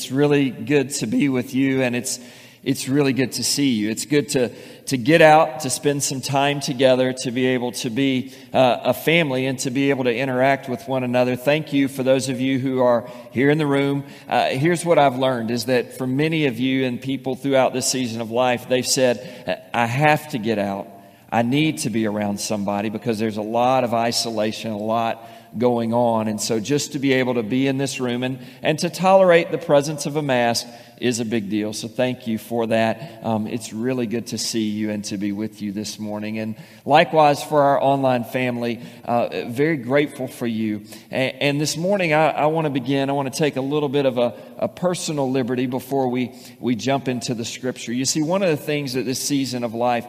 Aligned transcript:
it's 0.00 0.10
really 0.10 0.48
good 0.48 0.88
to 0.92 1.06
be 1.06 1.28
with 1.28 1.52
you, 1.52 1.82
and 1.82 1.94
it's 1.94 2.18
it's 2.62 2.88
really 2.88 3.12
good 3.12 3.32
to 3.32 3.44
see 3.44 3.72
you. 3.72 3.90
It's 3.90 4.06
good 4.06 4.30
to, 4.30 4.48
to 4.86 4.96
get 4.96 5.20
out, 5.20 5.60
to 5.60 5.70
spend 5.70 6.02
some 6.02 6.22
time 6.22 6.60
together, 6.60 7.14
to 7.22 7.30
be 7.30 7.48
able 7.48 7.72
to 7.72 7.90
be 7.90 8.32
uh, 8.54 8.80
a 8.84 8.94
family 8.94 9.44
and 9.44 9.58
to 9.60 9.70
be 9.70 9.90
able 9.90 10.04
to 10.04 10.14
interact 10.14 10.70
with 10.70 10.88
one 10.88 11.04
another. 11.04 11.36
Thank 11.36 11.74
you 11.74 11.86
for 11.86 12.02
those 12.02 12.30
of 12.30 12.40
you 12.40 12.58
who 12.58 12.80
are 12.80 13.10
here 13.30 13.50
in 13.50 13.58
the 13.58 13.66
room. 13.66 14.04
Uh, 14.26 14.48
here's 14.48 14.86
what 14.86 14.98
I've 14.98 15.16
learned 15.16 15.50
is 15.50 15.66
that 15.66 15.98
for 15.98 16.06
many 16.06 16.46
of 16.46 16.58
you 16.58 16.86
and 16.86 17.00
people 17.00 17.34
throughout 17.34 17.74
this 17.74 17.86
season 17.86 18.22
of 18.22 18.30
life, 18.30 18.70
they've 18.70 18.86
said, 18.86 19.68
I 19.74 19.84
have 19.84 20.30
to 20.30 20.38
get 20.38 20.58
out. 20.58 20.88
I 21.30 21.42
need 21.42 21.78
to 21.78 21.90
be 21.90 22.06
around 22.06 22.40
somebody 22.40 22.88
because 22.88 23.18
there's 23.18 23.36
a 23.36 23.42
lot 23.42 23.84
of 23.84 23.92
isolation, 23.92 24.72
a 24.72 24.78
lot 24.78 25.26
going 25.58 25.92
on. 25.92 26.28
And 26.28 26.40
so 26.40 26.60
just 26.60 26.92
to 26.92 26.98
be 26.98 27.14
able 27.14 27.34
to 27.34 27.42
be 27.42 27.66
in 27.66 27.78
this 27.78 28.00
room 28.00 28.22
and, 28.22 28.38
and 28.62 28.78
to 28.80 28.90
tolerate 28.90 29.50
the 29.50 29.58
presence 29.58 30.06
of 30.06 30.16
a 30.16 30.22
mask 30.22 30.66
is 31.00 31.18
a 31.18 31.24
big 31.24 31.48
deal. 31.48 31.72
So 31.72 31.88
thank 31.88 32.26
you 32.26 32.38
for 32.38 32.66
that. 32.66 33.24
Um, 33.24 33.46
it's 33.46 33.72
really 33.72 34.06
good 34.06 34.28
to 34.28 34.38
see 34.38 34.64
you 34.64 34.90
and 34.90 35.02
to 35.06 35.16
be 35.16 35.32
with 35.32 35.62
you 35.62 35.72
this 35.72 35.98
morning. 35.98 36.38
And 36.38 36.56
likewise 36.84 37.42
for 37.42 37.62
our 37.62 37.82
online 37.82 38.24
family, 38.24 38.82
uh, 39.04 39.46
very 39.46 39.78
grateful 39.78 40.28
for 40.28 40.46
you. 40.46 40.82
And, 41.10 41.34
and 41.40 41.60
this 41.60 41.76
morning, 41.76 42.12
I, 42.12 42.30
I 42.30 42.46
want 42.46 42.66
to 42.66 42.70
begin. 42.70 43.08
I 43.08 43.14
want 43.14 43.32
to 43.32 43.38
take 43.38 43.56
a 43.56 43.62
little 43.62 43.88
bit 43.88 44.04
of 44.04 44.18
a, 44.18 44.34
a 44.58 44.68
personal 44.68 45.30
liberty 45.30 45.66
before 45.66 46.08
we, 46.08 46.34
we 46.60 46.76
jump 46.76 47.08
into 47.08 47.32
the 47.32 47.46
scripture. 47.46 47.92
You 47.92 48.04
see, 48.04 48.22
one 48.22 48.42
of 48.42 48.50
the 48.50 48.62
things 48.62 48.92
that 48.92 49.04
this 49.04 49.20
season 49.20 49.64
of 49.64 49.72
life 49.72 50.04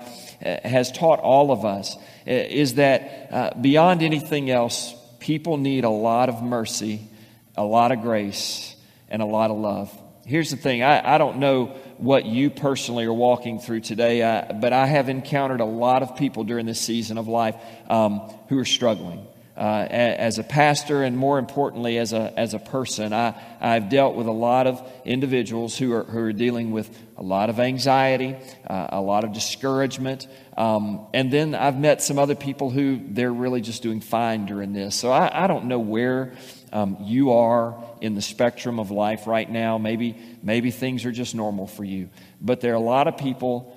uh, 0.46 0.58
has 0.68 0.92
taught 0.92 1.20
all 1.20 1.52
of 1.52 1.64
us 1.64 1.96
uh, 1.96 2.02
is 2.26 2.76
that 2.76 3.30
uh, 3.32 3.52
beyond 3.62 4.04
anything 4.04 4.50
else, 4.50 4.94
people 5.22 5.56
need 5.56 5.86
a 5.86 5.90
lot 5.90 6.28
of 6.28 6.44
mercy, 6.44 7.08
a 7.56 7.64
lot 7.64 7.94
of 7.94 8.02
grace, 8.02 8.76
and 9.08 9.22
a 9.22 9.26
lot 9.26 9.52
of 9.52 9.58
love. 9.58 9.98
Here's 10.26 10.52
the 10.52 10.58
thing 10.58 10.84
I, 10.84 11.16
I 11.16 11.18
don't 11.18 11.38
know 11.38 11.78
what 11.98 12.26
you 12.26 12.50
personally 12.50 13.06
are 13.06 13.14
walking 13.14 13.60
through 13.60 13.82
today, 13.82 14.22
uh, 14.22 14.54
but 14.54 14.74
I 14.74 14.88
have 14.88 15.08
encountered 15.08 15.62
a 15.62 15.66
lot 15.66 16.04
of 16.04 16.18
people 16.18 16.44
during 16.44 16.66
this 16.66 16.82
season 16.82 17.18
of 17.18 17.28
life 17.28 17.56
um, 17.90 18.20
who 18.50 18.58
are 18.58 18.66
struggling. 18.66 19.26
Uh, 19.62 19.86
as 19.92 20.40
a 20.40 20.44
pastor 20.44 21.04
and 21.04 21.16
more 21.16 21.38
importantly 21.38 22.00
as 22.00 22.14
a, 22.14 22.34
as 22.36 22.56
a 22.56 22.58
person. 22.58 23.14
I, 23.14 23.36
i've 23.62 23.90
dealt 23.90 24.16
with 24.16 24.26
a 24.26 24.32
lot 24.32 24.66
of 24.66 24.82
individuals 25.06 25.78
who 25.78 25.94
are, 25.94 26.04
who 26.04 26.18
are 26.18 26.34
dealing 26.34 26.72
with 26.72 26.90
a 27.16 27.22
lot 27.22 27.52
of 27.52 27.60
anxiety 27.60 28.36
uh, 28.66 28.88
a 28.90 29.02
lot 29.02 29.24
of 29.24 29.34
discouragement 29.34 30.28
um, 30.58 31.06
and 31.14 31.32
then 31.32 31.54
i've 31.54 31.78
met 31.78 32.02
some 32.02 32.18
other 32.18 32.34
people 32.34 32.72
who 32.72 33.02
they're 33.10 33.32
really 33.32 33.62
just 33.62 33.84
doing 33.84 34.02
fine 34.02 34.48
during 34.48 34.74
this. 34.74 34.96
So 34.96 35.12
i, 35.12 35.44
I 35.44 35.46
don't 35.46 35.66
know 35.66 35.78
where 35.78 36.34
um, 36.74 36.98
you 37.02 37.34
are 37.34 37.84
in 38.00 38.16
the 38.16 38.22
spectrum 38.22 38.80
of 38.80 38.92
life 38.92 39.28
right 39.28 39.50
now. 39.50 39.78
Maybe 39.78 40.18
maybe 40.42 40.72
things 40.72 41.06
are 41.06 41.12
just 41.12 41.36
normal 41.36 41.68
for 41.68 41.84
you. 41.84 42.10
But 42.40 42.62
there 42.62 42.72
are 42.72 42.78
a 42.78 42.80
lot 42.80 43.08
of 43.08 43.18
people 43.18 43.76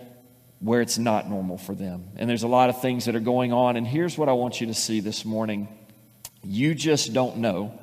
where 0.64 0.80
it's 0.80 0.96
not 0.96 1.28
normal 1.28 1.58
for 1.58 1.74
them. 1.74 2.08
And 2.16 2.28
there's 2.28 2.42
a 2.42 2.48
lot 2.48 2.70
of 2.70 2.80
things 2.80 3.04
that 3.04 3.14
are 3.14 3.20
going 3.20 3.52
on. 3.52 3.76
And 3.76 3.86
here's 3.86 4.16
what 4.16 4.30
I 4.30 4.32
want 4.32 4.62
you 4.62 4.68
to 4.68 4.74
see 4.74 5.00
this 5.00 5.24
morning 5.24 5.68
you 6.42 6.74
just 6.74 7.12
don't 7.12 7.38
know 7.38 7.78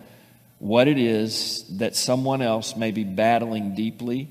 what 0.58 0.88
it 0.88 0.98
is 0.98 1.66
that 1.78 1.96
someone 1.96 2.42
else 2.42 2.76
may 2.76 2.92
be 2.92 3.04
battling 3.04 3.76
deeply, 3.76 4.30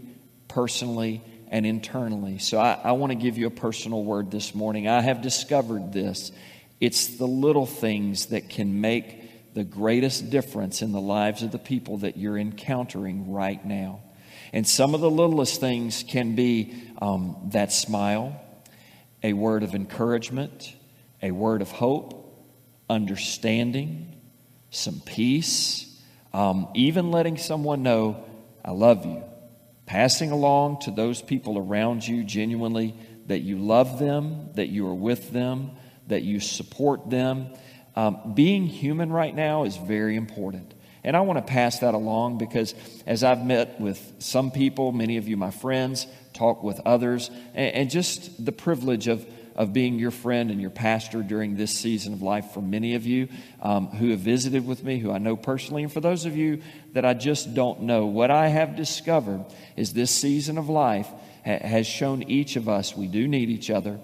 personally, 0.48 1.22
and 1.48 1.64
internally. 1.64 2.38
So 2.38 2.58
I, 2.58 2.78
I 2.84 2.92
want 2.92 3.10
to 3.10 3.16
give 3.16 3.38
you 3.38 3.46
a 3.46 3.52
personal 3.52 4.04
word 4.04 4.30
this 4.30 4.54
morning. 4.54 4.88
I 4.88 5.00
have 5.00 5.22
discovered 5.22 5.92
this. 5.92 6.30
It's 6.80 7.18
the 7.18 7.26
little 7.26 7.66
things 7.66 8.26
that 8.26 8.48
can 8.48 8.80
make 8.80 9.54
the 9.54 9.64
greatest 9.64 10.30
difference 10.30 10.82
in 10.82 10.92
the 10.92 11.00
lives 11.00 11.42
of 11.42 11.50
the 11.52 11.58
people 11.58 11.98
that 11.98 12.16
you're 12.16 12.38
encountering 12.38 13.32
right 13.32 13.64
now. 13.64 14.00
And 14.52 14.66
some 14.66 14.94
of 14.94 15.00
the 15.00 15.10
littlest 15.10 15.60
things 15.60 16.04
can 16.06 16.34
be 16.34 16.74
um, 17.00 17.36
that 17.52 17.72
smile, 17.72 18.40
a 19.22 19.32
word 19.32 19.62
of 19.62 19.74
encouragement, 19.74 20.74
a 21.22 21.30
word 21.30 21.62
of 21.62 21.70
hope, 21.70 22.16
understanding, 22.89 24.14
some 24.70 25.00
peace, 25.05 25.86
um, 26.33 26.68
even 26.74 27.10
letting 27.10 27.36
someone 27.36 27.83
know, 27.83 28.24
I 28.64 28.72
love 28.72 29.06
you. 29.06 29.22
Passing 29.86 30.30
along 30.30 30.80
to 30.83 30.90
those 30.90 31.20
people 31.20 31.58
around 31.58 32.06
you 32.06 32.24
genuinely 32.24 32.94
that 33.27 33.40
you 33.40 33.58
love 33.58 33.98
them, 33.98 34.50
that 34.55 34.68
you 34.68 34.86
are 34.86 34.94
with 34.94 35.33
them, 35.33 35.72
that 36.08 36.22
you 36.22 36.40
support 36.40 37.10
them. 37.10 37.48
Um, 37.96 38.33
being 38.34 38.66
human 38.66 39.12
right 39.12 39.34
now 39.34 39.64
is 39.64 39.77
very 39.77 40.16
important. 40.16 40.74
And 41.02 41.16
I 41.16 41.20
want 41.20 41.38
to 41.38 41.50
pass 41.52 41.78
that 41.80 41.94
along 41.94 42.38
because 42.38 42.74
as 43.06 43.24
I've 43.24 43.44
met 43.44 43.80
with 43.80 44.12
some 44.18 44.50
people, 44.50 44.92
many 44.92 45.16
of 45.16 45.28
you, 45.28 45.36
my 45.36 45.50
friends, 45.50 46.06
talk 46.33 46.62
with 46.62 46.80
others, 46.84 47.30
and, 47.55 47.74
and, 47.74 47.90
just 47.90 48.44
the 48.44 48.52
privilege 48.52 49.08
of, 49.08 49.27
of 49.56 49.72
being 49.72 49.98
your 49.98 50.10
friend 50.10 50.50
and 50.50 50.60
your 50.60 50.70
pastor 50.70 51.22
during 51.22 51.56
this 51.56 51.77
season 51.77 52.12
of 52.12 52.22
life 52.22 52.52
for 52.52 52.60
many 52.60 52.94
of 52.94 53.06
you 53.06 53.28
um, 53.62 53.89
who 53.89 54.10
have 54.10 54.20
visited 54.20 54.66
with 54.66 54.84
me, 54.84 54.98
who 54.98 55.10
I 55.10 55.18
know 55.18 55.36
personally, 55.36 55.83
and 55.83 55.92
for 55.92 56.00
those 56.00 56.27
of 56.27 56.36
you 56.36 56.62
that 56.92 57.05
I 57.05 57.14
just 57.14 57.55
don't 57.55 57.83
know. 57.83 58.06
What 58.06 58.30
I 58.30 58.48
have 58.48 58.77
discovered 58.77 59.44
is 59.77 59.92
this 59.92 60.10
season 60.10 60.58
of 60.58 60.68
life 60.68 61.08
ha- 61.44 61.66
has 61.66 61.86
shown 61.86 62.22
each 62.24 62.56
of 62.56 62.68
us 62.68 62.94
we 62.94 63.06
do 63.06 63.27
need 63.27 63.48
each 63.48 63.70
other. 63.70 63.98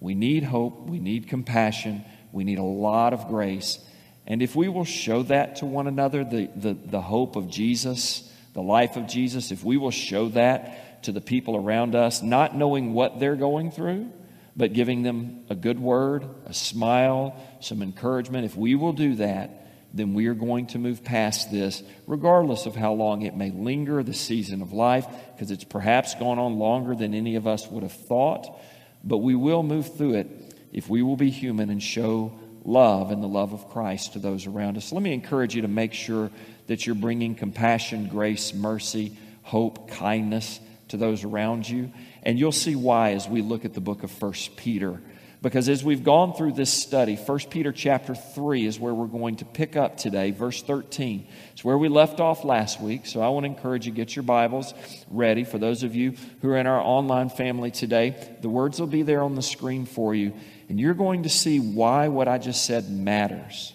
We 0.00 0.14
need 0.14 0.44
hope. 0.44 0.88
We 0.88 0.98
need 0.98 1.28
compassion. 1.28 2.04
We 2.32 2.44
need 2.44 2.58
a 2.58 2.64
lot 2.64 3.12
of 3.12 3.28
grace. 3.28 3.78
And 4.26 4.42
if 4.42 4.54
we 4.54 4.68
will 4.68 4.84
show 4.84 5.22
that 5.24 5.56
to 5.56 5.66
one 5.66 5.86
another, 5.86 6.24
the, 6.24 6.48
the, 6.54 6.74
the 6.74 7.00
hope 7.00 7.36
of 7.36 7.48
Jesus, 7.48 8.30
the 8.52 8.62
life 8.62 8.96
of 8.96 9.06
Jesus, 9.06 9.50
if 9.50 9.64
we 9.64 9.76
will 9.76 9.90
show 9.90 10.28
that 10.30 11.02
to 11.04 11.12
the 11.12 11.20
people 11.20 11.56
around 11.56 11.94
us, 11.94 12.22
not 12.22 12.56
knowing 12.56 12.92
what 12.92 13.18
they're 13.18 13.36
going 13.36 13.70
through, 13.70 14.10
but 14.56 14.72
giving 14.72 15.02
them 15.02 15.44
a 15.48 15.54
good 15.54 15.78
word, 15.78 16.28
a 16.46 16.54
smile, 16.54 17.36
some 17.60 17.82
encouragement, 17.82 18.44
if 18.44 18.56
we 18.56 18.74
will 18.74 18.92
do 18.92 19.14
that, 19.16 19.50
then 19.92 20.14
we 20.14 20.26
are 20.26 20.34
going 20.34 20.66
to 20.68 20.78
move 20.78 21.02
past 21.02 21.50
this, 21.50 21.82
regardless 22.06 22.66
of 22.66 22.76
how 22.76 22.92
long 22.92 23.22
it 23.22 23.34
may 23.34 23.50
linger, 23.50 24.02
the 24.02 24.14
season 24.14 24.62
of 24.62 24.72
life, 24.72 25.06
because 25.34 25.50
it's 25.50 25.64
perhaps 25.64 26.14
gone 26.14 26.38
on 26.38 26.58
longer 26.58 26.94
than 26.94 27.14
any 27.14 27.36
of 27.36 27.46
us 27.46 27.66
would 27.68 27.82
have 27.82 27.92
thought. 27.92 28.60
But 29.02 29.18
we 29.18 29.34
will 29.34 29.62
move 29.62 29.96
through 29.96 30.14
it 30.14 30.28
if 30.72 30.88
we 30.88 31.02
will 31.02 31.16
be 31.16 31.30
human 31.30 31.70
and 31.70 31.82
show 31.82 32.38
love 32.64 33.10
and 33.10 33.22
the 33.22 33.28
love 33.28 33.52
of 33.52 33.68
Christ 33.68 34.14
to 34.14 34.18
those 34.18 34.46
around 34.46 34.76
us. 34.76 34.92
Let 34.92 35.02
me 35.02 35.12
encourage 35.12 35.54
you 35.54 35.62
to 35.62 35.68
make 35.68 35.92
sure 35.92 36.30
that 36.66 36.86
you're 36.86 36.94
bringing 36.94 37.34
compassion, 37.34 38.08
grace, 38.08 38.54
mercy, 38.54 39.16
hope, 39.42 39.90
kindness 39.90 40.60
to 40.88 40.96
those 40.96 41.24
around 41.24 41.68
you. 41.68 41.92
And 42.22 42.38
you'll 42.38 42.52
see 42.52 42.76
why 42.76 43.12
as 43.12 43.28
we 43.28 43.42
look 43.42 43.64
at 43.64 43.74
the 43.74 43.80
book 43.80 44.02
of 44.02 44.10
First 44.10 44.56
Peter. 44.56 45.00
Because 45.42 45.70
as 45.70 45.82
we've 45.82 46.04
gone 46.04 46.34
through 46.34 46.52
this 46.52 46.70
study, 46.70 47.16
1 47.16 47.38
Peter 47.48 47.72
chapter 47.72 48.14
3 48.14 48.66
is 48.66 48.78
where 48.78 48.92
we're 48.92 49.06
going 49.06 49.36
to 49.36 49.46
pick 49.46 49.74
up 49.74 49.96
today, 49.96 50.32
verse 50.32 50.62
13. 50.62 51.26
It's 51.52 51.64
where 51.64 51.78
we 51.78 51.88
left 51.88 52.20
off 52.20 52.44
last 52.44 52.78
week. 52.78 53.06
So 53.06 53.22
I 53.22 53.30
want 53.30 53.44
to 53.44 53.48
encourage 53.50 53.86
you, 53.86 53.92
get 53.92 54.14
your 54.14 54.22
Bibles 54.22 54.74
ready. 55.10 55.44
For 55.44 55.56
those 55.56 55.82
of 55.82 55.94
you 55.94 56.14
who 56.42 56.50
are 56.50 56.58
in 56.58 56.66
our 56.66 56.80
online 56.80 57.30
family 57.30 57.70
today, 57.70 58.14
the 58.42 58.50
words 58.50 58.78
will 58.78 58.86
be 58.86 59.02
there 59.02 59.22
on 59.22 59.34
the 59.34 59.42
screen 59.42 59.86
for 59.86 60.14
you. 60.14 60.34
And 60.70 60.78
you're 60.78 60.94
going 60.94 61.24
to 61.24 61.28
see 61.28 61.58
why 61.58 62.06
what 62.06 62.28
I 62.28 62.38
just 62.38 62.64
said 62.64 62.88
matters. 62.88 63.74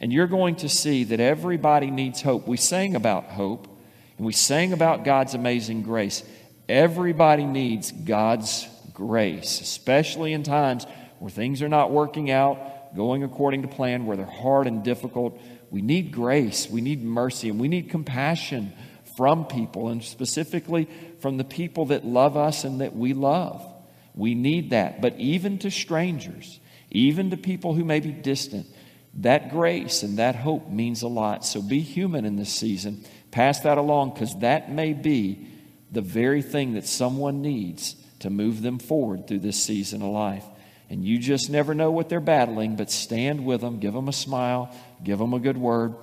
And 0.00 0.10
you're 0.10 0.26
going 0.26 0.56
to 0.56 0.68
see 0.68 1.04
that 1.04 1.20
everybody 1.20 1.90
needs 1.90 2.22
hope. 2.22 2.48
We 2.48 2.56
sang 2.56 2.96
about 2.96 3.24
hope, 3.24 3.68
and 4.16 4.26
we 4.26 4.32
sang 4.32 4.72
about 4.72 5.04
God's 5.04 5.34
amazing 5.34 5.82
grace. 5.82 6.24
Everybody 6.70 7.44
needs 7.44 7.92
God's 7.92 8.66
grace, 8.94 9.60
especially 9.60 10.32
in 10.32 10.42
times 10.42 10.86
where 11.18 11.30
things 11.30 11.60
are 11.60 11.68
not 11.68 11.90
working 11.90 12.30
out, 12.30 12.96
going 12.96 13.24
according 13.24 13.60
to 13.60 13.68
plan, 13.68 14.06
where 14.06 14.16
they're 14.16 14.24
hard 14.24 14.66
and 14.66 14.82
difficult. 14.82 15.38
We 15.70 15.82
need 15.82 16.12
grace, 16.12 16.66
we 16.66 16.80
need 16.80 17.04
mercy, 17.04 17.50
and 17.50 17.60
we 17.60 17.68
need 17.68 17.90
compassion 17.90 18.72
from 19.18 19.44
people, 19.44 19.88
and 19.90 20.02
specifically 20.02 20.88
from 21.20 21.36
the 21.36 21.44
people 21.44 21.84
that 21.86 22.06
love 22.06 22.38
us 22.38 22.64
and 22.64 22.80
that 22.80 22.96
we 22.96 23.12
love. 23.12 23.71
We 24.14 24.34
need 24.34 24.70
that. 24.70 25.00
But 25.00 25.16
even 25.18 25.58
to 25.58 25.70
strangers, 25.70 26.60
even 26.90 27.30
to 27.30 27.36
people 27.36 27.74
who 27.74 27.84
may 27.84 28.00
be 28.00 28.12
distant, 28.12 28.66
that 29.14 29.50
grace 29.50 30.02
and 30.02 30.18
that 30.18 30.36
hope 30.36 30.68
means 30.68 31.02
a 31.02 31.08
lot. 31.08 31.44
So 31.44 31.60
be 31.60 31.80
human 31.80 32.24
in 32.24 32.36
this 32.36 32.52
season. 32.52 33.04
Pass 33.30 33.60
that 33.60 33.78
along 33.78 34.14
because 34.14 34.34
that 34.40 34.70
may 34.70 34.92
be 34.92 35.46
the 35.90 36.00
very 36.00 36.42
thing 36.42 36.74
that 36.74 36.86
someone 36.86 37.42
needs 37.42 37.96
to 38.20 38.30
move 38.30 38.62
them 38.62 38.78
forward 38.78 39.26
through 39.26 39.40
this 39.40 39.62
season 39.62 40.02
of 40.02 40.08
life. 40.08 40.44
And 40.88 41.04
you 41.04 41.18
just 41.18 41.50
never 41.50 41.74
know 41.74 41.90
what 41.90 42.08
they're 42.08 42.20
battling, 42.20 42.76
but 42.76 42.90
stand 42.90 43.44
with 43.44 43.62
them, 43.62 43.78
give 43.78 43.94
them 43.94 44.08
a 44.08 44.12
smile, 44.12 44.74
give 45.02 45.18
them 45.18 45.32
a 45.32 45.38
good 45.38 45.56
word, 45.56 45.94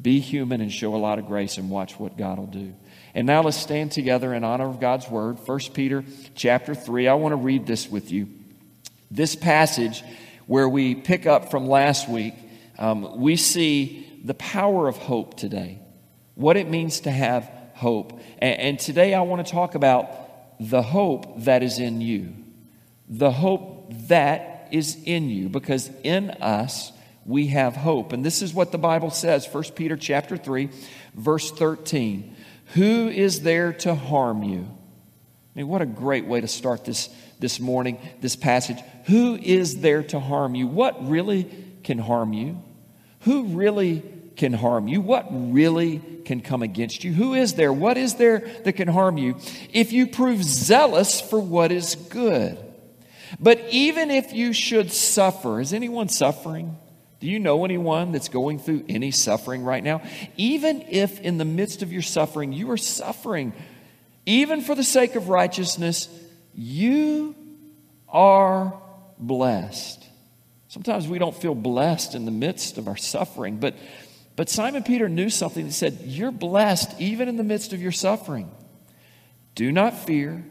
be 0.00 0.20
human, 0.20 0.60
and 0.60 0.70
show 0.70 0.94
a 0.94 0.98
lot 0.98 1.18
of 1.18 1.26
grace 1.26 1.56
and 1.56 1.70
watch 1.70 1.98
what 1.98 2.16
God 2.16 2.38
will 2.38 2.46
do. 2.46 2.74
And 3.14 3.26
now 3.26 3.42
let's 3.42 3.56
stand 3.56 3.92
together 3.92 4.34
in 4.34 4.44
honor 4.44 4.68
of 4.68 4.80
God's 4.80 5.08
word. 5.08 5.38
1 5.46 5.58
Peter 5.74 6.04
chapter 6.34 6.74
3. 6.74 7.08
I 7.08 7.14
want 7.14 7.32
to 7.32 7.36
read 7.36 7.66
this 7.66 7.88
with 7.88 8.10
you. 8.10 8.28
This 9.10 9.34
passage 9.34 10.02
where 10.46 10.68
we 10.68 10.94
pick 10.94 11.26
up 11.26 11.50
from 11.50 11.66
last 11.66 12.08
week, 12.08 12.34
um, 12.78 13.18
we 13.18 13.36
see 13.36 14.06
the 14.24 14.34
power 14.34 14.88
of 14.88 14.96
hope 14.96 15.36
today. 15.36 15.78
What 16.34 16.56
it 16.56 16.68
means 16.68 17.00
to 17.00 17.10
have 17.10 17.50
hope. 17.74 18.20
And, 18.38 18.60
and 18.60 18.78
today 18.78 19.14
I 19.14 19.22
want 19.22 19.46
to 19.46 19.52
talk 19.52 19.74
about 19.74 20.10
the 20.60 20.82
hope 20.82 21.44
that 21.44 21.62
is 21.62 21.78
in 21.78 22.00
you. 22.00 22.34
The 23.08 23.30
hope 23.30 23.86
that 24.08 24.68
is 24.70 24.98
in 25.04 25.30
you, 25.30 25.48
because 25.48 25.90
in 26.02 26.30
us 26.30 26.92
we 27.24 27.48
have 27.48 27.76
hope. 27.76 28.12
And 28.12 28.24
this 28.24 28.42
is 28.42 28.52
what 28.52 28.72
the 28.72 28.78
Bible 28.78 29.10
says, 29.10 29.46
1 29.50 29.64
Peter 29.74 29.96
chapter 29.96 30.36
3, 30.36 30.70
verse 31.14 31.50
13. 31.50 32.36
Who 32.74 33.08
is 33.08 33.42
there 33.42 33.72
to 33.74 33.94
harm 33.94 34.42
you? 34.42 34.60
I 34.60 35.58
mean, 35.58 35.68
what 35.68 35.82
a 35.82 35.86
great 35.86 36.26
way 36.26 36.40
to 36.40 36.48
start 36.48 36.84
this, 36.84 37.08
this 37.38 37.58
morning, 37.58 37.98
this 38.20 38.36
passage. 38.36 38.78
Who 39.06 39.36
is 39.36 39.80
there 39.80 40.02
to 40.04 40.20
harm 40.20 40.54
you? 40.54 40.66
What 40.66 41.08
really 41.08 41.50
can 41.82 41.98
harm 41.98 42.32
you? 42.32 42.62
Who 43.20 43.44
really 43.44 44.02
can 44.36 44.52
harm 44.52 44.86
you? 44.86 45.00
What 45.00 45.26
really 45.30 46.00
can 46.24 46.40
come 46.40 46.62
against 46.62 47.04
you? 47.04 47.12
Who 47.12 47.34
is 47.34 47.54
there? 47.54 47.72
What 47.72 47.96
is 47.96 48.14
there 48.14 48.40
that 48.64 48.74
can 48.74 48.88
harm 48.88 49.18
you 49.18 49.36
if 49.72 49.92
you 49.92 50.06
prove 50.06 50.44
zealous 50.44 51.20
for 51.20 51.40
what 51.40 51.72
is 51.72 51.94
good? 51.94 52.58
But 53.40 53.60
even 53.70 54.10
if 54.10 54.32
you 54.32 54.52
should 54.52 54.92
suffer, 54.92 55.60
is 55.60 55.72
anyone 55.72 56.08
suffering? 56.08 56.76
Do 57.20 57.26
you 57.26 57.40
know 57.40 57.64
anyone 57.64 58.12
that's 58.12 58.28
going 58.28 58.60
through 58.60 58.84
any 58.88 59.10
suffering 59.10 59.62
right 59.64 59.82
now? 59.82 60.02
Even 60.36 60.84
if 60.88 61.20
in 61.20 61.38
the 61.38 61.44
midst 61.44 61.82
of 61.82 61.92
your 61.92 62.02
suffering 62.02 62.52
you 62.52 62.70
are 62.70 62.76
suffering, 62.76 63.52
even 64.24 64.60
for 64.60 64.74
the 64.74 64.84
sake 64.84 65.16
of 65.16 65.28
righteousness, 65.28 66.08
you 66.54 67.34
are 68.08 68.80
blessed. 69.18 70.04
Sometimes 70.68 71.08
we 71.08 71.18
don't 71.18 71.34
feel 71.34 71.54
blessed 71.54 72.14
in 72.14 72.24
the 72.24 72.30
midst 72.30 72.78
of 72.78 72.86
our 72.88 72.96
suffering, 72.96 73.56
but, 73.56 73.74
but 74.36 74.48
Simon 74.48 74.82
Peter 74.82 75.08
knew 75.08 75.30
something 75.30 75.66
that 75.66 75.72
said, 75.72 75.98
You're 76.04 76.30
blessed 76.30 77.00
even 77.00 77.28
in 77.28 77.36
the 77.36 77.42
midst 77.42 77.72
of 77.72 77.82
your 77.82 77.92
suffering. 77.92 78.50
Do 79.54 79.72
not 79.72 79.98
fear. 79.98 80.44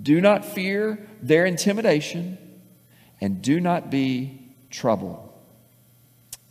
Do 0.00 0.20
not 0.20 0.44
fear 0.44 1.04
their 1.20 1.44
intimidation, 1.46 2.38
and 3.20 3.42
do 3.42 3.58
not 3.58 3.90
be 3.90 4.54
troubled. 4.70 5.27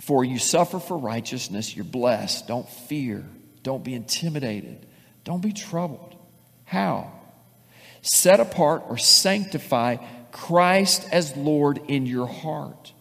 For 0.08 0.24
you 0.24 0.40
suffer 0.40 0.80
for 0.80 0.98
righteousness, 0.98 1.76
you're 1.76 1.84
blessed. 1.84 2.48
Don't 2.48 2.70
fear. 2.70 3.26
Don't 3.62 3.84
be 3.84 3.94
intimidated. 3.94 4.86
Don't 5.26 5.42
be 5.42 5.52
troubled. 5.52 6.16
How? 6.64 7.12
Set 8.02 8.40
apart 8.40 8.84
or 8.88 8.98
sanctify 8.98 9.98
Christ 10.32 11.06
as 11.12 11.36
Lord 11.36 11.82
in 11.90 12.06
your 12.06 12.26
heart. 12.26 12.94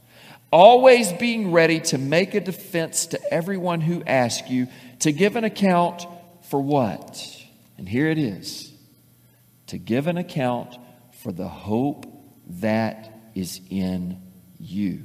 Always 0.51 1.13
being 1.13 1.53
ready 1.53 1.79
to 1.79 1.97
make 1.99 2.35
a 2.35 2.41
defense 2.41 3.07
to 3.07 3.33
everyone 3.33 3.81
who 3.81 4.03
asks 4.03 4.51
you 4.51 4.67
to 5.01 5.13
give 5.13 5.37
an 5.37 5.45
account 5.45 6.05
for 6.51 6.61
what? 6.61 7.25
And 7.79 7.89
here 7.89 8.09
it 8.09 8.19
is 8.19 8.73
to 9.69 9.79
give 9.79 10.09
an 10.09 10.17
account 10.17 10.77
for 11.23 11.31
the 11.31 11.47
hope 11.47 12.05
that 12.49 13.31
is 13.37 13.61
in 13.71 14.21
you 14.59 15.05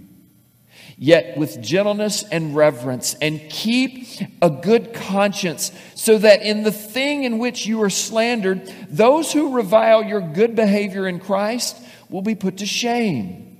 yet 1.03 1.35
with 1.35 1.59
gentleness 1.63 2.21
and 2.21 2.55
reverence, 2.55 3.15
and 3.15 3.41
keep 3.49 4.05
a 4.39 4.51
good 4.51 4.93
conscience, 4.93 5.71
so 5.95 6.15
that 6.19 6.43
in 6.43 6.61
the 6.61 6.71
thing 6.71 7.23
in 7.23 7.39
which 7.39 7.65
you 7.65 7.81
are 7.81 7.89
slandered, 7.89 8.71
those 8.87 9.33
who 9.33 9.55
revile 9.55 10.03
your 10.03 10.21
good 10.21 10.55
behavior 10.55 11.07
in 11.07 11.19
Christ 11.19 11.75
will 12.11 12.21
be 12.21 12.35
put 12.35 12.57
to 12.57 12.67
shame. 12.67 13.57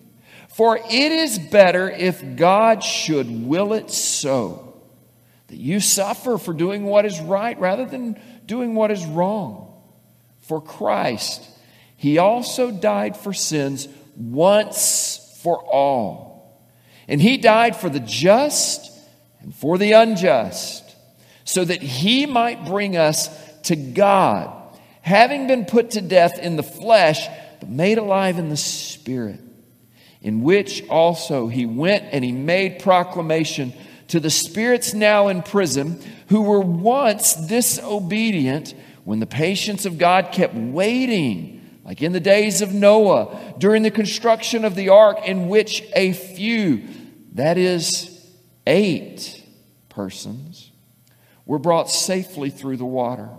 For 0.49 0.77
it 0.77 1.11
is 1.11 1.39
better 1.39 1.89
if 1.89 2.35
God 2.35 2.83
should 2.83 3.47
will 3.47 3.73
it 3.73 3.89
so, 3.89 4.79
that 5.47 5.57
you 5.57 5.79
suffer 5.79 6.37
for 6.37 6.53
doing 6.53 6.83
what 6.83 7.07
is 7.07 7.19
right 7.19 7.59
rather 7.59 7.85
than 7.85 8.21
doing 8.45 8.75
what 8.75 8.91
is 8.91 9.03
wrong. 9.03 9.81
For 10.41 10.61
Christ, 10.61 11.49
He 11.97 12.19
also 12.19 12.69
died 12.69 13.17
for 13.17 13.33
sins 13.33 13.87
once 14.15 15.39
for 15.41 15.57
all 15.57 16.30
and 17.07 17.21
he 17.21 17.37
died 17.37 17.75
for 17.75 17.89
the 17.89 17.99
just 17.99 18.91
and 19.41 19.53
for 19.53 19.77
the 19.77 19.93
unjust, 19.93 20.95
so 21.43 21.65
that 21.65 21.81
he 21.81 22.25
might 22.25 22.65
bring 22.65 22.95
us 22.95 23.29
to 23.63 23.75
God, 23.75 24.51
having 25.01 25.47
been 25.47 25.65
put 25.65 25.91
to 25.91 26.01
death 26.01 26.39
in 26.39 26.55
the 26.55 26.63
flesh, 26.63 27.27
but 27.59 27.69
made 27.69 27.97
alive 27.97 28.37
in 28.39 28.49
the 28.49 28.57
spirit, 28.57 29.39
in 30.21 30.43
which 30.43 30.87
also 30.89 31.47
he 31.47 31.65
went 31.65 32.05
and 32.11 32.23
he 32.23 32.31
made 32.31 32.79
proclamation 32.79 33.73
to 34.09 34.19
the 34.19 34.29
spirits 34.29 34.93
now 34.93 35.27
in 35.27 35.41
prison, 35.41 36.01
who 36.27 36.41
were 36.41 36.61
once 36.61 37.33
disobedient 37.33 38.75
when 39.03 39.19
the 39.19 39.25
patience 39.25 39.85
of 39.85 39.97
God 39.97 40.31
kept 40.31 40.53
waiting 40.53 41.60
like 41.83 42.01
in 42.01 42.13
the 42.13 42.19
days 42.19 42.61
of 42.61 42.73
Noah, 42.73 43.55
during 43.57 43.83
the 43.83 43.91
construction 43.91 44.65
of 44.65 44.75
the 44.75 44.89
ark, 44.89 45.25
in 45.25 45.47
which 45.47 45.83
a 45.95 46.13
few, 46.13 46.83
that 47.33 47.57
is, 47.57 48.29
eight 48.67 49.43
persons, 49.89 50.71
were 51.45 51.59
brought 51.59 51.89
safely 51.89 52.49
through 52.49 52.77
the 52.77 52.85
water. 52.85 53.29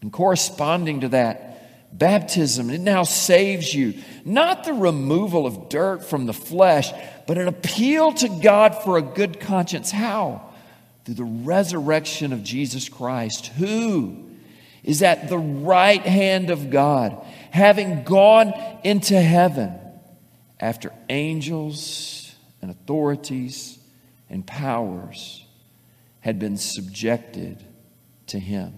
And 0.00 0.12
corresponding 0.12 1.00
to 1.00 1.08
that, 1.10 1.96
baptism, 1.96 2.70
it 2.70 2.80
now 2.80 3.04
saves 3.04 3.72
you. 3.74 3.94
Not 4.24 4.64
the 4.64 4.72
removal 4.72 5.46
of 5.46 5.68
dirt 5.68 6.04
from 6.04 6.26
the 6.26 6.32
flesh, 6.32 6.90
but 7.26 7.38
an 7.38 7.48
appeal 7.48 8.12
to 8.14 8.28
God 8.42 8.82
for 8.82 8.96
a 8.96 9.02
good 9.02 9.40
conscience. 9.40 9.90
How? 9.90 10.50
Through 11.04 11.14
the 11.14 11.24
resurrection 11.24 12.32
of 12.32 12.42
Jesus 12.42 12.88
Christ, 12.88 13.46
who 13.48 14.30
is 14.82 15.02
at 15.02 15.28
the 15.28 15.38
right 15.38 16.02
hand 16.02 16.50
of 16.50 16.70
God, 16.70 17.24
having 17.52 18.02
gone 18.02 18.54
into 18.82 19.20
heaven 19.20 19.74
after 20.58 20.90
angels 21.10 22.34
and 22.62 22.70
authorities 22.70 23.78
and 24.30 24.46
powers 24.46 25.44
had 26.20 26.38
been 26.38 26.56
subjected 26.56 27.62
to 28.28 28.38
him. 28.38 28.72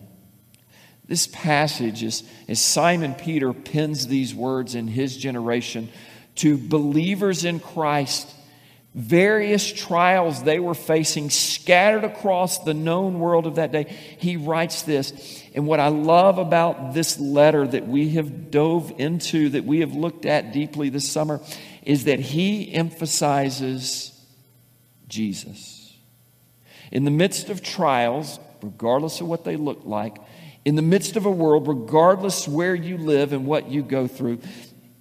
This 1.06 1.28
passage 1.28 2.02
is 2.02 2.24
as 2.48 2.60
Simon 2.60 3.14
Peter 3.14 3.52
pins 3.52 4.08
these 4.08 4.34
words 4.34 4.74
in 4.74 4.88
his 4.88 5.16
generation 5.16 5.88
to 6.36 6.58
believers 6.58 7.44
in 7.44 7.60
Christ. 7.60 8.33
Various 8.94 9.72
trials 9.72 10.44
they 10.44 10.60
were 10.60 10.74
facing 10.74 11.28
scattered 11.28 12.04
across 12.04 12.60
the 12.60 12.74
known 12.74 13.18
world 13.18 13.44
of 13.46 13.56
that 13.56 13.72
day. 13.72 13.84
He 14.18 14.36
writes 14.36 14.82
this. 14.82 15.42
And 15.52 15.66
what 15.66 15.80
I 15.80 15.88
love 15.88 16.38
about 16.38 16.94
this 16.94 17.18
letter 17.18 17.66
that 17.66 17.88
we 17.88 18.10
have 18.10 18.52
dove 18.52 18.92
into, 18.98 19.48
that 19.50 19.64
we 19.64 19.80
have 19.80 19.94
looked 19.94 20.26
at 20.26 20.52
deeply 20.52 20.90
this 20.90 21.10
summer, 21.10 21.40
is 21.82 22.04
that 22.04 22.20
he 22.20 22.72
emphasizes 22.72 24.12
Jesus. 25.08 25.92
In 26.92 27.04
the 27.04 27.10
midst 27.10 27.50
of 27.50 27.62
trials, 27.62 28.38
regardless 28.62 29.20
of 29.20 29.26
what 29.26 29.42
they 29.42 29.56
look 29.56 29.80
like, 29.84 30.18
in 30.64 30.76
the 30.76 30.82
midst 30.82 31.16
of 31.16 31.26
a 31.26 31.30
world, 31.30 31.66
regardless 31.66 32.46
where 32.46 32.76
you 32.76 32.96
live 32.96 33.32
and 33.32 33.44
what 33.44 33.68
you 33.68 33.82
go 33.82 34.06
through, 34.06 34.38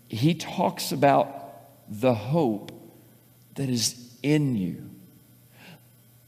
he 0.07 0.33
talks 0.33 0.91
about 0.91 1.29
the 1.87 2.15
hope 2.15 2.71
that 3.55 3.69
is 3.69 3.95
in 4.21 4.55
you. 4.55 4.89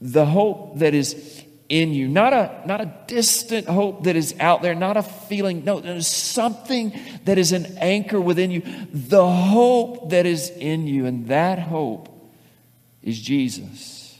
The 0.00 0.26
hope 0.26 0.78
that 0.78 0.94
is 0.94 1.44
in 1.68 1.92
you. 1.92 2.08
Not 2.08 2.32
a, 2.32 2.62
not 2.66 2.80
a 2.80 2.92
distant 3.06 3.66
hope 3.66 4.04
that 4.04 4.16
is 4.16 4.34
out 4.38 4.62
there, 4.62 4.74
not 4.74 4.96
a 4.96 5.02
feeling. 5.02 5.64
No, 5.64 5.80
there's 5.80 6.06
something 6.06 6.98
that 7.24 7.38
is 7.38 7.52
an 7.52 7.78
anchor 7.78 8.20
within 8.20 8.50
you. 8.50 8.62
The 8.92 9.26
hope 9.26 10.10
that 10.10 10.26
is 10.26 10.50
in 10.50 10.86
you, 10.86 11.06
and 11.06 11.28
that 11.28 11.58
hope 11.58 12.08
is 13.02 13.20
Jesus. 13.20 14.18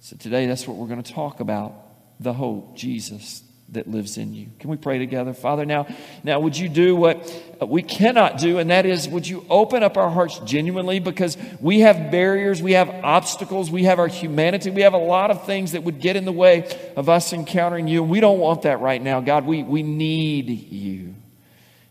So 0.00 0.16
today, 0.16 0.46
that's 0.46 0.68
what 0.68 0.76
we're 0.76 0.88
going 0.88 1.02
to 1.02 1.12
talk 1.12 1.40
about 1.40 1.74
the 2.20 2.32
hope, 2.32 2.76
Jesus 2.76 3.42
that 3.70 3.88
lives 3.88 4.18
in 4.18 4.34
you. 4.34 4.48
Can 4.60 4.70
we 4.70 4.76
pray 4.76 4.98
together? 4.98 5.32
Father, 5.32 5.64
now, 5.64 5.86
now 6.22 6.40
would 6.40 6.56
you 6.56 6.68
do 6.68 6.94
what 6.94 7.32
we 7.66 7.82
cannot 7.82 8.38
do, 8.38 8.58
and 8.58 8.70
that 8.70 8.86
is, 8.86 9.08
would 9.08 9.26
you 9.26 9.44
open 9.50 9.82
up 9.82 9.96
our 9.96 10.10
hearts 10.10 10.38
genuinely 10.40 10.98
because 10.98 11.36
we 11.60 11.80
have 11.80 12.10
barriers, 12.10 12.62
we 12.62 12.72
have 12.72 12.88
obstacles, 12.88 13.70
we 13.70 13.84
have 13.84 13.98
our 13.98 14.06
humanity, 14.06 14.70
we 14.70 14.82
have 14.82 14.92
a 14.92 14.98
lot 14.98 15.30
of 15.30 15.44
things 15.44 15.72
that 15.72 15.82
would 15.82 16.00
get 16.00 16.16
in 16.16 16.24
the 16.24 16.32
way 16.32 16.68
of 16.96 17.08
us 17.08 17.32
encountering 17.32 17.88
you, 17.88 18.02
we 18.02 18.20
don't 18.20 18.38
want 18.38 18.62
that 18.62 18.80
right 18.80 19.00
now. 19.00 19.20
God, 19.20 19.44
we, 19.44 19.62
we 19.62 19.82
need 19.82 20.48
you. 20.48 21.14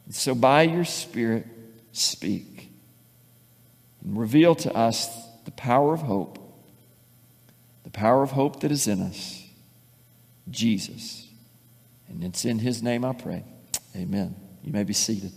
And 0.06 0.16
so 0.16 0.36
by 0.36 0.64
your 0.64 0.86
Spirit, 0.86 1.48
speak 1.92 2.70
and 4.04 4.20
reveal 4.20 4.56
to 4.56 4.74
us 4.76 5.10
the 5.46 5.52
power 5.52 5.94
of 5.94 6.02
hope, 6.02 6.40
the 7.84 7.90
power 7.90 8.24
of 8.24 8.32
hope 8.32 8.62
that 8.62 8.72
is 8.72 8.88
in 8.88 9.02
us, 9.02 9.44
Jesus. 10.50 11.23
And 12.14 12.24
it's 12.24 12.46
in 12.46 12.60
his 12.60 12.84
name 12.84 13.04
I 13.04 13.14
pray. 13.14 13.44
Amen. 13.96 14.36
You 14.64 14.72
may 14.72 14.84
be 14.84 14.94
seated. 14.94 15.32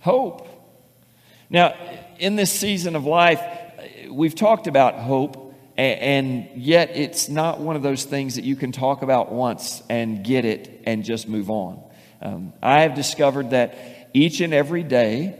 Hope. 0.00 0.46
Now, 1.48 1.74
in 2.18 2.36
this 2.36 2.52
season 2.52 2.94
of 2.94 3.04
life, 3.06 3.42
we've 4.10 4.34
talked 4.34 4.66
about 4.66 4.94
hope, 4.94 5.54
And 5.76 6.50
yet, 6.56 6.90
it's 6.94 7.30
not 7.30 7.58
one 7.58 7.74
of 7.74 7.82
those 7.82 8.04
things 8.04 8.34
that 8.34 8.44
you 8.44 8.54
can 8.54 8.70
talk 8.70 9.00
about 9.02 9.32
once 9.32 9.82
and 9.88 10.22
get 10.22 10.44
it 10.44 10.82
and 10.84 11.04
just 11.04 11.26
move 11.26 11.48
on. 11.48 11.82
Um, 12.20 12.52
I 12.62 12.82
have 12.82 12.94
discovered 12.94 13.50
that 13.50 14.10
each 14.12 14.42
and 14.42 14.52
every 14.52 14.82
day, 14.82 15.34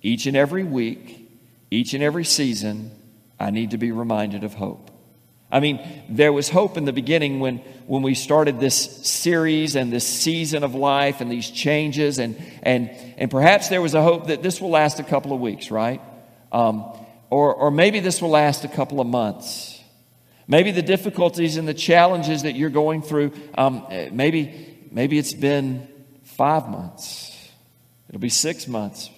each 0.00 0.24
and 0.24 0.36
every 0.36 0.64
week, 0.64 1.30
each 1.70 1.92
and 1.92 2.02
every 2.02 2.24
season, 2.24 2.92
I 3.38 3.50
need 3.50 3.72
to 3.72 3.78
be 3.78 3.92
reminded 3.92 4.42
of 4.42 4.54
hope. 4.54 4.90
I 5.54 5.60
mean, 5.60 5.78
there 6.08 6.32
was 6.32 6.48
hope 6.48 6.76
in 6.76 6.84
the 6.84 6.92
beginning 6.92 7.38
when, 7.38 7.58
when 7.86 8.02
we 8.02 8.16
started 8.16 8.58
this 8.58 9.06
series 9.06 9.76
and 9.76 9.92
this 9.92 10.04
season 10.04 10.64
of 10.64 10.74
life 10.74 11.20
and 11.20 11.30
these 11.30 11.48
changes, 11.48 12.18
and, 12.18 12.34
and, 12.64 12.90
and 13.16 13.30
perhaps 13.30 13.68
there 13.68 13.80
was 13.80 13.94
a 13.94 14.02
hope 14.02 14.26
that 14.26 14.42
this 14.42 14.60
will 14.60 14.70
last 14.70 14.98
a 14.98 15.04
couple 15.04 15.32
of 15.32 15.38
weeks, 15.38 15.70
right? 15.70 16.00
Um, 16.50 16.84
or, 17.30 17.54
or 17.54 17.70
maybe 17.70 18.00
this 18.00 18.20
will 18.20 18.30
last 18.30 18.64
a 18.64 18.68
couple 18.68 19.00
of 19.00 19.06
months. 19.06 19.80
Maybe 20.48 20.72
the 20.72 20.82
difficulties 20.82 21.56
and 21.56 21.68
the 21.68 21.72
challenges 21.72 22.42
that 22.42 22.56
you're 22.56 22.68
going 22.68 23.02
through, 23.02 23.30
um, 23.56 23.86
maybe, 24.10 24.76
maybe 24.90 25.18
it's 25.18 25.34
been 25.34 25.86
five 26.24 26.68
months, 26.68 27.48
it'll 28.08 28.20
be 28.20 28.28
six 28.28 28.66
months. 28.66 29.08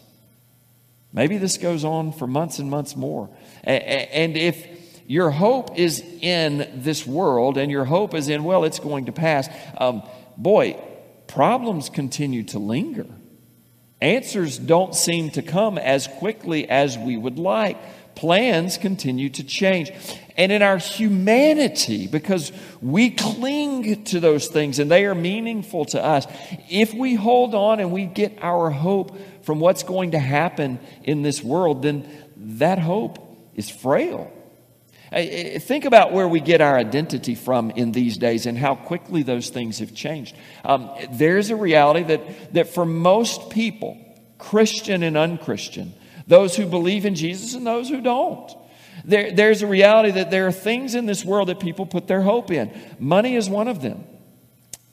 Maybe 1.14 1.38
this 1.38 1.56
goes 1.56 1.82
on 1.82 2.12
for 2.12 2.26
months 2.26 2.58
and 2.58 2.68
months 2.68 2.94
more. 2.94 3.30
And 3.64 4.36
if 4.36 4.75
your 5.06 5.30
hope 5.30 5.78
is 5.78 6.00
in 6.20 6.82
this 6.82 7.06
world 7.06 7.58
and 7.58 7.70
your 7.70 7.84
hope 7.84 8.14
is 8.14 8.28
in, 8.28 8.44
well, 8.44 8.64
it's 8.64 8.80
going 8.80 9.06
to 9.06 9.12
pass, 9.12 9.48
um, 9.78 10.02
boy, 10.36 10.80
problems 11.26 11.88
continue 11.88 12.42
to 12.44 12.58
linger. 12.58 13.06
Answers 14.00 14.58
don't 14.58 14.94
seem 14.94 15.30
to 15.30 15.42
come 15.42 15.78
as 15.78 16.06
quickly 16.06 16.68
as 16.68 16.98
we 16.98 17.16
would 17.16 17.38
like. 17.38 17.78
Plans 18.14 18.78
continue 18.78 19.30
to 19.30 19.44
change. 19.44 19.90
And 20.36 20.52
in 20.52 20.62
our 20.62 20.78
humanity, 20.78 22.06
because 22.06 22.52
we 22.82 23.10
cling 23.10 24.04
to 24.04 24.20
those 24.20 24.48
things 24.48 24.78
and 24.78 24.90
they 24.90 25.06
are 25.06 25.14
meaningful 25.14 25.86
to 25.86 26.04
us, 26.04 26.26
if 26.68 26.92
we 26.92 27.14
hold 27.14 27.54
on 27.54 27.80
and 27.80 27.92
we 27.92 28.04
get 28.04 28.38
our 28.42 28.70
hope 28.70 29.16
from 29.44 29.60
what's 29.60 29.82
going 29.82 30.10
to 30.10 30.18
happen 30.18 30.78
in 31.04 31.22
this 31.22 31.42
world, 31.42 31.82
then 31.82 32.08
that 32.36 32.78
hope 32.78 33.18
is 33.54 33.70
frail. 33.70 34.30
Think 35.12 35.84
about 35.84 36.12
where 36.12 36.26
we 36.26 36.40
get 36.40 36.60
our 36.60 36.76
identity 36.76 37.34
from 37.34 37.70
in 37.70 37.92
these 37.92 38.18
days 38.18 38.46
and 38.46 38.58
how 38.58 38.74
quickly 38.74 39.22
those 39.22 39.50
things 39.50 39.78
have 39.78 39.94
changed. 39.94 40.36
Um, 40.64 40.90
there's 41.12 41.50
a 41.50 41.56
reality 41.56 42.02
that, 42.04 42.54
that 42.54 42.68
for 42.68 42.84
most 42.84 43.50
people, 43.50 43.98
Christian 44.38 45.02
and 45.02 45.16
unchristian, 45.16 45.94
those 46.26 46.56
who 46.56 46.66
believe 46.66 47.06
in 47.06 47.14
Jesus 47.14 47.54
and 47.54 47.66
those 47.66 47.88
who 47.88 48.00
don't, 48.00 48.52
there, 49.04 49.30
there's 49.32 49.62
a 49.62 49.66
reality 49.66 50.10
that 50.12 50.30
there 50.30 50.48
are 50.48 50.52
things 50.52 50.94
in 50.94 51.06
this 51.06 51.24
world 51.24 51.48
that 51.48 51.60
people 51.60 51.86
put 51.86 52.08
their 52.08 52.22
hope 52.22 52.50
in. 52.50 52.76
Money 52.98 53.36
is 53.36 53.48
one 53.48 53.68
of 53.68 53.82
them. 53.82 54.04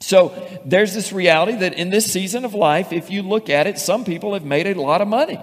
So 0.00 0.60
there's 0.64 0.94
this 0.94 1.12
reality 1.12 1.56
that 1.56 1.74
in 1.74 1.90
this 1.90 2.12
season 2.12 2.44
of 2.44 2.54
life, 2.54 2.92
if 2.92 3.10
you 3.10 3.22
look 3.22 3.48
at 3.48 3.66
it, 3.66 3.78
some 3.78 4.04
people 4.04 4.34
have 4.34 4.44
made 4.44 4.66
a 4.66 4.80
lot 4.80 5.00
of 5.00 5.08
money. 5.08 5.40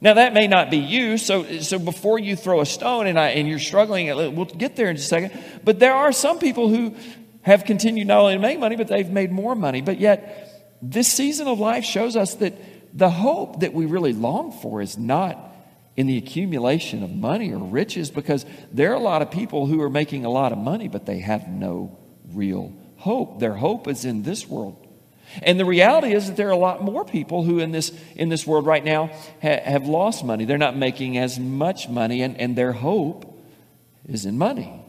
Now, 0.00 0.14
that 0.14 0.32
may 0.32 0.46
not 0.46 0.70
be 0.70 0.76
you, 0.76 1.18
so, 1.18 1.58
so 1.58 1.78
before 1.78 2.20
you 2.20 2.36
throw 2.36 2.60
a 2.60 2.66
stone 2.66 3.08
and, 3.08 3.18
I, 3.18 3.30
and 3.30 3.48
you're 3.48 3.58
struggling, 3.58 4.10
uh, 4.10 4.30
we'll 4.30 4.44
get 4.44 4.76
there 4.76 4.90
in 4.90 4.96
just 4.96 5.06
a 5.06 5.08
second, 5.08 5.60
but 5.64 5.80
there 5.80 5.94
are 5.94 6.12
some 6.12 6.38
people 6.38 6.68
who 6.68 6.94
have 7.42 7.64
continued 7.64 8.06
not 8.06 8.20
only 8.20 8.34
to 8.34 8.38
make 8.38 8.60
money, 8.60 8.76
but 8.76 8.88
they've 8.88 9.10
made 9.10 9.32
more 9.32 9.56
money. 9.56 9.80
But 9.80 9.98
yet, 9.98 10.76
this 10.80 11.08
season 11.08 11.48
of 11.48 11.58
life 11.58 11.84
shows 11.84 12.14
us 12.14 12.34
that 12.36 12.54
the 12.96 13.10
hope 13.10 13.60
that 13.60 13.74
we 13.74 13.86
really 13.86 14.12
long 14.12 14.52
for 14.52 14.80
is 14.80 14.96
not 14.96 15.36
in 15.96 16.06
the 16.06 16.16
accumulation 16.16 17.02
of 17.02 17.10
money 17.10 17.52
or 17.52 17.58
riches, 17.58 18.10
because 18.10 18.46
there 18.70 18.92
are 18.92 18.96
a 18.96 19.00
lot 19.00 19.20
of 19.20 19.32
people 19.32 19.66
who 19.66 19.82
are 19.82 19.90
making 19.90 20.24
a 20.24 20.30
lot 20.30 20.52
of 20.52 20.58
money, 20.58 20.86
but 20.86 21.06
they 21.06 21.18
have 21.18 21.48
no 21.48 21.98
real 22.32 22.72
hope. 22.98 23.40
Their 23.40 23.54
hope 23.54 23.88
is 23.88 24.04
in 24.04 24.22
this 24.22 24.46
world. 24.46 24.87
And 25.42 25.58
the 25.60 25.64
reality 25.64 26.12
is 26.12 26.28
that 26.28 26.36
there 26.36 26.48
are 26.48 26.52
a 26.52 26.56
lot 26.56 26.82
more 26.82 27.04
people 27.04 27.42
who 27.42 27.58
in 27.58 27.70
this, 27.70 27.92
in 28.16 28.28
this 28.28 28.46
world 28.46 28.66
right 28.66 28.84
now 28.84 29.06
ha- 29.42 29.60
have 29.64 29.86
lost 29.86 30.24
money. 30.24 30.44
They're 30.44 30.58
not 30.58 30.76
making 30.76 31.18
as 31.18 31.38
much 31.38 31.88
money, 31.88 32.22
and, 32.22 32.38
and 32.40 32.56
their 32.56 32.72
hope 32.72 33.38
is 34.08 34.24
in 34.24 34.38
money. 34.38 34.82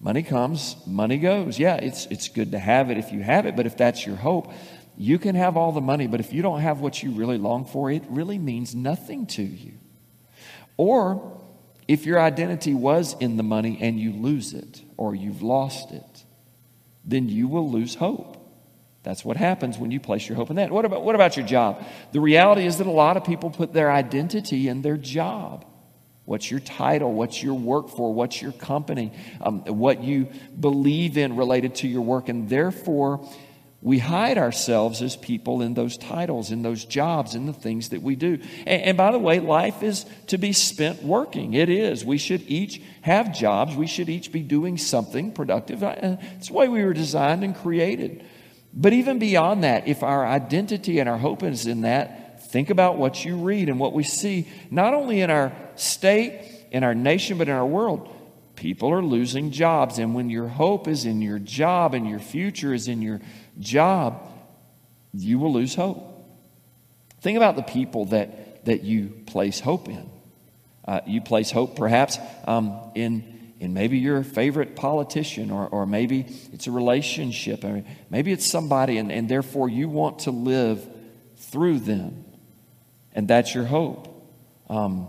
Money 0.00 0.22
comes, 0.22 0.76
money 0.86 1.18
goes. 1.18 1.58
Yeah, 1.58 1.76
it's, 1.76 2.06
it's 2.06 2.28
good 2.28 2.52
to 2.52 2.58
have 2.58 2.90
it 2.90 2.98
if 2.98 3.12
you 3.12 3.22
have 3.22 3.46
it, 3.46 3.56
but 3.56 3.64
if 3.64 3.76
that's 3.76 4.04
your 4.04 4.16
hope, 4.16 4.52
you 4.96 5.18
can 5.18 5.34
have 5.34 5.56
all 5.56 5.72
the 5.72 5.80
money, 5.80 6.06
but 6.06 6.20
if 6.20 6.32
you 6.32 6.42
don't 6.42 6.60
have 6.60 6.80
what 6.80 7.02
you 7.02 7.12
really 7.12 7.38
long 7.38 7.64
for, 7.64 7.90
it 7.90 8.02
really 8.08 8.38
means 8.38 8.74
nothing 8.74 9.26
to 9.28 9.42
you. 9.42 9.72
Or 10.76 11.40
if 11.88 12.06
your 12.06 12.20
identity 12.20 12.74
was 12.74 13.16
in 13.18 13.36
the 13.36 13.42
money 13.42 13.78
and 13.80 13.98
you 13.98 14.12
lose 14.12 14.52
it, 14.52 14.82
or 14.96 15.14
you've 15.14 15.42
lost 15.42 15.90
it, 15.92 16.24
then 17.04 17.28
you 17.28 17.48
will 17.48 17.70
lose 17.70 17.94
hope. 17.94 18.43
That's 19.04 19.24
what 19.24 19.36
happens 19.36 19.78
when 19.78 19.90
you 19.90 20.00
place 20.00 20.26
your 20.26 20.36
hope 20.36 20.48
in 20.48 20.56
that. 20.56 20.70
What 20.70 20.86
about, 20.86 21.04
what 21.04 21.14
about 21.14 21.36
your 21.36 21.46
job? 21.46 21.84
The 22.12 22.20
reality 22.20 22.64
is 22.64 22.78
that 22.78 22.86
a 22.86 22.90
lot 22.90 23.18
of 23.18 23.24
people 23.24 23.50
put 23.50 23.72
their 23.72 23.92
identity 23.92 24.66
in 24.66 24.80
their 24.80 24.96
job. 24.96 25.66
What's 26.24 26.50
your 26.50 26.60
title? 26.60 27.12
What's 27.12 27.42
your 27.42 27.52
work 27.52 27.90
for? 27.90 28.14
What's 28.14 28.40
your 28.40 28.52
company? 28.52 29.12
Um, 29.42 29.60
what 29.60 30.02
you 30.02 30.28
believe 30.58 31.18
in 31.18 31.36
related 31.36 31.74
to 31.76 31.88
your 31.88 32.00
work. 32.00 32.30
And 32.30 32.48
therefore, 32.48 33.28
we 33.82 33.98
hide 33.98 34.38
ourselves 34.38 35.02
as 35.02 35.16
people 35.16 35.60
in 35.60 35.74
those 35.74 35.98
titles, 35.98 36.50
in 36.50 36.62
those 36.62 36.86
jobs, 36.86 37.34
in 37.34 37.44
the 37.44 37.52
things 37.52 37.90
that 37.90 38.00
we 38.00 38.16
do. 38.16 38.38
And, 38.64 38.82
and, 38.82 38.96
by 38.96 39.12
the 39.12 39.18
way, 39.18 39.38
life 39.38 39.82
is 39.82 40.06
to 40.28 40.38
be 40.38 40.54
spent 40.54 41.02
working. 41.02 41.52
It 41.52 41.68
is. 41.68 42.06
We 42.06 42.16
should 42.16 42.40
each 42.48 42.80
have 43.02 43.34
jobs. 43.34 43.76
We 43.76 43.86
should 43.86 44.08
each 44.08 44.32
be 44.32 44.40
doing 44.40 44.78
something 44.78 45.32
productive. 45.32 45.82
It's 45.82 46.48
the 46.48 46.54
way 46.54 46.68
we 46.68 46.82
were 46.82 46.94
designed 46.94 47.44
and 47.44 47.54
created. 47.54 48.24
But 48.76 48.92
even 48.92 49.18
beyond 49.18 49.62
that, 49.62 49.86
if 49.86 50.02
our 50.02 50.26
identity 50.26 50.98
and 50.98 51.08
our 51.08 51.18
hope 51.18 51.44
is 51.44 51.66
in 51.66 51.82
that, 51.82 52.50
think 52.50 52.70
about 52.70 52.98
what 52.98 53.24
you 53.24 53.36
read 53.36 53.68
and 53.68 53.78
what 53.78 53.92
we 53.92 54.02
see, 54.02 54.48
not 54.70 54.94
only 54.94 55.20
in 55.20 55.30
our 55.30 55.52
state, 55.76 56.66
in 56.72 56.82
our 56.82 56.94
nation, 56.94 57.38
but 57.38 57.48
in 57.48 57.54
our 57.54 57.66
world. 57.66 58.10
People 58.56 58.90
are 58.92 59.02
losing 59.02 59.52
jobs. 59.52 59.98
And 59.98 60.14
when 60.14 60.28
your 60.28 60.48
hope 60.48 60.88
is 60.88 61.04
in 61.04 61.22
your 61.22 61.38
job 61.38 61.94
and 61.94 62.08
your 62.08 62.18
future 62.18 62.74
is 62.74 62.88
in 62.88 63.00
your 63.00 63.20
job, 63.60 64.28
you 65.12 65.38
will 65.38 65.52
lose 65.52 65.74
hope. 65.76 66.10
Think 67.20 67.36
about 67.36 67.54
the 67.56 67.62
people 67.62 68.06
that, 68.06 68.64
that 68.64 68.82
you 68.82 69.12
place 69.26 69.60
hope 69.60 69.88
in. 69.88 70.10
Uh, 70.86 71.00
you 71.06 71.20
place 71.20 71.50
hope 71.50 71.76
perhaps 71.76 72.18
um, 72.46 72.78
in 72.94 73.33
and 73.60 73.72
maybe 73.72 73.98
your 73.98 74.22
favorite 74.22 74.76
politician, 74.76 75.50
or, 75.50 75.68
or 75.68 75.86
maybe 75.86 76.26
it's 76.52 76.66
a 76.66 76.70
relationship, 76.70 77.64
or 77.64 77.84
maybe 78.10 78.32
it's 78.32 78.46
somebody, 78.46 78.98
and, 78.98 79.12
and 79.12 79.28
therefore 79.28 79.68
you 79.68 79.88
want 79.88 80.20
to 80.20 80.30
live 80.30 80.86
through 81.36 81.78
them. 81.80 82.24
And 83.12 83.28
that's 83.28 83.54
your 83.54 83.64
hope. 83.64 84.10
Um, 84.68 85.08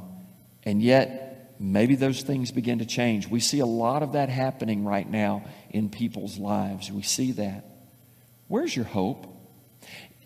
and 0.64 0.82
yet, 0.82 1.56
maybe 1.60 1.96
those 1.96 2.22
things 2.22 2.52
begin 2.52 2.80
to 2.80 2.86
change. 2.86 3.28
We 3.28 3.40
see 3.40 3.60
a 3.60 3.66
lot 3.66 4.04
of 4.04 4.14
that 4.14 4.30
happening 4.30 4.86
right 4.86 5.10
now 5.10 5.46
in 5.70 5.90
people's 5.90 6.38
lives. 6.38 6.92
We 6.92 7.02
see 7.02 7.32
that. 7.34 7.66
Where's 8.48 8.76
your 8.76 8.86
hope? 8.86 9.28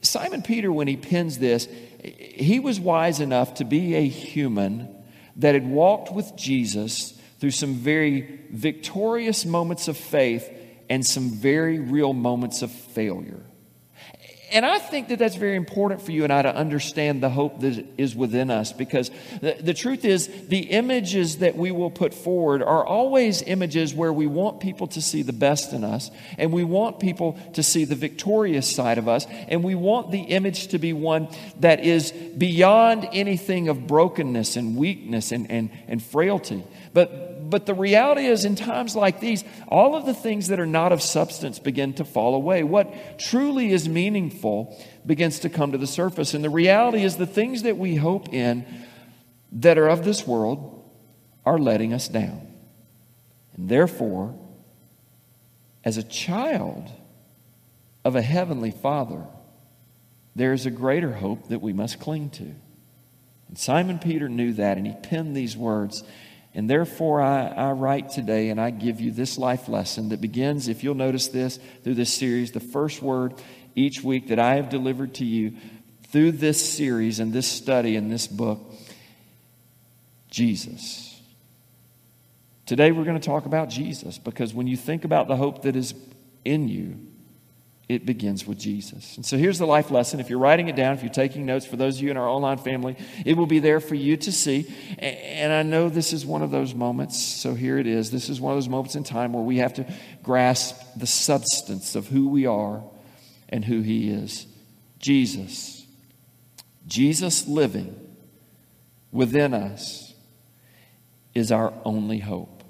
Simon 0.02 0.42
Peter, 0.42 0.72
when 0.72 0.88
he 0.88 0.98
pens 0.98 1.38
this, 1.38 1.68
he 2.04 2.60
was 2.60 2.80
wise 2.80 3.20
enough 3.20 3.56
to 3.56 3.66
be 3.66 3.96
a 3.96 4.08
human 4.08 4.96
that 5.38 5.56
had 5.56 5.68
walked 5.68 6.12
with 6.12 6.36
Jesus 6.36 7.19
through 7.40 7.52
some 7.52 7.76
very 7.76 8.40
victorious 8.52 9.46
moments 9.46 9.88
of 9.88 9.98
faith 9.98 10.50
and 10.90 11.06
some 11.06 11.30
very 11.30 11.80
real 11.80 12.14
moments 12.14 12.62
of 12.62 12.72
failure. 12.72 13.44
And 14.52 14.66
I 14.66 14.80
think 14.80 15.10
that 15.10 15.20
that's 15.20 15.36
very 15.36 15.56
important 15.56 16.02
for 16.02 16.12
you 16.12 16.24
and 16.24 16.34
I 16.34 16.42
to 16.42 16.56
understand 16.56 17.22
the 17.22 17.30
hope 17.30 17.60
that 17.60 17.86
is 17.98 18.16
within 18.16 18.50
us 18.50 18.74
because 18.74 19.12
the, 19.42 19.56
the, 19.60 19.74
truth 19.74 20.06
is, 20.06 20.28
the 20.48 20.72
images 20.72 21.38
that 21.38 21.56
we 21.56 21.72
will 21.72 21.92
put 21.92 22.14
forward 22.14 22.64
are 22.64 22.86
always 22.86 23.42
images 23.44 23.94
where 23.94 24.12
we 24.12 24.26
want 24.28 24.60
people 24.60 24.88
to 24.88 25.02
see 25.02 25.22
the 25.22 25.34
best 25.34 25.74
in 25.74 25.84
us 25.84 26.10
and 26.38 26.52
we 26.52 26.64
want 26.64 27.00
people 27.00 27.40
to 27.54 27.62
see 27.62 27.86
the 27.86 27.96
victorious 27.96 28.74
side 28.74 28.98
of 28.98 29.08
us 29.08 29.28
and 29.48 29.64
we 29.64 29.76
want 29.76 30.12
the 30.12 30.22
image 30.22 30.70
to 30.70 30.80
be 30.80 30.94
one 30.94 31.28
that 31.60 31.82
is 31.82 32.12
beyond 32.12 33.08
anything 33.14 33.70
of 33.70 33.86
brokenness 33.86 34.56
and 34.56 34.76
weakness 34.76 35.32
and, 35.32 35.50
and, 35.52 35.70
and 35.88 36.02
frailty. 36.02 36.64
But 36.94 37.29
but 37.50 37.66
the 37.66 37.74
reality 37.74 38.26
is, 38.26 38.46
in 38.46 38.56
times 38.56 38.96
like 38.96 39.20
these, 39.20 39.44
all 39.68 39.96
of 39.96 40.06
the 40.06 40.14
things 40.14 40.48
that 40.48 40.60
are 40.60 40.66
not 40.66 40.92
of 40.92 41.02
substance 41.02 41.60
begin 41.60 41.94
to 41.94 42.06
fall 42.06 42.36
away. 42.36 42.64
What 42.64 43.20
truly 43.20 43.72
is 43.72 43.90
meaningful 43.90 44.78
begins 45.06 45.40
to 45.40 45.50
come 45.50 45.72
to 45.72 45.78
the 45.78 45.88
surface. 45.88 46.34
And 46.34 46.44
the 46.44 46.50
reality 46.50 47.04
is, 47.04 47.18
the 47.18 47.26
things 47.26 47.64
that 47.64 47.78
we 47.78 47.96
hope 47.96 48.34
in 48.34 48.66
that 49.54 49.78
are 49.78 49.90
of 49.90 50.06
this 50.06 50.28
world 50.28 50.90
are 51.46 51.58
letting 51.58 51.94
us 51.94 52.08
down. 52.08 52.48
And 53.56 53.70
therefore, 53.70 54.38
as 55.84 55.98
a 55.98 56.04
child 56.04 56.90
of 58.06 58.16
a 58.16 58.22
heavenly 58.22 58.72
Father, 58.72 59.26
there 60.36 60.54
is 60.54 60.66
a 60.66 60.72
greater 60.72 61.14
hope 61.14 61.50
that 61.50 61.62
we 61.62 61.74
must 61.74 62.00
cling 62.00 62.30
to. 62.32 62.54
And 63.48 63.58
Simon 63.58 64.00
Peter 64.00 64.30
knew 64.30 64.54
that, 64.54 64.78
and 64.78 64.86
he 64.86 64.94
penned 64.94 65.36
these 65.36 65.58
words 65.58 66.04
And 66.54 66.70
therefore, 66.70 67.22
I, 67.22 67.48
I 67.48 67.72
write 67.72 68.10
today 68.10 68.50
and 68.50 68.60
I 68.60 68.72
give 68.72 69.00
you 69.00 69.12
this 69.12 69.38
life 69.38 69.70
lesson 69.70 70.10
that 70.10 70.20
begins, 70.20 70.68
if 70.68 70.84
you'll 70.84 70.96
notice 70.96 71.28
this 71.28 71.60
through 71.84 71.96
this 71.96 72.14
series, 72.14 72.52
the 72.52 72.60
first 72.60 73.02
word 73.02 73.36
each 73.76 74.04
week 74.04 74.30
that 74.30 74.40
I 74.40 74.56
have 74.56 74.70
delivered 74.70 75.16
to 75.16 75.26
you 75.26 75.54
through 76.08 76.34
this 76.34 76.74
series 76.74 77.20
and 77.20 77.32
this 77.32 77.48
study 77.48 77.96
and 77.96 78.12
this 78.12 78.26
book 78.26 78.60
Jesus. 80.32 81.22
Today, 82.66 82.92
we're 82.92 83.04
going 83.04 83.20
to 83.20 83.26
talk 83.26 83.46
about 83.46 83.70
Jesus 83.70 84.18
because 84.18 84.54
when 84.54 84.68
you 84.68 84.78
think 84.78 85.06
about 85.06 85.28
the 85.28 85.36
hope 85.36 85.64
that 85.64 85.76
is 85.76 85.94
in 86.46 86.68
you, 86.68 86.98
it 87.90 88.06
begins 88.06 88.46
with 88.46 88.60
Jesus. 88.60 89.16
And 89.16 89.26
so 89.26 89.36
here's 89.36 89.58
the 89.58 89.66
life 89.66 89.90
lesson. 89.90 90.20
If 90.20 90.30
you're 90.30 90.38
writing 90.38 90.68
it 90.70 90.76
down, 90.76 90.94
if 90.94 91.02
you're 91.02 91.12
taking 91.12 91.48
notes, 91.48 91.66
for 91.66 91.76
those 91.76 91.98
of 91.98 92.04
you 92.04 92.12
in 92.12 92.18
our 92.18 92.30
online 92.30 92.60
family, 92.60 92.96
it 93.26 93.36
will 93.36 93.48
be 93.48 93.58
there 93.58 93.80
for 93.80 93.96
you 93.96 94.16
to 94.16 94.32
see. 94.32 94.72
And 95.00 95.52
I 95.52 95.64
know 95.64 95.90
this 95.90 96.14
is 96.14 96.24
one 96.24 96.44
of 96.44 96.52
those 96.52 96.76
moments, 96.76 97.20
so 97.20 97.56
here 97.56 97.80
it 97.80 97.88
is. 97.88 98.12
This 98.12 98.30
is 98.30 98.40
one 98.40 98.54
of 98.54 98.58
those 98.58 98.70
moments 98.70 98.96
in 98.96 99.04
time 99.04 99.34
where 99.34 99.44
we 99.44 99.58
have 99.58 99.74
to 99.74 99.92
grasp 100.22 100.80
the 100.96 101.08
substance 101.08 101.96
of 101.96 102.08
who 102.08 102.30
we 102.30 102.46
are 102.46 102.84
and 103.50 103.66
who 103.66 103.82
He 103.82 104.12
is 104.12 104.46
Jesus. 105.00 105.88
Jesus 106.86 107.48
living 107.48 107.96
within 109.12 109.56
us 109.56 110.14
is 111.34 111.52
our 111.52 111.74
only 111.86 112.20
hope 112.20 112.64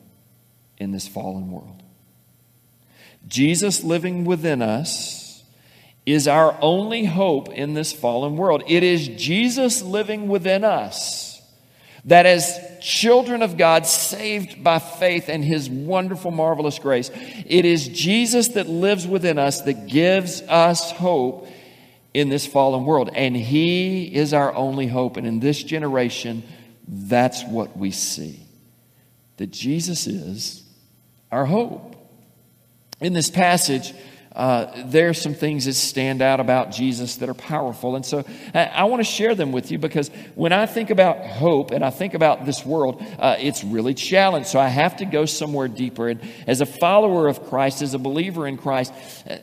in 0.78 0.92
this 0.92 1.10
fallen 1.10 1.52
world. 1.52 1.79
Jesus 3.28 3.84
living 3.84 4.26
within 4.26 4.62
us 4.62 5.44
is 6.06 6.28
our 6.28 6.58
only 6.62 7.06
hope 7.06 7.50
in 7.50 7.74
this 7.74 7.94
fallen 7.94 8.36
world. 8.36 8.64
It 8.68 8.84
is 8.84 9.08
Jesus 9.08 9.82
living 9.82 10.28
within 10.28 10.64
us 10.64 11.42
that, 12.06 12.26
as 12.26 12.60
children 12.82 13.44
of 13.44 13.58
God, 13.58 13.86
saved 13.86 14.64
by 14.64 14.80
faith 14.80 15.30
and 15.30 15.44
His 15.44 15.70
wonderful, 15.70 16.32
marvelous 16.32 16.80
grace, 16.80 17.12
it 17.46 17.66
is 17.66 17.88
Jesus 17.90 18.50
that 18.50 18.68
lives 18.68 19.06
within 19.06 19.38
us 19.38 19.62
that 19.62 19.88
gives 19.88 20.42
us 20.44 20.92
hope 20.92 21.48
in 22.14 22.30
this 22.30 22.48
fallen 22.48 22.86
world. 22.86 23.10
And 23.14 23.36
He 23.36 24.06
is 24.16 24.34
our 24.34 24.54
only 24.56 24.88
hope. 24.88 25.18
And 25.18 25.28
in 25.28 25.40
this 25.40 25.62
generation, 25.62 26.44
that's 26.88 27.44
what 27.44 27.78
we 27.78 27.92
see 27.92 28.40
that 29.38 29.52
Jesus 29.52 30.06
is 30.06 30.64
our 31.32 31.46
hope. 31.46 31.89
In 33.02 33.14
this 33.14 33.30
passage, 33.30 33.94
uh, 34.36 34.84
there 34.86 35.10
are 35.10 35.14
some 35.14 35.34
things 35.34 35.66
that 35.66 35.74
stand 35.74 36.22
out 36.22 36.40
about 36.40 36.72
Jesus 36.72 37.18
that 37.18 37.30
are 37.30 37.34
powerful. 37.34 37.96
And 37.96 38.06
so 38.06 38.24
I, 38.54 38.66
I 38.66 38.84
want 38.84 39.00
to 39.00 39.04
share 39.04 39.36
them 39.36 39.52
with 39.52 39.72
you 39.72 39.80
because 39.80 40.10
when 40.36 40.54
I 40.54 40.66
think 40.66 40.92
about 40.92 41.26
hope 41.26 41.72
and 41.72 41.84
I 41.84 41.90
think 41.90 42.14
about 42.14 42.46
this 42.46 42.66
world, 42.66 43.04
uh, 43.18 43.36
it's 43.40 43.64
really 43.64 43.94
challenged. 43.94 44.48
So 44.48 44.60
I 44.60 44.68
have 44.68 44.98
to 44.98 45.06
go 45.06 45.26
somewhere 45.26 45.68
deeper. 45.68 46.10
And 46.10 46.22
as 46.46 46.62
a 46.62 46.66
follower 46.66 47.28
of 47.28 47.48
Christ, 47.50 47.82
as 47.82 47.94
a 47.94 48.00
believer 48.00 48.48
in 48.48 48.58
Christ, 48.58 48.94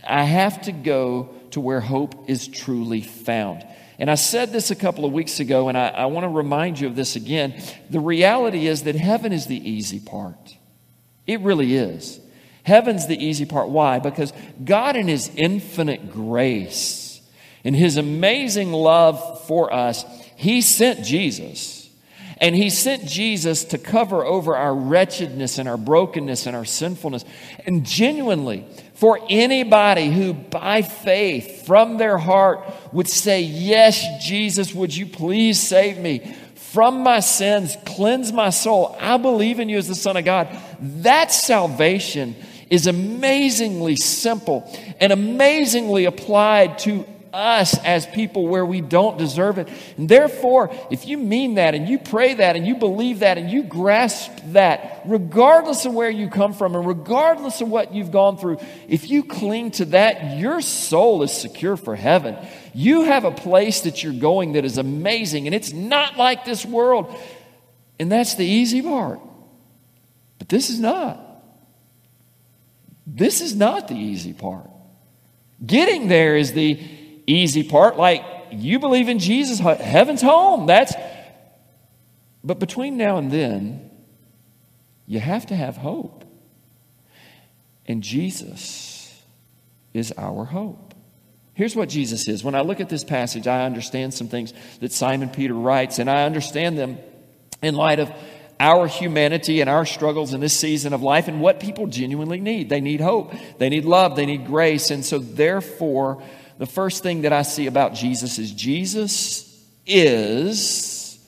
I 0.06 0.22
have 0.22 0.62
to 0.62 0.72
go 0.72 1.30
to 1.50 1.60
where 1.60 1.80
hope 1.80 2.30
is 2.30 2.46
truly 2.46 3.00
found. 3.00 3.66
And 3.98 4.10
I 4.10 4.14
said 4.14 4.52
this 4.52 4.70
a 4.70 4.76
couple 4.76 5.04
of 5.04 5.12
weeks 5.12 5.40
ago, 5.40 5.68
and 5.68 5.76
I, 5.76 5.88
I 5.88 6.06
want 6.06 6.24
to 6.24 6.28
remind 6.28 6.78
you 6.78 6.86
of 6.86 6.96
this 6.96 7.16
again. 7.16 7.60
The 7.88 8.00
reality 8.00 8.66
is 8.66 8.82
that 8.84 8.94
heaven 8.94 9.32
is 9.32 9.46
the 9.46 9.56
easy 9.56 10.00
part. 10.00 10.56
It 11.26 11.40
really 11.40 11.74
is. 11.74 12.20
Heaven's 12.66 13.06
the 13.06 13.24
easy 13.24 13.44
part. 13.44 13.68
Why? 13.68 14.00
Because 14.00 14.32
God, 14.64 14.96
in 14.96 15.06
His 15.06 15.30
infinite 15.36 16.10
grace 16.10 17.20
and 17.62 17.76
His 17.76 17.96
amazing 17.96 18.72
love 18.72 19.46
for 19.46 19.72
us, 19.72 20.04
He 20.34 20.60
sent 20.62 21.04
Jesus. 21.04 21.88
And 22.38 22.56
He 22.56 22.70
sent 22.70 23.06
Jesus 23.06 23.62
to 23.66 23.78
cover 23.78 24.24
over 24.24 24.56
our 24.56 24.74
wretchedness 24.74 25.58
and 25.58 25.68
our 25.68 25.76
brokenness 25.76 26.46
and 26.46 26.56
our 26.56 26.64
sinfulness. 26.64 27.24
And 27.66 27.86
genuinely, 27.86 28.66
for 28.94 29.20
anybody 29.30 30.10
who 30.10 30.34
by 30.34 30.82
faith 30.82 31.66
from 31.66 31.98
their 31.98 32.18
heart 32.18 32.64
would 32.92 33.08
say, 33.08 33.42
Yes, 33.42 34.26
Jesus, 34.26 34.74
would 34.74 34.94
you 34.94 35.06
please 35.06 35.60
save 35.60 35.98
me? 35.98 36.34
from 36.72 37.02
my 37.02 37.20
sins, 37.20 37.74
cleanse 37.86 38.32
my 38.32 38.50
soul. 38.50 38.94
I 39.00 39.16
believe 39.16 39.60
in 39.60 39.70
you 39.70 39.78
as 39.78 39.88
the 39.88 39.94
Son 39.94 40.16
of 40.16 40.26
God. 40.26 40.48
That's 40.78 41.42
salvation 41.42 42.36
is 42.70 42.86
amazingly 42.86 43.96
simple 43.96 44.70
and 45.00 45.12
amazingly 45.12 46.04
applied 46.04 46.78
to 46.80 47.06
us 47.36 47.78
as 47.84 48.06
people 48.06 48.48
where 48.48 48.64
we 48.64 48.80
don't 48.80 49.18
deserve 49.18 49.58
it. 49.58 49.68
And 49.96 50.08
therefore, 50.08 50.70
if 50.90 51.06
you 51.06 51.18
mean 51.18 51.56
that 51.56 51.74
and 51.74 51.86
you 51.86 51.98
pray 51.98 52.34
that 52.34 52.56
and 52.56 52.66
you 52.66 52.76
believe 52.76 53.20
that 53.20 53.36
and 53.36 53.50
you 53.50 53.62
grasp 53.62 54.32
that, 54.52 55.02
regardless 55.04 55.84
of 55.84 55.92
where 55.92 56.10
you 56.10 56.28
come 56.28 56.54
from 56.54 56.74
and 56.74 56.86
regardless 56.86 57.60
of 57.60 57.68
what 57.68 57.92
you've 57.92 58.10
gone 58.10 58.38
through, 58.38 58.58
if 58.88 59.10
you 59.10 59.22
cling 59.22 59.70
to 59.72 59.84
that, 59.86 60.38
your 60.38 60.60
soul 60.60 61.22
is 61.22 61.32
secure 61.32 61.76
for 61.76 61.94
heaven. 61.94 62.36
You 62.72 63.04
have 63.04 63.24
a 63.24 63.30
place 63.30 63.82
that 63.82 64.02
you're 64.02 64.12
going 64.14 64.52
that 64.52 64.64
is 64.64 64.78
amazing 64.78 65.46
and 65.46 65.54
it's 65.54 65.72
not 65.72 66.16
like 66.16 66.44
this 66.44 66.64
world. 66.64 67.14
And 67.98 68.10
that's 68.10 68.34
the 68.34 68.46
easy 68.46 68.82
part. 68.82 69.20
But 70.38 70.48
this 70.48 70.70
is 70.70 70.80
not. 70.80 71.25
This 73.06 73.40
is 73.40 73.54
not 73.54 73.88
the 73.88 73.94
easy 73.94 74.32
part. 74.32 74.68
Getting 75.64 76.08
there 76.08 76.36
is 76.36 76.52
the 76.52 76.82
easy 77.26 77.62
part. 77.62 77.96
Like 77.96 78.24
you 78.50 78.78
believe 78.78 79.08
in 79.08 79.18
Jesus, 79.18 79.58
heaven's 79.58 80.22
home. 80.22 80.66
That's 80.66 80.94
but 82.46 82.60
between 82.60 82.96
now 82.96 83.16
and 83.16 83.30
then, 83.30 83.90
you 85.06 85.18
have 85.18 85.46
to 85.46 85.56
have 85.56 85.76
hope. 85.76 86.24
And 87.86 88.02
Jesus 88.02 89.20
is 89.92 90.12
our 90.16 90.44
hope. 90.44 90.94
Here's 91.54 91.74
what 91.74 91.88
Jesus 91.88 92.28
is. 92.28 92.44
When 92.44 92.54
I 92.54 92.60
look 92.60 92.80
at 92.80 92.88
this 92.88 93.02
passage, 93.02 93.46
I 93.46 93.64
understand 93.64 94.14
some 94.14 94.28
things 94.28 94.52
that 94.80 94.92
Simon 94.92 95.30
Peter 95.30 95.54
writes, 95.54 95.98
and 95.98 96.08
I 96.08 96.24
understand 96.24 96.78
them 96.78 96.98
in 97.62 97.74
light 97.74 97.98
of 97.98 98.12
our 98.58 98.86
humanity 98.86 99.60
and 99.60 99.68
our 99.68 99.84
struggles 99.84 100.32
in 100.32 100.40
this 100.40 100.58
season 100.58 100.92
of 100.92 101.02
life 101.02 101.28
and 101.28 101.40
what 101.40 101.60
people 101.60 101.86
genuinely 101.86 102.40
need. 102.40 102.68
They 102.68 102.80
need 102.80 103.00
hope, 103.00 103.34
they 103.58 103.68
need 103.68 103.84
love, 103.84 104.16
they 104.16 104.26
need 104.26 104.46
grace. 104.46 104.90
And 104.90 105.04
so, 105.04 105.18
therefore, 105.18 106.22
the 106.58 106.66
first 106.66 107.02
thing 107.02 107.22
that 107.22 107.32
I 107.32 107.42
see 107.42 107.66
about 107.66 107.94
Jesus 107.94 108.38
is 108.38 108.52
Jesus 108.52 109.66
is 109.86 111.18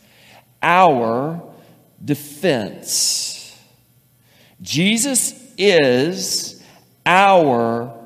our 0.62 1.43
defense. 2.03 3.57
Jesus 4.61 5.35
is 5.57 6.62
our 7.05 7.98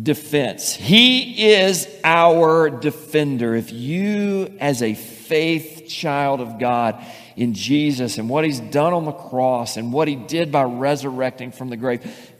defense. 0.00 0.74
He 0.74 1.52
is 1.52 1.88
our 2.04 2.70
defender. 2.70 3.54
If 3.54 3.72
you, 3.72 4.56
as 4.60 4.82
a 4.82 4.94
faith 4.94 5.86
child 5.88 6.40
of 6.40 6.58
God, 6.58 7.04
in 7.36 7.52
Jesus 7.52 8.16
and 8.16 8.28
what 8.28 8.44
he's 8.44 8.60
done 8.60 8.94
on 8.94 9.04
the 9.04 9.12
cross 9.12 9.76
and 9.76 9.92
what 9.92 10.08
he 10.08 10.16
did 10.16 10.50
by 10.50 10.64
resurrecting 10.64 11.52
from 11.52 11.68
the 11.68 11.76
grave, 11.76 12.32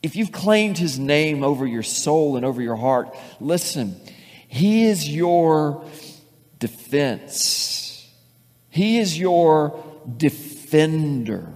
if 0.00 0.14
you've 0.14 0.32
claimed 0.32 0.78
his 0.78 0.98
name 0.98 1.42
over 1.42 1.66
your 1.66 1.82
soul 1.82 2.36
and 2.36 2.46
over 2.46 2.62
your 2.62 2.76
heart, 2.76 3.16
listen, 3.40 4.00
he 4.46 4.86
is 4.86 5.08
your 5.08 5.84
defense. 6.60 8.08
He 8.70 8.98
is 8.98 9.18
your 9.18 9.82
defender. 10.16 11.52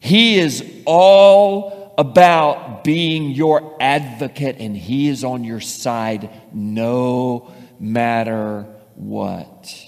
He 0.00 0.38
is 0.38 0.64
all 0.86 1.77
about 1.98 2.84
being 2.84 3.32
your 3.32 3.76
advocate, 3.80 4.56
and 4.60 4.76
he 4.76 5.08
is 5.08 5.24
on 5.24 5.42
your 5.42 5.60
side 5.60 6.30
no 6.52 7.52
matter 7.80 8.66
what. 8.94 9.84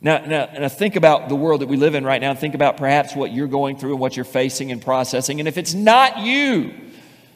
Now, 0.00 0.24
now, 0.24 0.48
now, 0.58 0.68
think 0.68 0.96
about 0.96 1.28
the 1.28 1.36
world 1.36 1.60
that 1.60 1.68
we 1.68 1.76
live 1.76 1.94
in 1.94 2.04
right 2.04 2.20
now. 2.20 2.34
Think 2.34 2.54
about 2.56 2.76
perhaps 2.76 3.14
what 3.14 3.30
you're 3.30 3.46
going 3.46 3.76
through 3.76 3.92
and 3.92 4.00
what 4.00 4.16
you're 4.16 4.24
facing 4.24 4.72
and 4.72 4.82
processing. 4.82 5.38
And 5.38 5.46
if 5.46 5.58
it's 5.58 5.74
not 5.74 6.18
you, 6.18 6.74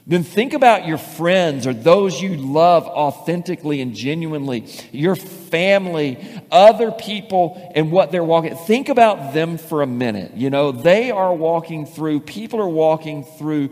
then 0.09 0.23
think 0.23 0.55
about 0.55 0.87
your 0.87 0.99
friends 0.99 1.67
or 1.67 1.75
those 1.75 2.21
you 2.21 2.37
love 2.37 2.85
authentically 2.87 3.81
and 3.81 3.93
genuinely, 3.95 4.67
your 4.93 5.17
family, 5.17 6.25
other 6.51 6.93
people, 6.93 7.73
and 7.75 7.91
what 7.91 8.13
they're 8.13 8.23
walking. 8.23 8.55
Think 8.55 8.89
about 8.89 9.35
them 9.35 9.59
for 9.59 9.83
a 9.83 9.87
minute. 9.87 10.37
You 10.37 10.49
know, 10.49 10.71
they 10.71 11.11
are 11.11 11.35
walking 11.35 11.87
through, 11.87 12.21
people 12.21 12.61
are 12.61 12.69
walking 12.69 13.25
through 13.25 13.71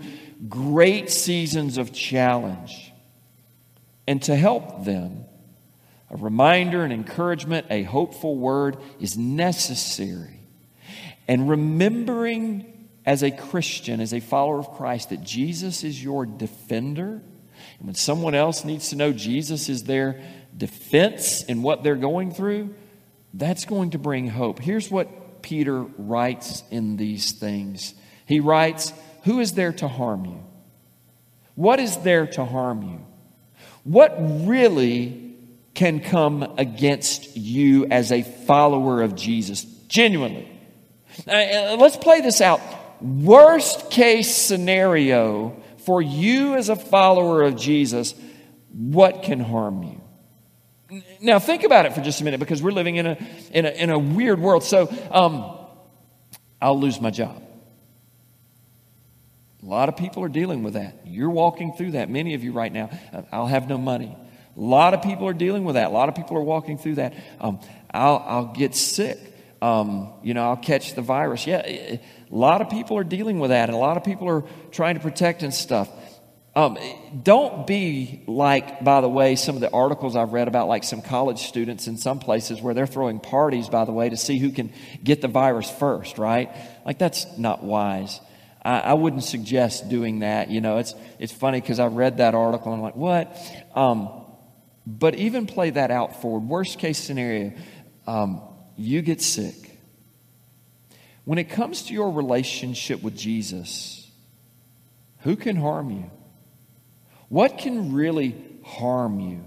great 0.49 1.09
seasons 1.09 1.79
of 1.79 1.93
challenge. 1.93 2.93
And 4.09 4.21
to 4.25 4.35
help 4.35 4.85
them, 4.85 5.27
a 6.11 6.17
reminder, 6.17 6.85
an 6.85 6.91
encouragement, 6.91 7.69
a 7.71 7.85
hopeful 7.85 8.37
word 8.37 8.77
is 8.99 9.17
necessary. 9.17 10.41
And 11.29 11.49
remembering 11.49 12.74
as 13.07 13.23
a 13.23 13.31
Christian, 13.31 14.01
as 14.01 14.15
a 14.15 14.21
follower 14.21 14.59
of 14.59 14.71
Christ, 14.73 15.11
that 15.11 15.23
Jesus 15.23 15.85
is 15.85 16.03
your 16.03 16.25
defender. 16.27 17.23
And 17.79 17.87
when 17.87 17.95
someone 17.95 18.35
else 18.35 18.65
needs 18.65 18.91
to 18.91 18.97
know 18.97 19.13
Jesus 19.13 19.69
is 19.69 19.85
their 19.85 20.23
defense 20.57 21.43
in 21.45 21.63
what 21.63 21.83
they're 21.83 21.97
going 21.97 22.33
through, 22.33 22.75
that's 23.35 23.65
going 23.65 23.91
to 23.91 23.99
bring 23.99 24.29
hope. 24.29 24.59
Here's 24.59 24.91
what 24.91 25.43
Peter 25.43 25.83
writes 25.83 26.63
in 26.71 26.97
these 26.97 27.33
things. 27.33 27.95
He 28.27 28.41
writes, 28.41 28.93
Who 29.25 29.41
is 29.41 29.53
there 29.53 29.73
to 29.75 29.89
harm 29.89 30.25
you? 30.25 30.43
What 31.55 31.81
is 31.81 31.97
there 31.99 32.27
to 32.29 32.45
harm 32.45 32.83
you? 32.83 33.07
What 33.85 34.17
really 34.19 35.37
can 35.75 36.01
come 36.01 36.55
against 36.57 37.37
you 37.37 37.87
as 37.87 38.13
a 38.13 38.23
follower 38.23 39.03
of 39.03 39.15
Jesus? 39.15 39.65
Genuinely. 39.89 40.51
Uh, 41.29 41.77
let's 41.79 41.97
play 41.97 42.21
this 42.21 42.41
out. 42.41 42.61
Worst 43.05 43.91
case 43.91 44.35
scenario 44.35 45.63
for 45.85 46.01
you 46.01 46.55
as 46.55 46.71
a 46.71 46.77
follower 46.77 47.43
of 47.43 47.55
Jesus, 47.57 48.15
what 48.73 49.23
can 49.23 49.41
harm 49.41 49.83
you? 49.83 51.03
Now, 51.21 51.39
think 51.39 51.65
about 51.65 51.85
it 51.85 51.93
for 51.93 52.01
just 52.01 52.23
a 52.23 52.25
minute 52.25 52.41
because 52.41 52.63
we're 52.63 52.71
living 52.73 52.97
in 52.97 53.07
a, 53.07 53.19
in 53.53 53.67
a, 53.67 53.71
in 53.71 53.91
a 53.91 53.99
weird 53.99 54.41
world. 54.41 54.65
So, 54.65 54.91
um, 55.11 55.55
I'll 56.63 56.81
lose 56.81 56.99
my 56.99 57.11
job. 57.11 57.43
A 59.63 59.67
lot 59.67 59.91
of 59.91 59.99
people 59.99 60.25
are 60.25 60.31
dealing 60.31 60.63
with 60.63 60.73
that. 60.73 61.03
You're 61.05 61.29
walking 61.29 61.75
through 61.75 61.91
that. 61.93 62.09
Many 62.09 62.33
of 62.33 62.43
you 62.43 62.53
right 62.53 62.73
now, 62.73 62.89
uh, 63.13 63.23
I'll 63.31 63.47
have 63.47 63.69
no 63.69 63.77
money. 63.77 64.17
A 64.57 64.61
lot 64.61 64.95
of 64.95 65.03
people 65.03 65.27
are 65.27 65.35
dealing 65.35 65.65
with 65.65 65.75
that. 65.75 65.89
A 65.89 65.93
lot 65.93 66.09
of 66.09 66.15
people 66.15 66.39
are 66.39 66.43
walking 66.43 66.79
through 66.79 66.95
that. 66.95 67.13
Um, 67.39 67.61
I'll, 67.91 68.25
I'll 68.27 68.47
get 68.47 68.75
sick. 68.75 69.19
Um, 69.65 70.13
you 70.23 70.35
know, 70.35 70.45
I'll 70.51 70.59
catch 70.59 70.95
the 70.95 71.01
virus. 71.01 71.47
Yeah, 71.47 71.63
a 71.65 72.01
lot 72.29 72.61
of 72.61 72.69
people 72.69 72.99
are 72.99 73.05
dealing 73.05 73.39
with 73.39 73.49
that, 73.49 73.71
and 73.71 73.75
a 73.75 73.79
lot 73.79 73.97
of 73.97 74.05
people 74.05 74.29
are 74.29 74.45
trying 74.71 74.97
to 74.97 75.01
protect 75.01 75.43
and 75.43 75.55
stuff. 75.55 75.89
Um, 76.55 76.77
don't 77.23 77.67
be 77.67 78.23
like, 78.27 78.85
by 78.85 79.01
the 79.01 79.09
way, 79.09 79.37
some 79.37 79.55
of 79.55 79.63
the 79.63 79.71
articles 79.71 80.17
I've 80.17 80.35
read 80.35 80.49
about, 80.49 80.69
like 80.69 80.85
some 80.85 81.01
college 81.01 81.47
students 81.47 81.87
in 81.87 81.97
some 81.97 82.19
places 82.19 82.61
where 82.61 82.75
they're 82.75 82.87
throwing 82.87 83.21
parties, 83.21 83.71
by 83.71 83.87
the 83.87 83.93
way, 83.93 84.11
to 84.11 84.19
see 84.19 84.39
who 84.39 84.51
can 84.51 84.71
get 85.03 85.23
the 85.23 85.29
virus 85.29 85.71
first, 85.71 86.19
right? 86.19 86.51
Like, 86.85 86.99
that's 86.99 87.27
not 87.39 87.65
wise. 87.65 88.21
I, 88.63 88.81
I 88.81 88.93
wouldn't 88.93 89.25
suggest 89.25 89.89
doing 89.89 90.19
that. 90.19 90.51
You 90.51 90.61
know, 90.61 90.77
it's, 90.77 90.95
it's 91.19 91.33
funny 91.33 91.63
because 91.63 91.81
I 91.81 91.87
read 91.87 92.19
that 92.19 92.35
article 92.35 92.71
and 92.71 92.81
I'm 92.81 92.85
like, 92.85 92.97
what? 92.97 93.35
Um, 93.75 94.11
but 94.87 95.15
even 95.15 95.47
play 95.47 95.71
that 95.71 95.91
out 95.91 96.21
forward. 96.21 96.47
Worst 96.47 96.79
case 96.79 96.99
scenario, 96.99 97.55
um, 98.07 98.43
you 98.77 99.03
get 99.03 99.21
sick. 99.21 99.79
When 101.25 101.39
it 101.39 101.49
comes 101.51 101.85
to 101.85 101.95
your 101.95 102.11
relationship 102.11 103.03
with 103.03 103.17
Jesus, 103.17 104.11
who 105.21 105.37
can 105.37 105.57
harm 105.57 105.91
you? 105.91 106.11
What 107.29 107.59
can 107.59 107.95
really 107.95 108.37
harm 108.63 109.21
you? 109.21 109.45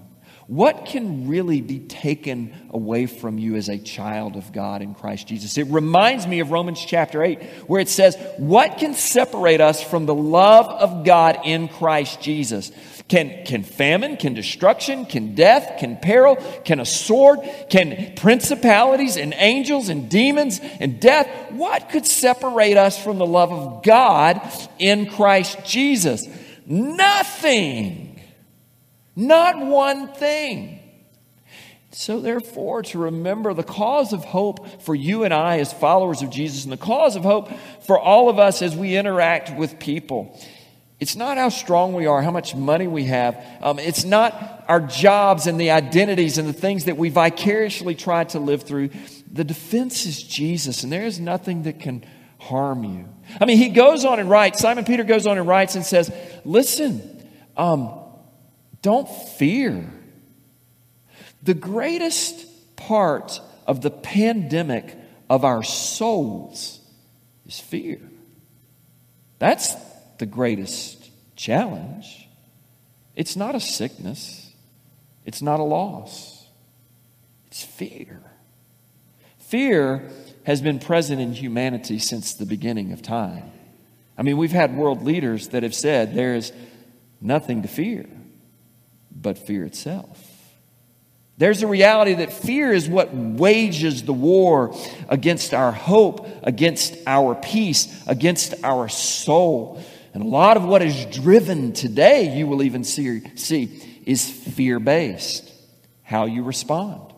What 0.48 0.86
can 0.86 1.28
really 1.28 1.60
be 1.60 1.80
taken 1.80 2.54
away 2.70 3.06
from 3.06 3.38
you 3.38 3.56
as 3.56 3.68
a 3.68 3.78
child 3.78 4.38
of 4.38 4.54
God 4.54 4.82
in 4.82 4.96
Christ 4.96 5.28
Jesus? 5.28 5.58
It 5.58 5.68
reminds 5.68 6.26
me 6.26 6.40
of 6.40 6.52
Romans 6.52 6.84
chapter 6.84 7.22
8, 7.22 7.44
where 7.68 7.82
it 7.82 7.90
says, 7.90 8.16
What 8.38 8.78
can 8.78 8.94
separate 8.94 9.60
us 9.60 9.84
from 9.84 10.06
the 10.06 10.16
love 10.16 10.68
of 10.68 11.04
God 11.04 11.40
in 11.44 11.68
Christ 11.68 12.22
Jesus? 12.22 12.72
Can, 13.08 13.46
can 13.46 13.64
famine, 13.64 14.18
can 14.18 14.34
destruction, 14.34 15.06
can 15.06 15.34
death, 15.34 15.80
can 15.80 15.96
peril, 15.96 16.36
can 16.66 16.82
a 16.82 16.86
sword, 16.86 17.40
can 17.70 18.14
principalities 18.16 19.16
and 19.16 19.34
angels 19.38 19.88
and 19.88 20.10
demons 20.10 20.60
and 20.62 21.00
death? 21.00 21.30
What 21.52 21.90
could 21.90 22.06
separate 22.06 22.76
us 22.76 23.02
from 23.02 23.18
the 23.18 23.26
love 23.26 23.54
of 23.54 23.84
God 23.84 24.42
in 24.78 25.10
Christ 25.10 25.66
Jesus? 25.66 26.28
Nothing. 26.66 28.20
Not 29.16 29.66
one 29.66 30.10
thing. 30.10 30.80
So, 31.92 32.20
therefore, 32.20 32.84
to 32.84 33.00
remember 33.00 33.54
the 33.54 33.64
cause 33.64 34.14
of 34.14 34.24
hope 34.24 34.84
for 34.84 34.94
you 34.94 35.24
and 35.24 35.34
I 35.34 35.60
as 35.60 35.74
followers 35.74 36.22
of 36.22 36.30
Jesus, 36.30 36.64
and 36.64 36.72
the 36.72 36.78
cause 36.78 37.16
of 37.16 37.24
hope 37.24 37.50
for 37.88 37.98
all 37.98 38.30
of 38.30 38.38
us 38.38 38.62
as 38.62 38.76
we 38.76 38.96
interact 38.96 39.58
with 39.58 39.80
people. 39.80 40.38
It's 41.00 41.16
not 41.16 41.38
how 41.38 41.50
strong 41.50 41.94
we 41.94 42.08
are, 42.08 42.22
how 42.24 42.32
much 42.32 42.56
money 42.56 42.88
we 42.88 43.06
have. 43.06 43.44
Um, 43.62 43.78
it's 43.78 44.04
not 44.04 44.66
our 44.68 44.82
jobs 44.82 45.46
and 45.46 45.60
the 45.60 45.72
identities 45.72 46.40
and 46.40 46.50
the 46.50 46.54
things 46.54 46.86
that 46.86 46.98
we 46.98 47.10
vicariously 47.10 47.94
try 47.94 48.24
to 48.26 48.40
live 48.40 48.64
through. 48.64 48.90
The 49.32 49.44
defense 49.44 50.08
is 50.08 50.22
Jesus, 50.22 50.84
and 50.84 50.92
there 50.92 51.06
is 51.06 51.20
nothing 51.20 51.64
that 51.64 51.80
can 51.80 52.04
harm 52.40 52.84
you. 52.84 53.10
I 53.40 53.46
mean, 53.46 53.58
he 53.58 53.70
goes 53.70 54.06
on 54.06 54.20
and 54.20 54.30
writes, 54.30 54.60
Simon 54.60 54.86
Peter 54.86 55.04
goes 55.04 55.28
on 55.28 55.38
and 55.38 55.48
writes 55.48 55.76
and 55.76 55.86
says, 55.86 56.12
Listen, 56.44 57.30
um, 57.56 57.92
don't 58.82 59.08
fear. 59.08 59.92
The 61.44 61.54
greatest 61.54 62.76
part 62.76 63.40
of 63.68 63.82
the 63.82 63.92
pandemic 63.92 64.96
of 65.30 65.46
our 65.46 65.62
souls 65.62 66.80
is 67.46 67.60
fear. 67.60 68.00
That's 69.40 69.76
the 70.20 70.26
greatest 70.26 71.10
challenge. 71.36 72.28
It's 73.16 73.36
not 73.36 73.56
a 73.56 73.60
sickness, 73.60 74.52
it's 75.26 75.42
not 75.42 75.60
a 75.60 75.64
loss, 75.64 76.48
it's 77.48 77.64
fear. 77.64 78.22
Fear 79.40 80.10
has 80.44 80.62
been 80.62 80.80
present 80.80 81.22
in 81.22 81.34
humanity 81.34 82.00
since 82.00 82.34
the 82.34 82.46
beginning 82.46 82.92
of 82.92 83.02
time. 83.02 83.52
I 84.18 84.24
mean, 84.24 84.38
we've 84.38 84.52
had 84.52 84.76
world 84.76 85.04
leaders 85.04 85.50
that 85.50 85.64
have 85.64 85.76
said 85.76 86.16
there 86.16 86.36
is 86.36 86.52
nothing 87.22 87.62
to 87.62 87.68
fear 87.68 88.06
but 89.12 89.38
fear 89.38 89.64
itself. 89.64 90.24
There's 91.38 91.62
a 91.62 91.68
reality 91.68 92.16
that 92.16 92.34
fear 92.34 92.74
is 92.74 92.90
what 92.90 93.14
wages 93.14 94.04
the 94.04 94.14
war 94.14 94.76
against 95.08 95.54
our 95.54 95.72
hope, 95.72 96.28
against 96.42 96.96
our 97.06 97.36
peace, 97.36 98.04
against 98.08 98.56
our 98.64 98.90
soul. 98.90 99.84
And 100.18 100.26
a 100.26 100.30
lot 100.30 100.58
of 100.58 100.66
what 100.66 100.82
is 100.82 101.06
driven 101.06 101.74
today, 101.74 102.36
you 102.36 102.48
will 102.48 102.64
even 102.64 102.84
see, 102.84 103.22
see 103.36 104.02
is 104.04 104.28
fear 104.28 104.80
based. 104.80 105.54
How 106.02 106.26
you 106.26 106.42
respond, 106.42 107.14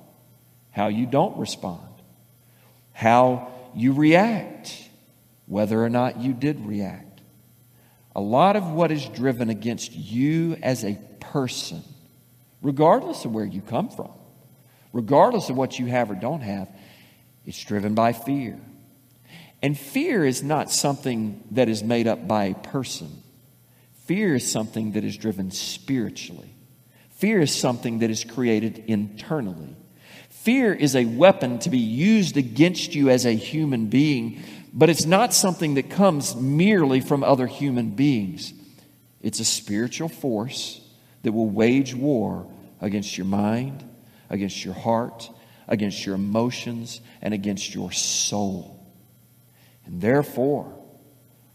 how 0.71 0.89
you 0.89 1.05
don't 1.05 1.37
respond 1.37 1.89
how 2.99 3.47
you 3.73 3.93
react, 3.93 4.89
whether 5.45 5.81
or 5.81 5.89
not 5.89 6.19
you 6.19 6.33
did 6.33 6.59
react. 6.65 7.21
A 8.13 8.19
lot 8.19 8.57
of 8.57 8.69
what 8.71 8.91
is 8.91 9.05
driven 9.05 9.49
against 9.49 9.93
you 9.93 10.57
as 10.61 10.83
a 10.83 10.99
person, 11.21 11.81
regardless 12.61 13.23
of 13.23 13.31
where 13.31 13.45
you 13.45 13.61
come 13.61 13.87
from, 13.87 14.11
regardless 14.91 15.49
of 15.49 15.55
what 15.55 15.79
you 15.79 15.85
have 15.85 16.11
or 16.11 16.15
don't 16.15 16.41
have, 16.41 16.67
it's 17.45 17.63
driven 17.63 17.95
by 17.95 18.11
fear. 18.11 18.59
And 19.61 19.77
fear 19.77 20.25
is 20.25 20.41
not 20.41 20.71
something 20.71 21.43
that 21.51 21.67
is 21.69 21.83
made 21.83 22.07
up 22.07 22.27
by 22.27 22.45
a 22.45 22.55
person. 22.55 23.23
Fear 24.05 24.35
is 24.35 24.49
something 24.49 24.93
that 24.93 25.03
is 25.03 25.17
driven 25.17 25.51
spiritually. 25.51 26.55
Fear 27.11 27.41
is 27.41 27.53
something 27.53 27.99
that 27.99 28.09
is 28.09 28.23
created 28.23 28.85
internally. 28.87 29.75
Fear 30.29 30.73
is 30.73 30.95
a 30.95 31.03
weapon 31.03 31.59
to 31.59 31.69
be 31.69 31.79
used 31.79 32.37
against 32.37 32.95
you 32.95 33.09
as 33.09 33.25
a 33.25 33.33
human 33.33 33.87
being, 33.87 34.41
but 34.73 34.89
it's 34.89 35.05
not 35.05 35.33
something 35.33 35.73
that 35.73 35.89
comes 35.89 36.35
merely 36.35 37.01
from 37.01 37.23
other 37.23 37.45
human 37.45 37.91
beings. 37.91 38.53
It's 39.21 39.41
a 39.41 39.45
spiritual 39.45 40.07
force 40.07 40.79
that 41.23 41.33
will 41.33 41.49
wage 41.49 41.93
war 41.93 42.49
against 42.79 43.17
your 43.17 43.27
mind, 43.27 43.83
against 44.29 44.63
your 44.63 44.73
heart, 44.73 45.29
against 45.67 46.05
your 46.05 46.15
emotions, 46.15 47.01
and 47.21 47.33
against 47.33 47.75
your 47.75 47.91
soul. 47.91 48.78
And 49.89 49.99
therefore, 50.01 50.71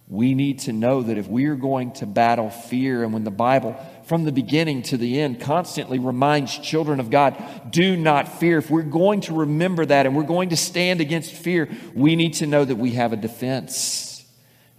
we 0.09 0.35
need 0.35 0.59
to 0.61 0.73
know 0.73 1.03
that 1.03 1.16
if 1.16 1.29
we 1.29 1.47
are 1.47 1.55
going 1.55 1.92
to 1.92 2.07
battle 2.07 2.51
fear, 2.51 3.05
and 3.05 3.12
when 3.12 3.23
the 3.23 3.31
Bible 3.31 3.77
from 4.07 4.25
the 4.25 4.33
beginning 4.33 4.83
to 4.83 4.97
the 4.97 5.20
end 5.20 5.40
constantly 5.40 6.01
reminds 6.01 6.59
children 6.59 6.99
of 6.99 7.11
God, 7.11 7.70
do 7.70 7.97
not 7.97 8.40
fear. 8.40 8.59
If 8.59 8.70
we're 8.70 8.83
going 8.83 9.20
to 9.23 9.35
remember 9.35 9.87
that 9.87 10.05
and 10.05 10.16
we're 10.16 10.25
going 10.25 10.49
to 10.49 10.57
stand 10.57 11.01
against 11.01 11.33
fear, 11.33 11.70
we 11.94 12.16
need 12.16 12.35
to 12.35 12.47
know 12.47 12.64
that 12.64 12.75
we 12.75 12.90
have 12.92 13.12
a 13.12 13.16
defense. 13.16 14.27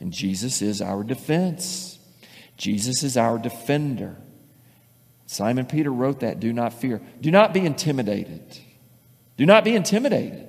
And 0.02 0.12
Jesus 0.12 0.62
is 0.62 0.82
our 0.82 1.02
defense. 1.02 1.98
Jesus 2.58 3.04
is 3.04 3.16
our 3.16 3.40
defender. 3.40 4.18
Simon 5.28 5.66
Peter 5.66 5.92
wrote 5.92 6.20
that 6.20 6.42
do 6.42 6.52
not 6.52 6.74
fear. 6.74 7.02
Do 7.22 7.32
not 7.32 7.54
be 7.54 7.66
intimidated. 7.66 8.60
Do 9.38 9.46
not 9.46 9.64
be 9.64 9.76
intimidated. 9.76 10.45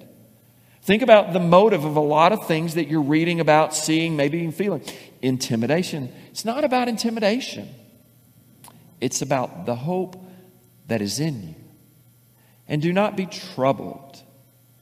Think 0.86 1.02
about 1.02 1.32
the 1.32 1.40
motive 1.40 1.84
of 1.84 1.96
a 1.96 2.00
lot 2.00 2.30
of 2.30 2.46
things 2.46 2.74
that 2.74 2.86
you're 2.86 3.02
reading 3.02 3.40
about, 3.40 3.74
seeing, 3.74 4.14
maybe 4.14 4.38
even 4.38 4.52
feeling. 4.52 4.82
Intimidation. 5.20 6.14
It's 6.30 6.44
not 6.44 6.62
about 6.62 6.86
intimidation. 6.86 7.68
It's 9.00 9.20
about 9.20 9.66
the 9.66 9.74
hope 9.74 10.16
that 10.86 11.02
is 11.02 11.18
in 11.18 11.42
you. 11.42 11.54
And 12.68 12.80
do 12.80 12.92
not 12.92 13.16
be 13.16 13.26
troubled. 13.26 14.22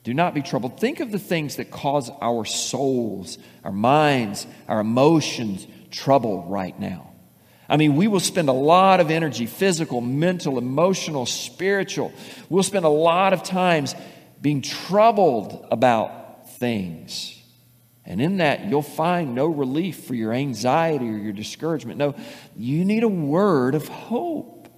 Do 0.02 0.12
not 0.12 0.34
be 0.34 0.42
troubled. 0.42 0.78
Think 0.78 1.00
of 1.00 1.10
the 1.10 1.18
things 1.18 1.56
that 1.56 1.70
cause 1.70 2.10
our 2.20 2.44
souls, 2.44 3.38
our 3.64 3.72
minds, 3.72 4.46
our 4.68 4.80
emotions 4.80 5.66
trouble 5.90 6.44
right 6.44 6.78
now. 6.78 7.12
I 7.66 7.78
mean, 7.78 7.96
we 7.96 8.08
will 8.08 8.20
spend 8.20 8.50
a 8.50 8.52
lot 8.52 9.00
of 9.00 9.10
energy 9.10 9.46
physical, 9.46 10.02
mental, 10.02 10.58
emotional, 10.58 11.24
spiritual. 11.24 12.12
We'll 12.50 12.62
spend 12.62 12.84
a 12.84 12.90
lot 12.90 13.32
of 13.32 13.42
times 13.42 13.94
being 14.44 14.60
troubled 14.60 15.66
about 15.70 16.50
things. 16.58 17.42
And 18.04 18.20
in 18.20 18.36
that, 18.36 18.66
you'll 18.66 18.82
find 18.82 19.34
no 19.34 19.46
relief 19.46 20.04
for 20.04 20.14
your 20.14 20.34
anxiety 20.34 21.08
or 21.08 21.16
your 21.16 21.32
discouragement. 21.32 21.98
No, 21.98 22.14
you 22.54 22.84
need 22.84 23.04
a 23.04 23.08
word 23.08 23.74
of 23.74 23.88
hope. 23.88 24.68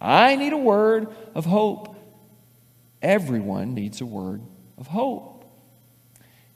I 0.00 0.34
need 0.34 0.52
a 0.52 0.58
word 0.58 1.06
of 1.36 1.44
hope. 1.44 1.94
Everyone 3.00 3.74
needs 3.74 4.00
a 4.00 4.06
word 4.06 4.42
of 4.76 4.88
hope. 4.88 5.44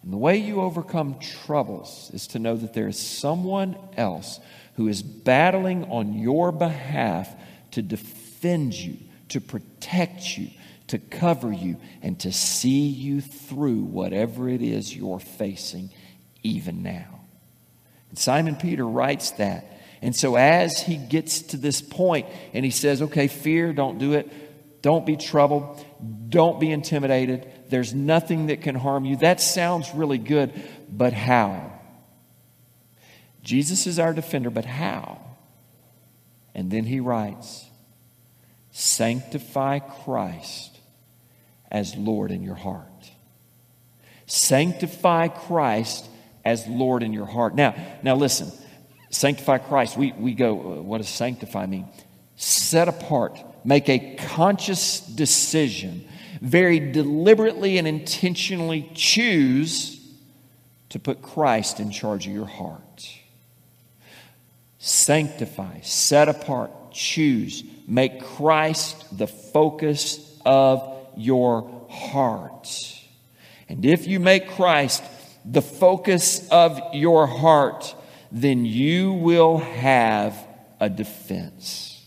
And 0.02 0.12
the 0.12 0.16
way 0.16 0.36
you 0.36 0.60
overcome 0.60 1.20
troubles 1.20 2.10
is 2.12 2.26
to 2.28 2.40
know 2.40 2.56
that 2.56 2.74
there 2.74 2.88
is 2.88 2.98
someone 2.98 3.76
else 3.96 4.40
who 4.74 4.88
is 4.88 5.04
battling 5.04 5.84
on 5.84 6.14
your 6.14 6.50
behalf 6.50 7.32
to 7.70 7.82
defend 7.82 8.74
you, 8.74 8.96
to 9.28 9.40
protect 9.40 10.36
you, 10.36 10.50
to 10.88 10.98
cover 10.98 11.52
you, 11.52 11.76
and 12.02 12.18
to 12.20 12.32
see 12.32 12.86
you 12.86 13.20
through 13.20 13.82
whatever 13.82 14.48
it 14.48 14.62
is 14.62 14.94
you're 14.94 15.18
facing 15.18 15.90
even 16.42 16.82
now. 16.82 17.20
And 18.10 18.18
Simon 18.18 18.56
Peter 18.56 18.86
writes 18.86 19.32
that. 19.32 19.72
And 20.02 20.14
so 20.14 20.36
as 20.36 20.80
he 20.80 20.96
gets 20.96 21.42
to 21.42 21.56
this 21.56 21.80
point 21.80 22.26
and 22.52 22.64
he 22.64 22.70
says, 22.70 23.02
okay, 23.02 23.28
fear, 23.28 23.72
don't 23.72 23.98
do 23.98 24.12
it. 24.12 24.30
Don't 24.82 25.04
be 25.04 25.16
troubled. 25.16 25.84
Don't 26.28 26.60
be 26.60 26.70
intimidated. 26.70 27.50
There's 27.68 27.92
nothing 27.92 28.46
that 28.46 28.62
can 28.62 28.76
harm 28.76 29.04
you. 29.04 29.16
That 29.16 29.40
sounds 29.40 29.92
really 29.94 30.18
good, 30.18 30.52
but 30.88 31.12
how? 31.12 31.72
Jesus 33.42 33.86
is 33.86 33.98
our 33.98 34.12
defender, 34.12 34.50
but 34.50 34.64
how? 34.64 35.20
And 36.54 36.70
then 36.70 36.84
he 36.84 37.00
writes, 37.00 37.64
Sanctify 38.70 39.80
Christ 39.80 40.75
as 41.70 41.96
Lord 41.96 42.30
in 42.30 42.42
your 42.42 42.54
heart. 42.54 42.86
Sanctify 44.26 45.28
Christ 45.28 46.08
as 46.44 46.66
Lord 46.66 47.02
in 47.02 47.12
your 47.12 47.26
heart. 47.26 47.54
Now, 47.54 47.74
now 48.02 48.16
listen, 48.16 48.50
sanctify 49.10 49.58
Christ. 49.58 49.96
We, 49.96 50.12
we 50.12 50.34
go, 50.34 50.52
uh, 50.54 50.82
what 50.82 50.98
does 50.98 51.08
sanctify 51.08 51.66
mean? 51.66 51.88
Set 52.36 52.88
apart, 52.88 53.38
make 53.64 53.88
a 53.88 54.16
conscious 54.16 55.00
decision, 55.00 56.06
very 56.40 56.92
deliberately 56.92 57.78
and 57.78 57.88
intentionally 57.88 58.90
choose 58.94 60.00
to 60.90 60.98
put 60.98 61.22
Christ 61.22 61.80
in 61.80 61.90
charge 61.90 62.26
of 62.26 62.32
your 62.32 62.46
heart. 62.46 63.10
Sanctify, 64.78 65.80
set 65.80 66.28
apart, 66.28 66.70
choose, 66.92 67.64
make 67.88 68.22
Christ 68.22 69.16
the 69.16 69.26
focus 69.26 70.38
of 70.44 70.95
your 71.16 71.86
heart. 71.88 72.68
And 73.68 73.84
if 73.84 74.06
you 74.06 74.20
make 74.20 74.50
Christ 74.50 75.02
the 75.44 75.62
focus 75.62 76.48
of 76.50 76.80
your 76.92 77.26
heart, 77.26 77.94
then 78.32 78.64
you 78.64 79.12
will 79.12 79.58
have 79.58 80.36
a 80.80 80.88
defense. 80.88 82.04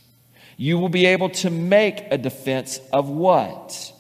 You 0.57 0.77
will 0.77 0.89
be 0.89 1.05
able 1.05 1.29
to 1.29 1.49
make 1.49 2.05
a 2.11 2.17
defense 2.17 2.79
of 2.91 3.09
what? 3.09 3.93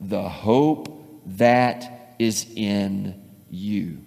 The 0.00 0.28
hope 0.28 1.22
that 1.26 2.14
is 2.18 2.46
in 2.56 3.22
you. 3.50 3.98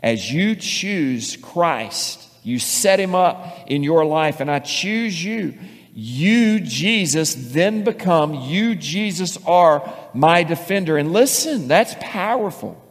As 0.00 0.32
you 0.32 0.56
choose 0.56 1.36
Christ, 1.36 2.26
you 2.42 2.58
set 2.58 2.98
him 2.98 3.14
up 3.14 3.70
in 3.70 3.82
your 3.82 4.04
life, 4.04 4.40
and 4.40 4.50
I 4.50 4.58
choose 4.58 5.22
you. 5.22 5.54
You, 5.94 6.60
Jesus, 6.60 7.34
then 7.34 7.84
become, 7.84 8.34
you, 8.34 8.74
Jesus, 8.74 9.36
are 9.46 9.92
my 10.14 10.42
defender. 10.42 10.96
And 10.96 11.12
listen, 11.12 11.68
that's 11.68 11.94
powerful. 12.00 12.82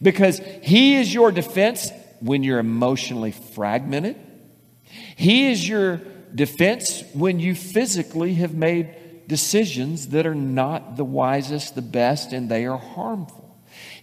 Because 0.00 0.40
He 0.62 0.96
is 0.96 1.12
your 1.12 1.32
defense 1.32 1.90
when 2.20 2.42
you're 2.42 2.60
emotionally 2.60 3.32
fragmented. 3.32 4.16
He 5.16 5.50
is 5.50 5.68
your 5.68 6.00
defense 6.34 7.02
when 7.12 7.40
you 7.40 7.54
physically 7.54 8.34
have 8.34 8.54
made 8.54 9.26
decisions 9.26 10.08
that 10.08 10.26
are 10.26 10.34
not 10.34 10.96
the 10.96 11.04
wisest, 11.04 11.74
the 11.74 11.82
best, 11.82 12.32
and 12.32 12.48
they 12.48 12.66
are 12.66 12.78
harmful. 12.78 13.43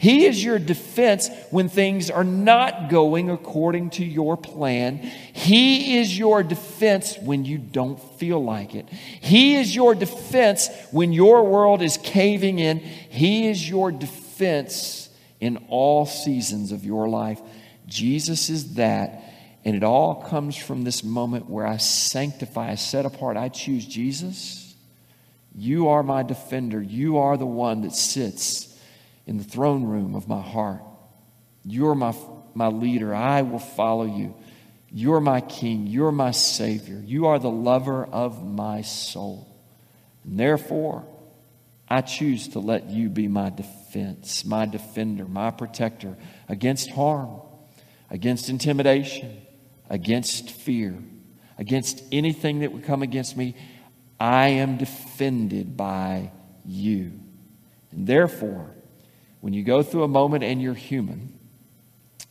He 0.02 0.26
is 0.26 0.44
your 0.44 0.58
defense 0.58 1.30
when 1.52 1.70
things 1.70 2.10
are 2.10 2.24
not 2.24 2.90
going 2.90 3.30
according 3.30 3.92
to 3.92 4.04
your 4.04 4.36
plan. 4.36 4.98
He 4.98 6.00
is 6.00 6.18
your 6.18 6.42
defense 6.42 7.20
when 7.20 7.46
you 7.46 7.60
don't 7.60 8.02
feel 8.18 8.44
like 8.44 8.74
it. 8.74 8.90
He 8.90 9.58
is 9.58 9.76
your 9.76 9.94
defense 9.94 10.72
when 10.90 11.14
your 11.14 11.44
world 11.44 11.84
is 11.84 12.00
caving 12.02 12.58
in. 12.58 12.80
He 12.80 13.48
is 13.48 13.70
your 13.70 13.92
defense 13.92 15.08
in 15.40 15.64
all 15.70 16.08
seasons 16.08 16.72
of 16.72 16.84
your 16.84 17.08
life. 17.08 17.40
Jesus 17.86 18.50
is 18.50 18.74
that. 18.74 19.22
And 19.64 19.76
it 19.76 19.84
all 19.84 20.16
comes 20.16 20.58
from 20.58 20.84
this 20.84 21.04
moment 21.04 21.48
where 21.48 21.68
I 21.68 21.78
sanctify, 21.78 22.72
I 22.72 22.76
set 22.76 23.06
apart, 23.06 23.38
I 23.38 23.50
choose 23.50 23.86
Jesus. 23.86 24.74
You 25.56 25.90
are 25.90 26.02
my 26.02 26.24
defender. 26.24 26.82
You 26.82 27.20
are 27.20 27.38
the 27.38 27.46
one 27.46 27.82
that 27.82 27.94
sits 27.94 28.71
in 29.26 29.38
the 29.38 29.44
throne 29.44 29.84
room 29.84 30.16
of 30.16 30.28
my 30.28 30.42
heart. 30.42 30.82
You're 31.64 31.96
my, 31.96 32.16
my 32.54 32.68
leader. 32.68 33.14
I 33.14 33.44
will 33.44 33.60
follow 33.60 34.06
you. 34.06 34.36
You're 34.90 35.22
my 35.22 35.42
king. 35.42 35.88
You're 35.88 36.12
my 36.12 36.32
savior. 36.32 37.02
You 37.06 37.28
are 37.28 37.40
the 37.40 37.50
lover 37.50 38.04
of 38.04 38.44
my 38.44 38.82
soul. 38.82 39.48
And 40.24 40.40
therefore, 40.40 41.06
I 41.88 42.02
choose 42.02 42.50
to 42.50 42.60
let 42.60 42.90
you 42.90 43.10
be 43.10 43.28
my 43.28 43.50
defense, 43.50 44.46
my 44.46 44.66
defender, 44.66 45.26
my 45.26 45.52
protector 45.52 46.16
against 46.48 46.90
harm, 46.90 47.42
against 48.10 48.50
intimidation, 48.50 49.42
against 49.90 50.52
fear, 50.52 50.98
against 51.58 52.02
anything 52.12 52.60
that 52.60 52.72
would 52.72 52.86
come 52.86 53.02
against 53.02 53.36
me. 53.36 53.56
I 54.20 54.50
am 54.50 54.78
defended 54.78 55.76
by 55.76 56.32
you. 56.66 57.12
And 57.92 58.08
therefore, 58.08 58.74
when 59.42 59.54
you 59.54 59.64
go 59.64 59.84
through 59.84 60.04
a 60.04 60.08
moment 60.08 60.44
and 60.44 60.62
you're 60.62 60.74
human, 60.74 61.38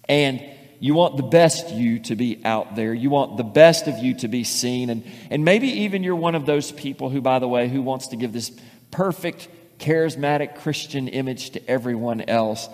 and 0.08 0.42
you 0.80 0.94
want 0.94 1.18
the 1.18 1.22
best 1.22 1.70
you 1.70 1.98
to 2.00 2.16
be 2.16 2.40
out 2.44 2.74
there. 2.74 2.94
You 2.94 3.10
want 3.10 3.36
the 3.36 3.44
best 3.44 3.86
of 3.86 3.98
you 3.98 4.14
to 4.14 4.28
be 4.28 4.44
seen. 4.44 4.88
And, 4.88 5.04
and 5.28 5.44
maybe 5.44 5.68
even 5.82 6.02
you're 6.02 6.16
one 6.16 6.34
of 6.34 6.46
those 6.46 6.72
people 6.72 7.10
who, 7.10 7.20
by 7.20 7.38
the 7.38 7.46
way, 7.46 7.68
who 7.68 7.82
wants 7.82 8.08
to 8.08 8.16
give 8.16 8.32
this 8.32 8.50
perfect, 8.90 9.48
charismatic 9.78 10.56
Christian 10.56 11.06
image 11.06 11.50
to 11.50 11.70
everyone 11.70 12.22
else, 12.22 12.68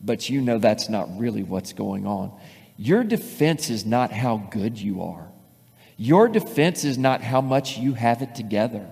but 0.00 0.30
you 0.30 0.40
know 0.40 0.58
that's 0.58 0.88
not 0.88 1.18
really 1.18 1.42
what's 1.42 1.74
going 1.74 2.06
on. 2.06 2.32
Your 2.78 3.04
defense 3.04 3.68
is 3.68 3.84
not 3.84 4.10
how 4.10 4.38
good 4.50 4.78
you 4.78 5.02
are. 5.02 5.28
Your 5.96 6.28
defense 6.28 6.84
is 6.84 6.98
not 6.98 7.20
how 7.20 7.40
much 7.40 7.78
you 7.78 7.92
have 7.94 8.22
it 8.22 8.34
together. 8.34 8.88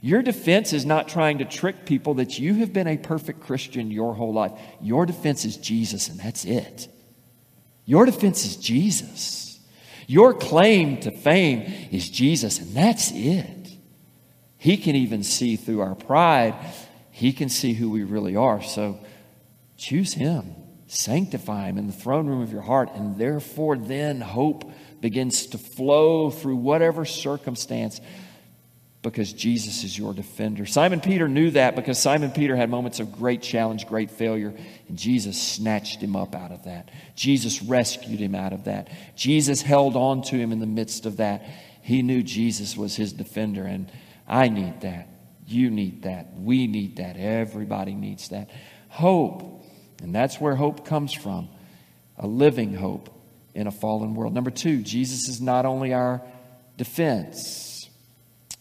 Your 0.00 0.22
defense 0.22 0.72
is 0.72 0.86
not 0.86 1.08
trying 1.08 1.38
to 1.38 1.44
trick 1.44 1.84
people 1.84 2.14
that 2.14 2.38
you 2.38 2.54
have 2.54 2.72
been 2.72 2.86
a 2.86 2.96
perfect 2.96 3.40
Christian 3.40 3.90
your 3.90 4.14
whole 4.14 4.32
life. 4.32 4.52
Your 4.80 5.06
defense 5.06 5.44
is 5.44 5.56
Jesus, 5.56 6.08
and 6.08 6.18
that's 6.20 6.44
it. 6.44 6.88
Your 7.84 8.06
defense 8.06 8.44
is 8.44 8.56
Jesus. 8.56 9.58
Your 10.06 10.34
claim 10.34 11.00
to 11.00 11.10
fame 11.10 11.88
is 11.90 12.08
Jesus, 12.08 12.60
and 12.60 12.74
that's 12.74 13.10
it. 13.12 13.70
He 14.56 14.76
can 14.76 14.96
even 14.96 15.22
see 15.22 15.56
through 15.56 15.80
our 15.80 15.94
pride, 15.94 16.54
He 17.10 17.32
can 17.32 17.48
see 17.48 17.72
who 17.72 17.90
we 17.90 18.04
really 18.04 18.36
are. 18.36 18.62
So 18.62 18.98
choose 19.76 20.14
Him, 20.14 20.54
sanctify 20.86 21.68
Him 21.68 21.78
in 21.78 21.86
the 21.86 21.92
throne 21.92 22.26
room 22.26 22.42
of 22.42 22.52
your 22.52 22.62
heart, 22.62 22.90
and 22.94 23.18
therefore 23.18 23.76
then 23.76 24.20
hope 24.20 24.70
begins 25.00 25.46
to 25.46 25.58
flow 25.58 26.30
through 26.30 26.56
whatever 26.56 27.04
circumstance 27.04 28.00
because 29.10 29.32
Jesus 29.32 29.84
is 29.84 29.96
your 29.96 30.12
defender. 30.12 30.66
Simon 30.66 31.00
Peter 31.00 31.28
knew 31.28 31.50
that 31.52 31.74
because 31.74 31.98
Simon 31.98 32.30
Peter 32.30 32.54
had 32.54 32.68
moments 32.68 33.00
of 33.00 33.10
great 33.12 33.40
challenge, 33.40 33.86
great 33.86 34.10
failure, 34.10 34.54
and 34.88 34.98
Jesus 34.98 35.40
snatched 35.40 36.02
him 36.02 36.14
up 36.14 36.34
out 36.34 36.52
of 36.52 36.64
that. 36.64 36.90
Jesus 37.16 37.62
rescued 37.62 38.20
him 38.20 38.34
out 38.34 38.52
of 38.52 38.64
that. 38.64 38.88
Jesus 39.16 39.62
held 39.62 39.96
on 39.96 40.22
to 40.22 40.36
him 40.36 40.52
in 40.52 40.60
the 40.60 40.66
midst 40.66 41.06
of 41.06 41.16
that. 41.16 41.42
He 41.82 42.02
knew 42.02 42.22
Jesus 42.22 42.76
was 42.76 42.96
his 42.96 43.12
defender, 43.14 43.64
and 43.64 43.90
I 44.26 44.48
need 44.48 44.82
that. 44.82 45.08
You 45.46 45.70
need 45.70 46.02
that. 46.02 46.34
We 46.38 46.66
need 46.66 46.96
that. 46.96 47.16
Everybody 47.16 47.94
needs 47.94 48.28
that. 48.28 48.50
Hope. 48.90 49.64
And 50.02 50.14
that's 50.14 50.38
where 50.38 50.54
hope 50.54 50.84
comes 50.84 51.12
from 51.12 51.48
a 52.18 52.26
living 52.26 52.74
hope 52.74 53.08
in 53.54 53.66
a 53.66 53.70
fallen 53.70 54.14
world. 54.14 54.34
Number 54.34 54.50
two, 54.50 54.82
Jesus 54.82 55.28
is 55.28 55.40
not 55.40 55.64
only 55.64 55.94
our 55.94 56.20
defense, 56.76 57.67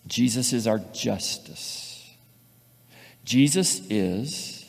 Jesus 0.08 0.54
is 0.54 0.68
our 0.68 0.80
justice. 0.94 2.10
Jesus 3.24 3.82
is 3.90 4.66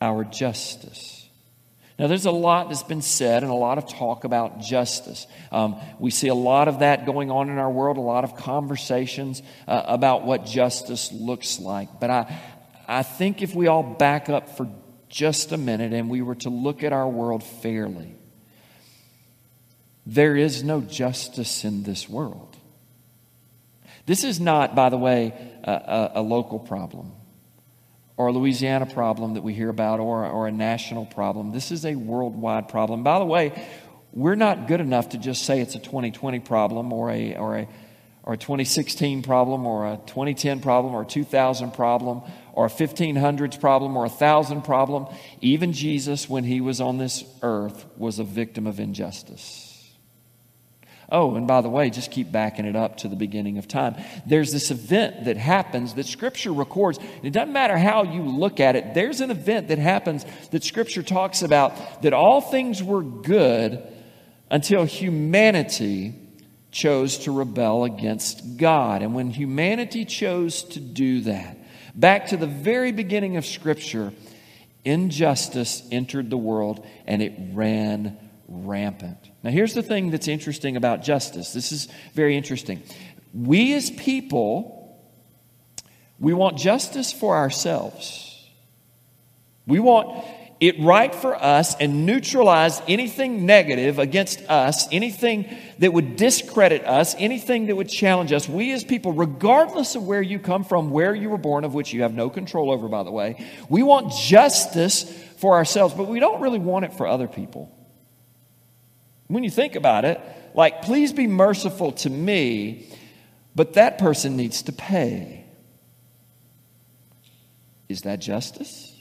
our 0.00 0.24
justice. 0.24 1.18
Now, 1.98 2.06
there's 2.06 2.26
a 2.26 2.30
lot 2.30 2.68
that's 2.68 2.84
been 2.84 3.02
said 3.02 3.42
and 3.42 3.50
a 3.50 3.56
lot 3.56 3.76
of 3.76 3.88
talk 3.88 4.22
about 4.22 4.60
justice. 4.60 5.26
Um, 5.50 5.76
we 5.98 6.12
see 6.12 6.28
a 6.28 6.34
lot 6.34 6.68
of 6.68 6.78
that 6.78 7.06
going 7.06 7.30
on 7.30 7.50
in 7.50 7.58
our 7.58 7.70
world, 7.70 7.96
a 7.96 8.00
lot 8.00 8.22
of 8.22 8.36
conversations 8.36 9.42
uh, 9.66 9.82
about 9.86 10.24
what 10.24 10.46
justice 10.46 11.10
looks 11.12 11.58
like. 11.58 11.98
But 11.98 12.10
I, 12.10 12.38
I 12.86 13.02
think 13.02 13.42
if 13.42 13.52
we 13.52 13.66
all 13.66 13.82
back 13.82 14.28
up 14.28 14.56
for 14.56 14.70
just 15.08 15.50
a 15.50 15.56
minute 15.56 15.92
and 15.92 16.08
we 16.08 16.22
were 16.22 16.36
to 16.36 16.50
look 16.50 16.84
at 16.84 16.92
our 16.92 17.08
world 17.08 17.42
fairly, 17.42 18.14
there 20.06 20.36
is 20.36 20.62
no 20.62 20.80
justice 20.80 21.64
in 21.64 21.82
this 21.82 22.08
world. 22.08 22.57
This 24.08 24.24
is 24.24 24.40
not, 24.40 24.74
by 24.74 24.88
the 24.88 24.96
way, 24.96 25.34
a, 25.62 25.70
a, 25.70 26.12
a 26.14 26.22
local 26.22 26.58
problem 26.58 27.12
or 28.16 28.28
a 28.28 28.32
Louisiana 28.32 28.86
problem 28.86 29.34
that 29.34 29.42
we 29.42 29.52
hear 29.52 29.68
about 29.68 30.00
or, 30.00 30.24
or 30.24 30.48
a 30.48 30.50
national 30.50 31.04
problem. 31.04 31.52
This 31.52 31.70
is 31.70 31.84
a 31.84 31.94
worldwide 31.94 32.70
problem. 32.70 33.02
By 33.02 33.18
the 33.18 33.26
way, 33.26 33.62
we're 34.14 34.34
not 34.34 34.66
good 34.66 34.80
enough 34.80 35.10
to 35.10 35.18
just 35.18 35.44
say 35.44 35.60
it's 35.60 35.74
a 35.74 35.78
2020 35.78 36.40
problem 36.40 36.90
or 36.90 37.10
a, 37.10 37.36
or 37.36 37.58
a, 37.58 37.68
or 38.22 38.32
a 38.32 38.38
2016 38.38 39.22
problem 39.22 39.66
or 39.66 39.86
a 39.86 39.98
2010 40.06 40.60
problem 40.60 40.94
or 40.94 41.02
a 41.02 41.06
2000 41.06 41.72
problem 41.72 42.22
or 42.54 42.64
a 42.64 42.70
1500s 42.70 43.60
problem 43.60 43.94
or 43.94 44.06
a 44.06 44.08
1000 44.08 44.62
problem. 44.62 45.06
Even 45.42 45.74
Jesus, 45.74 46.30
when 46.30 46.44
he 46.44 46.62
was 46.62 46.80
on 46.80 46.96
this 46.96 47.24
earth, 47.42 47.84
was 47.98 48.18
a 48.18 48.24
victim 48.24 48.66
of 48.66 48.80
injustice. 48.80 49.67
Oh, 51.10 51.36
and 51.36 51.46
by 51.46 51.62
the 51.62 51.70
way, 51.70 51.88
just 51.88 52.10
keep 52.10 52.30
backing 52.30 52.66
it 52.66 52.76
up 52.76 52.98
to 52.98 53.08
the 53.08 53.16
beginning 53.16 53.56
of 53.56 53.66
time. 53.66 53.96
There's 54.26 54.52
this 54.52 54.70
event 54.70 55.24
that 55.24 55.38
happens 55.38 55.94
that 55.94 56.04
Scripture 56.04 56.52
records. 56.52 56.98
It 57.22 57.32
doesn't 57.32 57.52
matter 57.52 57.78
how 57.78 58.02
you 58.02 58.22
look 58.22 58.60
at 58.60 58.76
it, 58.76 58.94
there's 58.94 59.20
an 59.20 59.30
event 59.30 59.68
that 59.68 59.78
happens 59.78 60.26
that 60.50 60.64
Scripture 60.64 61.02
talks 61.02 61.42
about 61.42 62.02
that 62.02 62.12
all 62.12 62.40
things 62.40 62.82
were 62.82 63.02
good 63.02 63.82
until 64.50 64.84
humanity 64.84 66.14
chose 66.70 67.18
to 67.18 67.32
rebel 67.32 67.84
against 67.84 68.58
God. 68.58 69.02
And 69.02 69.14
when 69.14 69.30
humanity 69.30 70.04
chose 70.04 70.62
to 70.64 70.80
do 70.80 71.22
that, 71.22 71.56
back 71.98 72.26
to 72.28 72.36
the 72.36 72.46
very 72.46 72.92
beginning 72.92 73.38
of 73.38 73.46
Scripture, 73.46 74.12
injustice 74.84 75.86
entered 75.90 76.28
the 76.28 76.36
world 76.36 76.86
and 77.06 77.22
it 77.22 77.32
ran 77.52 78.18
rampant. 78.48 79.30
Now, 79.42 79.50
here's 79.50 79.74
the 79.74 79.82
thing 79.82 80.10
that's 80.10 80.26
interesting 80.28 80.76
about 80.76 81.02
justice. 81.02 81.52
This 81.52 81.70
is 81.70 81.88
very 82.14 82.36
interesting. 82.36 82.82
We 83.34 83.74
as 83.74 83.90
people, 83.90 84.98
we 86.18 86.32
want 86.32 86.56
justice 86.56 87.12
for 87.12 87.36
ourselves. 87.36 88.24
We 89.66 89.78
want 89.78 90.24
it 90.60 90.80
right 90.80 91.14
for 91.14 91.36
us 91.36 91.76
and 91.76 92.04
neutralize 92.04 92.82
anything 92.88 93.46
negative 93.46 93.98
against 93.98 94.40
us, 94.48 94.88
anything 94.90 95.56
that 95.78 95.92
would 95.92 96.16
discredit 96.16 96.84
us, 96.84 97.14
anything 97.18 97.66
that 97.66 97.76
would 97.76 97.88
challenge 97.88 98.32
us. 98.32 98.48
We 98.48 98.72
as 98.72 98.82
people, 98.82 99.12
regardless 99.12 99.94
of 99.94 100.04
where 100.04 100.22
you 100.22 100.38
come 100.38 100.64
from, 100.64 100.90
where 100.90 101.14
you 101.14 101.30
were 101.30 101.38
born, 101.38 101.64
of 101.64 101.74
which 101.74 101.92
you 101.92 102.02
have 102.02 102.14
no 102.14 102.28
control 102.28 102.72
over, 102.72 102.88
by 102.88 103.04
the 103.04 103.12
way, 103.12 103.46
we 103.68 103.84
want 103.84 104.12
justice 104.12 105.04
for 105.36 105.54
ourselves, 105.54 105.94
but 105.94 106.08
we 106.08 106.18
don't 106.18 106.40
really 106.40 106.58
want 106.58 106.86
it 106.86 106.94
for 106.94 107.06
other 107.06 107.28
people. 107.28 107.72
When 109.28 109.44
you 109.44 109.50
think 109.50 109.76
about 109.76 110.04
it, 110.04 110.20
like, 110.54 110.82
please 110.82 111.12
be 111.12 111.26
merciful 111.26 111.92
to 111.92 112.10
me, 112.10 112.86
but 113.54 113.74
that 113.74 113.98
person 113.98 114.36
needs 114.36 114.62
to 114.62 114.72
pay. 114.72 115.44
Is 117.88 118.02
that 118.02 118.20
justice? 118.20 118.94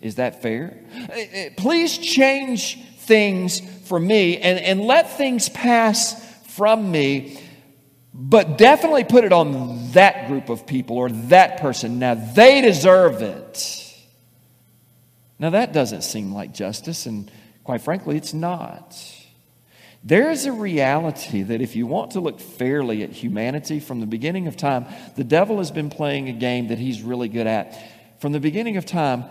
Is 0.00 0.16
that 0.16 0.42
fair? 0.42 0.78
Eh, 1.10 1.26
eh, 1.32 1.50
please 1.56 1.98
change 1.98 2.78
things 2.98 3.60
for 3.88 3.98
me 3.98 4.38
and, 4.38 4.58
and 4.58 4.80
let 4.82 5.16
things 5.16 5.48
pass 5.48 6.22
from 6.54 6.90
me, 6.90 7.40
but 8.12 8.58
definitely 8.58 9.04
put 9.04 9.24
it 9.24 9.32
on 9.32 9.92
that 9.92 10.28
group 10.28 10.48
of 10.48 10.66
people 10.66 10.96
or 10.96 11.10
that 11.10 11.60
person. 11.60 11.98
Now, 11.98 12.14
they 12.14 12.60
deserve 12.60 13.22
it. 13.22 13.82
Now, 15.38 15.50
that 15.50 15.72
doesn't 15.72 16.02
seem 16.02 16.32
like 16.32 16.52
justice, 16.54 17.06
and 17.06 17.30
quite 17.66 17.82
frankly, 17.82 18.16
it's 18.16 18.32
not. 18.32 18.96
There 20.02 20.30
is 20.30 20.46
a 20.46 20.52
reality 20.52 21.42
that 21.42 21.60
if 21.60 21.76
you 21.76 21.86
want 21.86 22.12
to 22.12 22.20
look 22.20 22.40
fairly 22.40 23.02
at 23.02 23.10
humanity 23.10 23.80
from 23.80 24.00
the 24.00 24.06
beginning 24.06 24.46
of 24.46 24.56
time, 24.56 24.86
the 25.16 25.24
devil 25.24 25.58
has 25.58 25.70
been 25.70 25.90
playing 25.90 26.28
a 26.28 26.32
game 26.32 26.68
that 26.68 26.78
he's 26.78 27.02
really 27.02 27.28
good 27.28 27.46
at. 27.46 27.76
From 28.20 28.32
the 28.32 28.40
beginning 28.40 28.76
of 28.76 28.86
time, 28.86 29.24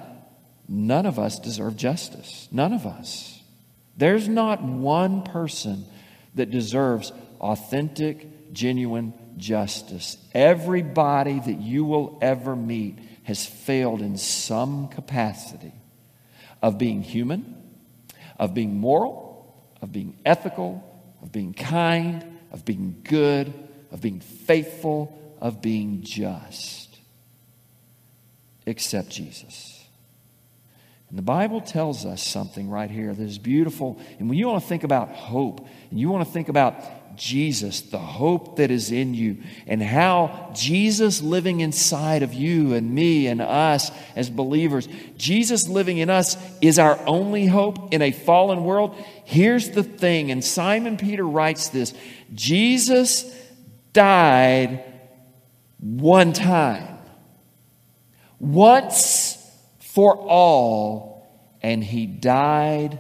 None 0.68 1.06
of 1.06 1.20
us 1.20 1.40
deserve 1.40 1.76
justice. 1.76 2.48
None 2.52 2.74
of 2.74 2.86
us. 2.86 3.40
There's 3.98 4.28
not 4.28 4.62
one 4.64 5.24
person 5.24 5.86
that 6.36 6.52
deserves 6.52 7.12
authentic, 7.40 8.54
genuine 8.54 9.14
justice. 9.38 10.18
Everybody 10.34 11.40
that 11.40 11.62
you 11.62 11.86
will 11.86 12.18
ever 12.22 12.56
meet 12.56 12.98
has 13.24 13.46
failed 13.46 14.02
in 14.02 14.18
some 14.18 14.88
capacity 14.88 15.74
of 16.62 16.78
being 16.78 17.02
human, 17.02 17.56
of 18.38 18.54
being 18.54 18.80
moral, 18.80 19.54
of 19.82 19.92
being 19.92 20.18
ethical, 20.26 20.84
of 21.22 21.32
being 21.32 21.54
kind, 21.54 22.24
of 22.52 22.66
being 22.66 23.02
good, 23.04 23.54
of 23.92 24.02
being 24.02 24.20
faithful, 24.20 25.18
of 25.42 25.62
being 25.62 26.02
just, 26.04 26.98
except 28.66 29.10
Jesus. 29.10 29.84
And 31.10 31.18
the 31.18 31.24
Bible 31.24 31.62
tells 31.62 32.06
us 32.06 32.22
something 32.22 32.70
right 32.70 32.90
here 32.90 33.14
that 33.14 33.24
is 33.24 33.38
beautiful. 33.38 34.00
And 34.20 34.28
when 34.28 34.38
you 34.38 34.48
want 34.48 34.64
to 34.64 34.68
think 34.68 34.84
about 34.84 35.10
hope, 35.10 35.66
and 35.90 36.00
you 36.00 36.10
want 36.10 36.26
to 36.26 36.32
think 36.34 36.50
about 36.50 36.76
Jesus, 37.18 37.82
the 37.82 37.98
hope 37.98 38.58
that 38.58 38.72
is 38.72 38.92
in 38.92 39.14
you, 39.14 39.38
and 39.68 39.82
how 39.82 40.52
Jesus 40.54 41.22
living 41.22 41.60
inside 41.60 42.24
of 42.24 42.34
you 42.34 42.74
and 42.74 42.94
me 42.94 43.28
and 43.28 43.42
us 43.42 43.92
as 44.16 44.30
believers, 44.30 44.88
Jesus 45.18 45.68
living 45.68 45.98
in 45.98 46.10
us 46.10 46.38
is 46.62 46.80
our 46.80 47.00
only 47.08 47.46
hope 47.46 47.94
in 47.94 48.02
a 48.02 48.12
fallen 48.12 48.64
world. 48.64 48.96
Here's 49.26 49.72
the 49.72 49.84
thing, 49.84 50.32
and 50.32 50.44
Simon 50.44 50.98
Peter 50.98 51.26
writes 51.26 51.70
this 51.70 51.94
Jesus 52.34 53.26
died 53.94 54.84
one 55.80 56.34
time. 56.34 56.98
Once 58.40 59.42
for 59.80 60.18
all, 60.18 61.28
and 61.62 61.84
he 61.84 62.06
died 62.06 63.00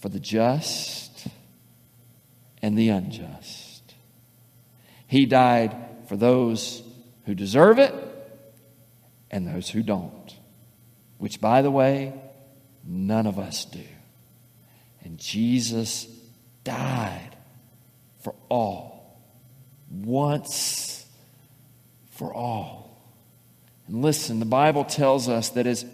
for 0.00 0.08
the 0.08 0.20
just 0.20 1.09
and 2.62 2.76
the 2.76 2.90
unjust. 2.90 3.94
He 5.06 5.26
died 5.26 5.74
for 6.08 6.16
those 6.16 6.82
who 7.26 7.34
deserve 7.34 7.78
it 7.78 7.94
and 9.30 9.46
those 9.46 9.68
who 9.70 9.82
don't, 9.82 10.34
which, 11.18 11.40
by 11.40 11.62
the 11.62 11.70
way, 11.70 12.12
none 12.84 13.26
of 13.26 13.38
us 13.38 13.64
do. 13.64 13.84
And 15.02 15.18
Jesus 15.18 16.06
died 16.64 17.36
for 18.20 18.34
all, 18.48 19.20
once 19.90 21.06
for 22.10 22.34
all. 22.34 23.02
And 23.88 24.02
listen, 24.02 24.38
the 24.38 24.46
Bible 24.46 24.84
tells 24.84 25.28
us 25.28 25.50
that 25.50 25.66
as 25.66 25.84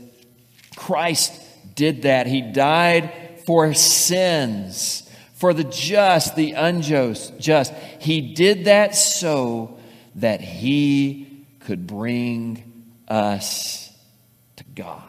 Christ 0.77 1.33
did 1.75 2.03
that. 2.03 2.27
He 2.27 2.41
died 2.41 3.13
for 3.47 3.73
sins, 3.75 5.06
for 5.37 5.53
the 5.53 5.65
just, 5.65 6.35
the 6.35 6.53
unjust. 6.53 7.39
Just. 7.39 7.73
He 8.01 8.21
did 8.21 8.65
that 8.65 8.95
so 8.95 9.79
that 10.17 10.41
he 10.41 11.45
could 11.61 11.87
bring 11.87 12.85
us 13.07 13.93
to 14.57 14.65
God. 14.75 15.03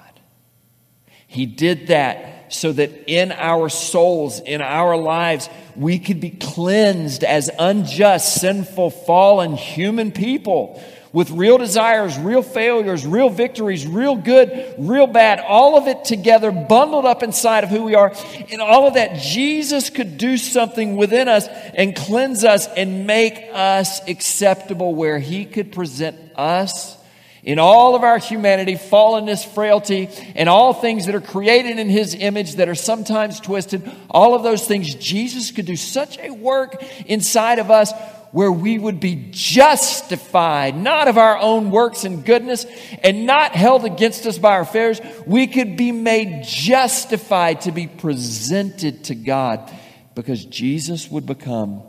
He 1.28 1.46
did 1.46 1.88
that 1.88 2.54
so 2.54 2.72
that 2.72 3.10
in 3.10 3.32
our 3.32 3.70
souls, 3.70 4.40
in 4.40 4.62
our 4.62 4.98
lives, 4.98 5.50
we 5.76 6.00
could 6.00 6.20
be 6.20 6.32
cleansed 6.32 7.24
as 7.24 7.50
unjust, 7.60 8.42
sinful, 8.42 8.90
fallen 8.90 9.54
human 9.54 10.12
people 10.12 10.82
with 11.18 11.32
real 11.32 11.58
desires, 11.58 12.16
real 12.20 12.44
failures, 12.44 13.04
real 13.04 13.28
victories, 13.28 13.88
real 13.88 14.16
good, 14.16 14.76
real 14.78 15.08
bad, 15.08 15.40
all 15.40 15.76
of 15.76 15.88
it 15.88 16.06
together, 16.06 16.52
bundled 16.52 17.06
up 17.06 17.24
inside 17.24 17.64
of 17.64 17.72
who 17.72 17.82
we 17.82 17.96
are. 17.96 18.14
And 18.52 18.62
all 18.62 18.88
of 18.88 18.94
that, 18.94 19.18
Jesus 19.18 19.90
could 19.90 20.20
do 20.20 20.38
something 20.38 20.96
within 20.96 21.28
us 21.28 21.48
and 21.74 21.96
cleanse 21.96 22.44
us 22.44 22.68
and 22.68 23.08
make 23.08 23.34
us 23.52 24.08
acceptable 24.08 24.94
where 24.94 25.18
He 25.18 25.46
could 25.46 25.72
present 25.72 26.18
us 26.36 26.96
in 27.42 27.58
all 27.58 27.96
of 27.96 28.04
our 28.04 28.20
humanity, 28.20 28.76
fallenness, 28.76 29.44
frailty, 29.44 30.10
and 30.36 30.48
all 30.48 30.72
things 30.72 31.08
that 31.08 31.16
are 31.16 31.22
created 31.22 31.80
in 31.80 31.90
His 31.90 32.14
image 32.14 32.58
that 32.58 32.70
are 32.70 32.76
sometimes 32.76 33.40
twisted, 33.40 33.90
all 34.12 34.36
of 34.36 34.44
those 34.44 34.68
things, 34.68 34.94
Jesus 34.94 35.50
could 35.50 35.66
do 35.66 35.78
such 35.78 36.20
a 36.20 36.30
work 36.30 36.84
inside 37.08 37.58
of 37.58 37.72
us 37.72 37.92
where 38.38 38.52
we 38.52 38.78
would 38.78 39.00
be 39.00 39.30
justified, 39.32 40.78
not 40.78 41.08
of 41.08 41.18
our 41.18 41.40
own 41.40 41.72
works 41.72 42.04
and 42.04 42.24
goodness, 42.24 42.68
and 43.02 43.26
not 43.26 43.56
held 43.56 43.84
against 43.84 44.28
us 44.28 44.38
by 44.38 44.52
our 44.52 44.64
failures. 44.64 45.02
We 45.26 45.48
could 45.48 45.76
be 45.76 45.92
made 45.92 46.44
justified 46.44 47.62
to 47.62 47.72
be 47.72 47.88
presented 47.88 49.06
to 49.06 49.16
God 49.16 49.74
because 50.14 50.46
Jesus 50.46 51.10
would 51.10 51.26
become 51.26 51.82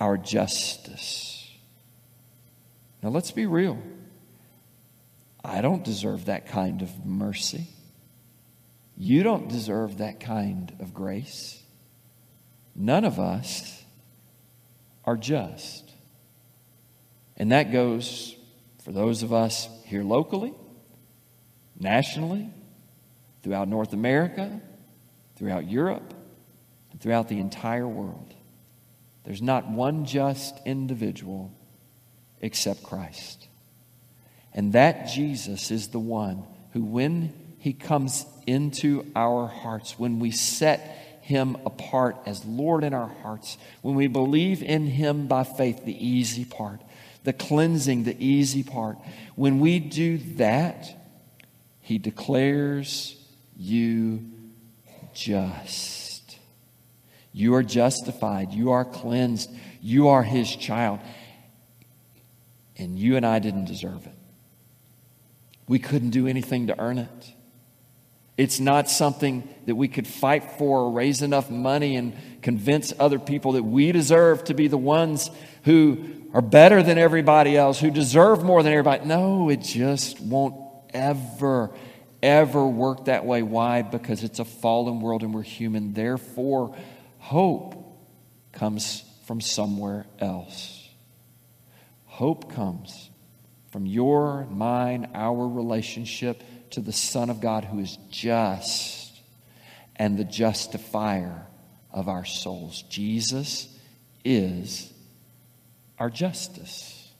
our 0.00 0.16
justice. 0.16 1.46
Now, 3.02 3.10
let's 3.10 3.32
be 3.32 3.44
real. 3.44 3.76
I 5.44 5.60
don't 5.60 5.84
deserve 5.84 6.24
that 6.24 6.46
kind 6.46 6.80
of 6.80 7.04
mercy. 7.04 7.66
You 8.96 9.22
don't 9.22 9.50
deserve 9.50 9.98
that 9.98 10.18
kind 10.18 10.74
of 10.80 10.94
grace. 10.94 11.62
None 12.74 13.04
of 13.04 13.18
us 13.20 13.77
are 15.08 15.16
just. 15.16 15.90
And 17.38 17.52
that 17.52 17.72
goes 17.72 18.36
for 18.84 18.92
those 18.92 19.22
of 19.22 19.32
us 19.32 19.66
here 19.86 20.02
locally, 20.02 20.52
nationally, 21.80 22.50
throughout 23.42 23.68
North 23.68 23.94
America, 23.94 24.60
throughout 25.36 25.66
Europe, 25.66 26.12
and 26.90 27.00
throughout 27.00 27.28
the 27.28 27.38
entire 27.38 27.88
world. 27.88 28.34
There's 29.24 29.40
not 29.40 29.66
one 29.66 30.04
just 30.04 30.54
individual 30.66 31.54
except 32.42 32.82
Christ. 32.82 33.48
And 34.52 34.74
that 34.74 35.08
Jesus 35.08 35.70
is 35.70 35.88
the 35.88 35.98
one 35.98 36.44
who, 36.74 36.84
when 36.84 37.32
he 37.60 37.72
comes 37.72 38.26
into 38.46 39.10
our 39.16 39.46
hearts, 39.46 39.98
when 39.98 40.18
we 40.18 40.32
set 40.32 40.97
him 41.28 41.58
apart 41.66 42.16
as 42.24 42.42
Lord 42.46 42.84
in 42.84 42.94
our 42.94 43.08
hearts, 43.22 43.58
when 43.82 43.94
we 43.94 44.06
believe 44.06 44.62
in 44.62 44.86
him 44.86 45.26
by 45.26 45.44
faith, 45.44 45.84
the 45.84 46.06
easy 46.06 46.46
part, 46.46 46.80
the 47.24 47.34
cleansing, 47.34 48.04
the 48.04 48.16
easy 48.18 48.62
part, 48.62 48.96
when 49.36 49.60
we 49.60 49.78
do 49.78 50.16
that, 50.36 50.88
he 51.82 51.98
declares 51.98 53.14
you 53.58 54.24
just. 55.12 56.38
You 57.34 57.54
are 57.56 57.62
justified. 57.62 58.52
You 58.52 58.70
are 58.70 58.86
cleansed. 58.86 59.50
You 59.82 60.08
are 60.08 60.22
his 60.22 60.56
child. 60.56 60.98
And 62.78 62.98
you 62.98 63.16
and 63.16 63.26
I 63.26 63.38
didn't 63.38 63.66
deserve 63.66 64.06
it. 64.06 64.14
We 65.68 65.78
couldn't 65.78 66.10
do 66.10 66.26
anything 66.26 66.68
to 66.68 66.80
earn 66.80 66.96
it. 66.96 67.32
It's 68.38 68.60
not 68.60 68.88
something 68.88 69.46
that 69.66 69.74
we 69.74 69.88
could 69.88 70.06
fight 70.06 70.52
for 70.52 70.82
or 70.82 70.92
raise 70.92 71.22
enough 71.22 71.50
money 71.50 71.96
and 71.96 72.16
convince 72.40 72.92
other 72.98 73.18
people 73.18 73.52
that 73.52 73.64
we 73.64 73.90
deserve 73.90 74.44
to 74.44 74.54
be 74.54 74.68
the 74.68 74.78
ones 74.78 75.28
who 75.64 76.04
are 76.32 76.40
better 76.40 76.80
than 76.80 76.98
everybody 76.98 77.56
else, 77.56 77.80
who 77.80 77.90
deserve 77.90 78.44
more 78.44 78.62
than 78.62 78.72
everybody. 78.72 79.04
No, 79.06 79.48
it 79.50 79.60
just 79.60 80.20
won't 80.20 80.54
ever, 80.94 81.70
ever 82.22 82.64
work 82.64 83.06
that 83.06 83.26
way. 83.26 83.42
Why? 83.42 83.82
Because 83.82 84.22
it's 84.22 84.38
a 84.38 84.44
fallen 84.44 85.00
world 85.00 85.24
and 85.24 85.34
we're 85.34 85.42
human. 85.42 85.92
Therefore, 85.92 86.76
hope 87.18 87.74
comes 88.52 89.02
from 89.26 89.40
somewhere 89.40 90.06
else. 90.20 90.88
Hope 92.06 92.54
comes 92.54 93.10
from 93.72 93.84
your, 93.84 94.46
mine, 94.46 95.10
our 95.12 95.48
relationship 95.48 96.42
to 96.70 96.80
the 96.80 96.92
Son 96.92 97.30
of 97.30 97.40
God 97.40 97.64
who 97.64 97.78
is 97.78 97.98
just 98.10 99.20
and 99.96 100.16
the 100.16 100.24
justifier 100.24 101.46
of 101.92 102.08
our 102.08 102.24
souls. 102.24 102.82
Jesus 102.82 103.68
is 104.24 104.92
our 105.98 106.10
justice. 106.10 107.10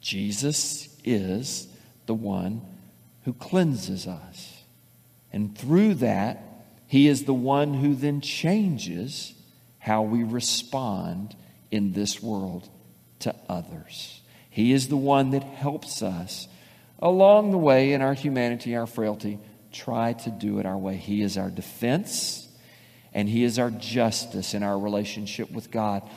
Jesus 0.00 0.88
is 1.04 1.68
the 2.06 2.14
one 2.14 2.62
who 3.24 3.32
cleanses 3.32 4.06
us. 4.06 4.62
And 5.32 5.56
through 5.56 5.94
that, 5.94 6.42
he 6.86 7.06
is 7.06 7.24
the 7.24 7.34
one 7.34 7.74
who 7.74 7.94
then 7.94 8.20
changes 8.20 9.34
how 9.78 10.02
we 10.02 10.22
respond 10.22 11.36
in 11.70 11.92
this 11.92 12.22
world 12.22 12.68
to 13.20 13.34
others. 13.48 14.20
He 14.48 14.72
is 14.72 14.88
the 14.88 14.96
one 14.96 15.30
that 15.30 15.44
helps 15.44 16.02
us 16.02 16.48
along 17.00 17.50
the 17.50 17.58
way 17.58 17.92
in 17.92 18.02
our 18.02 18.14
humanity, 18.14 18.76
our 18.76 18.86
frailty, 18.86 19.38
try 19.72 20.12
to 20.12 20.30
do 20.30 20.58
it 20.58 20.66
our 20.66 20.78
way. 20.78 20.96
He 20.96 21.22
is 21.22 21.38
our 21.38 21.50
defense 21.50 22.48
and 23.12 23.28
He 23.28 23.44
is 23.44 23.58
our 23.58 23.70
justice 23.70 24.54
in 24.54 24.62
our 24.62 24.78
relationship 24.78 25.50
with 25.50 25.70
God. 25.70 26.08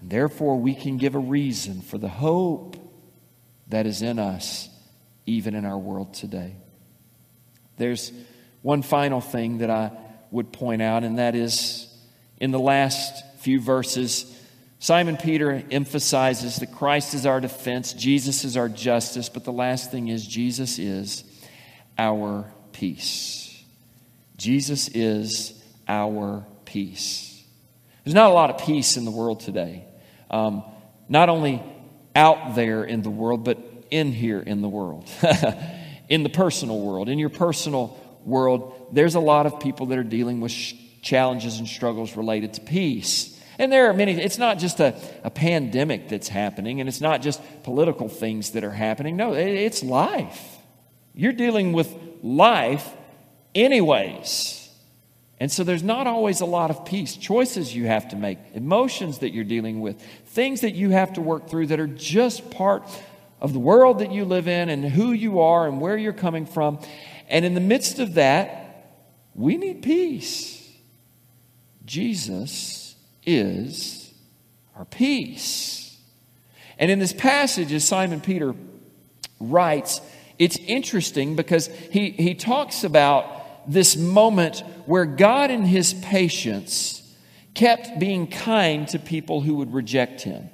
And 0.00 0.10
therefore, 0.10 0.58
we 0.58 0.74
can 0.74 0.98
give 0.98 1.14
a 1.14 1.20
reason 1.20 1.80
for 1.80 1.98
the 1.98 2.08
hope 2.08 2.76
that 3.68 3.86
is 3.86 4.02
in 4.02 4.18
us, 4.18 4.68
even 5.24 5.54
in 5.54 5.64
our 5.64 5.78
world 5.78 6.14
today. 6.14 6.54
There's 7.78 8.12
one 8.62 8.82
final 8.82 9.20
thing 9.20 9.58
that 9.58 9.70
I 9.70 9.90
would 10.30 10.52
point 10.52 10.82
out, 10.82 11.02
and 11.02 11.18
that 11.18 11.34
is 11.34 11.88
in 12.38 12.50
the 12.50 12.60
last 12.60 13.24
few 13.38 13.60
verses, 13.60 14.32
Simon 14.78 15.16
Peter 15.16 15.62
emphasizes 15.70 16.56
that 16.56 16.72
Christ 16.72 17.14
is 17.14 17.26
our 17.26 17.40
defense, 17.40 17.92
Jesus 17.92 18.44
is 18.44 18.56
our 18.56 18.68
justice, 18.68 19.28
but 19.28 19.44
the 19.44 19.52
last 19.52 19.90
thing 19.90 20.08
is 20.08 20.26
Jesus 20.26 20.78
is 20.78 21.24
our 21.98 22.50
peace. 22.72 23.64
Jesus 24.36 24.88
is 24.88 25.62
our 25.88 26.46
peace. 26.66 27.42
There's 28.04 28.14
not 28.14 28.30
a 28.30 28.34
lot 28.34 28.50
of 28.50 28.58
peace 28.58 28.96
in 28.96 29.04
the 29.04 29.10
world 29.10 29.40
today. 29.40 29.84
Um, 30.30 30.62
not 31.08 31.28
only 31.28 31.62
out 32.14 32.54
there 32.54 32.84
in 32.84 33.02
the 33.02 33.10
world, 33.10 33.44
but 33.44 33.58
in 33.90 34.12
here 34.12 34.40
in 34.40 34.62
the 34.62 34.68
world, 34.68 35.08
in 36.08 36.22
the 36.22 36.28
personal 36.28 36.80
world, 36.80 37.08
in 37.08 37.18
your 37.18 37.30
personal 37.30 37.98
world, 38.24 38.88
there's 38.92 39.14
a 39.14 39.20
lot 39.20 39.46
of 39.46 39.60
people 39.60 39.86
that 39.86 39.98
are 39.98 40.04
dealing 40.04 40.40
with 40.40 40.52
sh- 40.52 40.74
challenges 41.02 41.58
and 41.58 41.68
struggles 41.68 42.16
related 42.16 42.54
to 42.54 42.60
peace. 42.60 43.35
And 43.58 43.72
there 43.72 43.88
are 43.88 43.94
many, 43.94 44.12
it's 44.20 44.38
not 44.38 44.58
just 44.58 44.80
a, 44.80 44.94
a 45.24 45.30
pandemic 45.30 46.08
that's 46.08 46.28
happening, 46.28 46.80
and 46.80 46.88
it's 46.88 47.00
not 47.00 47.22
just 47.22 47.40
political 47.62 48.08
things 48.08 48.50
that 48.50 48.64
are 48.64 48.70
happening. 48.70 49.16
No, 49.16 49.34
it, 49.34 49.48
it's 49.48 49.82
life. 49.82 50.56
You're 51.14 51.32
dealing 51.32 51.72
with 51.72 51.94
life, 52.22 52.88
anyways. 53.54 54.68
And 55.40 55.50
so 55.50 55.64
there's 55.64 55.82
not 55.82 56.06
always 56.06 56.40
a 56.40 56.46
lot 56.46 56.70
of 56.70 56.84
peace, 56.84 57.16
choices 57.16 57.74
you 57.74 57.86
have 57.86 58.08
to 58.10 58.16
make, 58.16 58.38
emotions 58.54 59.18
that 59.18 59.30
you're 59.30 59.44
dealing 59.44 59.80
with, 59.80 60.00
things 60.26 60.62
that 60.62 60.72
you 60.72 60.90
have 60.90 61.14
to 61.14 61.20
work 61.20 61.48
through 61.48 61.68
that 61.68 61.80
are 61.80 61.86
just 61.86 62.50
part 62.50 62.82
of 63.40 63.52
the 63.52 63.58
world 63.58 63.98
that 63.98 64.12
you 64.12 64.24
live 64.24 64.48
in 64.48 64.68
and 64.68 64.84
who 64.84 65.12
you 65.12 65.40
are 65.40 65.66
and 65.66 65.80
where 65.80 65.96
you're 65.96 66.12
coming 66.12 66.46
from. 66.46 66.78
And 67.28 67.44
in 67.44 67.54
the 67.54 67.60
midst 67.60 67.98
of 67.98 68.14
that, 68.14 68.62
we 69.34 69.56
need 69.56 69.82
peace. 69.82 70.54
Jesus 71.84 72.85
is 73.26 74.12
our 74.76 74.84
peace. 74.84 75.98
And 76.78 76.90
in 76.90 76.98
this 76.98 77.12
passage, 77.12 77.72
as 77.72 77.84
Simon 77.84 78.20
Peter 78.20 78.54
writes, 79.40 80.00
it's 80.38 80.56
interesting 80.56 81.36
because 81.36 81.68
he, 81.90 82.10
he 82.10 82.34
talks 82.34 82.84
about 82.84 83.70
this 83.70 83.96
moment 83.96 84.60
where 84.84 85.04
God, 85.04 85.50
in 85.50 85.64
his 85.64 85.94
patience, 85.94 87.02
kept 87.54 87.98
being 87.98 88.26
kind 88.26 88.86
to 88.88 88.98
people 88.98 89.40
who 89.40 89.56
would 89.56 89.72
reject 89.72 90.20
him. 90.20 90.50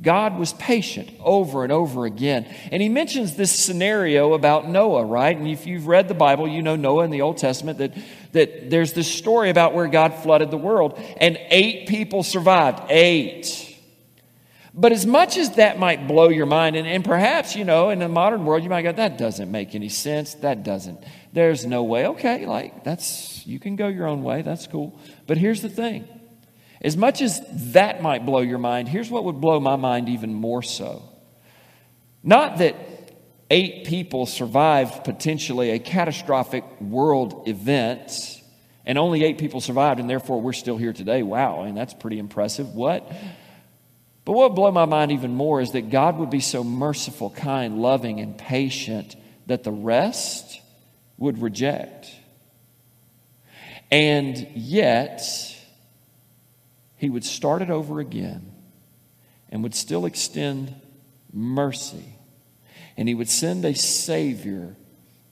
God 0.00 0.38
was 0.38 0.52
patient 0.54 1.10
over 1.20 1.64
and 1.64 1.72
over 1.72 2.06
again. 2.06 2.44
And 2.70 2.80
he 2.80 2.88
mentions 2.88 3.34
this 3.34 3.50
scenario 3.50 4.32
about 4.32 4.68
Noah, 4.68 5.04
right? 5.04 5.36
And 5.36 5.48
if 5.48 5.66
you've 5.66 5.88
read 5.88 6.06
the 6.06 6.14
Bible, 6.14 6.46
you 6.46 6.62
know 6.62 6.76
Noah 6.76 7.04
in 7.04 7.10
the 7.10 7.22
Old 7.22 7.36
Testament 7.36 7.78
that, 7.78 7.94
that 8.32 8.70
there's 8.70 8.92
this 8.92 9.10
story 9.10 9.50
about 9.50 9.74
where 9.74 9.86
God 9.86 10.14
flooded 10.14 10.50
the 10.50 10.58
world 10.58 11.00
and 11.18 11.38
eight 11.50 11.88
people 11.88 12.22
survived. 12.22 12.90
Eight. 12.90 13.64
But 14.74 14.92
as 14.92 15.04
much 15.06 15.36
as 15.36 15.56
that 15.56 15.78
might 15.78 16.06
blow 16.06 16.28
your 16.28 16.46
mind, 16.46 16.76
and, 16.76 16.86
and 16.86 17.04
perhaps, 17.04 17.56
you 17.56 17.64
know, 17.64 17.90
in 17.90 17.98
the 17.98 18.08
modern 18.08 18.44
world, 18.44 18.62
you 18.62 18.70
might 18.70 18.82
go, 18.82 18.92
that 18.92 19.18
doesn't 19.18 19.50
make 19.50 19.74
any 19.74 19.88
sense. 19.88 20.34
That 20.34 20.62
doesn't. 20.62 21.02
There's 21.32 21.66
no 21.66 21.82
way. 21.82 22.06
Okay, 22.06 22.46
like, 22.46 22.84
that's, 22.84 23.44
you 23.44 23.58
can 23.58 23.74
go 23.74 23.88
your 23.88 24.06
own 24.06 24.22
way. 24.22 24.42
That's 24.42 24.68
cool. 24.68 25.00
But 25.26 25.36
here's 25.36 25.62
the 25.62 25.68
thing 25.68 26.06
as 26.80 26.96
much 26.96 27.20
as 27.22 27.40
that 27.72 28.02
might 28.02 28.24
blow 28.24 28.40
your 28.40 28.58
mind, 28.58 28.88
here's 28.88 29.10
what 29.10 29.24
would 29.24 29.40
blow 29.40 29.58
my 29.58 29.74
mind 29.74 30.08
even 30.08 30.32
more 30.32 30.62
so. 30.62 31.02
Not 32.22 32.58
that 32.58 32.76
eight 33.50 33.86
people 33.86 34.26
survived 34.26 35.04
potentially 35.04 35.70
a 35.70 35.78
catastrophic 35.78 36.64
world 36.80 37.48
event, 37.48 38.42
and 38.84 38.98
only 38.98 39.24
eight 39.24 39.38
people 39.38 39.60
survived, 39.60 40.00
and 40.00 40.08
therefore 40.08 40.40
we're 40.40 40.52
still 40.52 40.76
here 40.76 40.92
today. 40.92 41.22
Wow, 41.22 41.60
I 41.60 41.66
mean, 41.66 41.74
that's 41.74 41.94
pretty 41.94 42.18
impressive. 42.18 42.68
What? 42.74 43.10
But 44.24 44.32
what 44.32 44.54
blow 44.54 44.70
my 44.70 44.84
mind 44.84 45.12
even 45.12 45.34
more 45.34 45.60
is 45.60 45.72
that 45.72 45.90
God 45.90 46.18
would 46.18 46.28
be 46.28 46.40
so 46.40 46.62
merciful, 46.62 47.30
kind, 47.30 47.78
loving, 47.80 48.20
and 48.20 48.36
patient 48.36 49.16
that 49.46 49.64
the 49.64 49.72
rest 49.72 50.60
would 51.16 51.40
reject. 51.40 52.10
And 53.90 54.36
yet, 54.54 55.22
He 56.98 57.08
would 57.08 57.24
start 57.24 57.62
it 57.62 57.70
over 57.70 58.00
again 58.00 58.52
and 59.50 59.62
would 59.62 59.74
still 59.74 60.04
extend 60.04 60.74
mercy. 61.32 62.17
And 62.98 63.08
He 63.08 63.14
would 63.14 63.30
send 63.30 63.64
a 63.64 63.74
Savior 63.74 64.76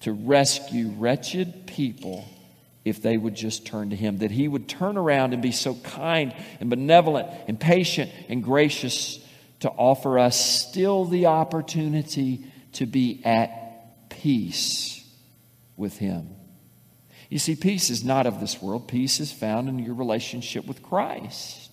to 0.01 0.12
rescue 0.12 0.89
wretched 0.97 1.67
people 1.67 2.25
if 2.87 3.03
they 3.03 3.17
would 3.17 3.35
just 3.35 3.67
turn 3.67 3.91
to 3.91 3.97
him, 3.97 4.19
that 4.19 4.31
he 4.31 4.47
would 4.47 4.69
turn 4.69 4.97
around 4.97 5.33
and 5.33 5.43
be 5.43 5.51
so 5.51 5.75
kind 5.75 6.33
and 6.61 6.71
benevolent 6.71 7.29
and 7.49 7.59
patient 7.59 8.12
and 8.29 8.45
gracious 8.45 9.19
to 9.59 9.69
offer 9.71 10.21
us 10.21 10.39
still 10.39 11.05
the 11.05 11.27
opportunity 11.27 12.45
to 12.75 12.87
be 12.87 13.21
at 13.25 14.09
peace 14.09 15.05
with 15.77 15.99
him. 15.99 16.29
You 17.29 17.41
see, 17.41 17.57
peace 17.57 17.91
is 17.91 18.05
not 18.05 18.27
of 18.27 18.39
this 18.39 18.62
world, 18.62 18.87
peace 18.87 19.19
is 19.19 19.33
found 19.33 19.69
in 19.69 19.81
your 19.81 19.95
relationship 19.95 20.64
with 20.64 20.81
Christ. 20.85 21.66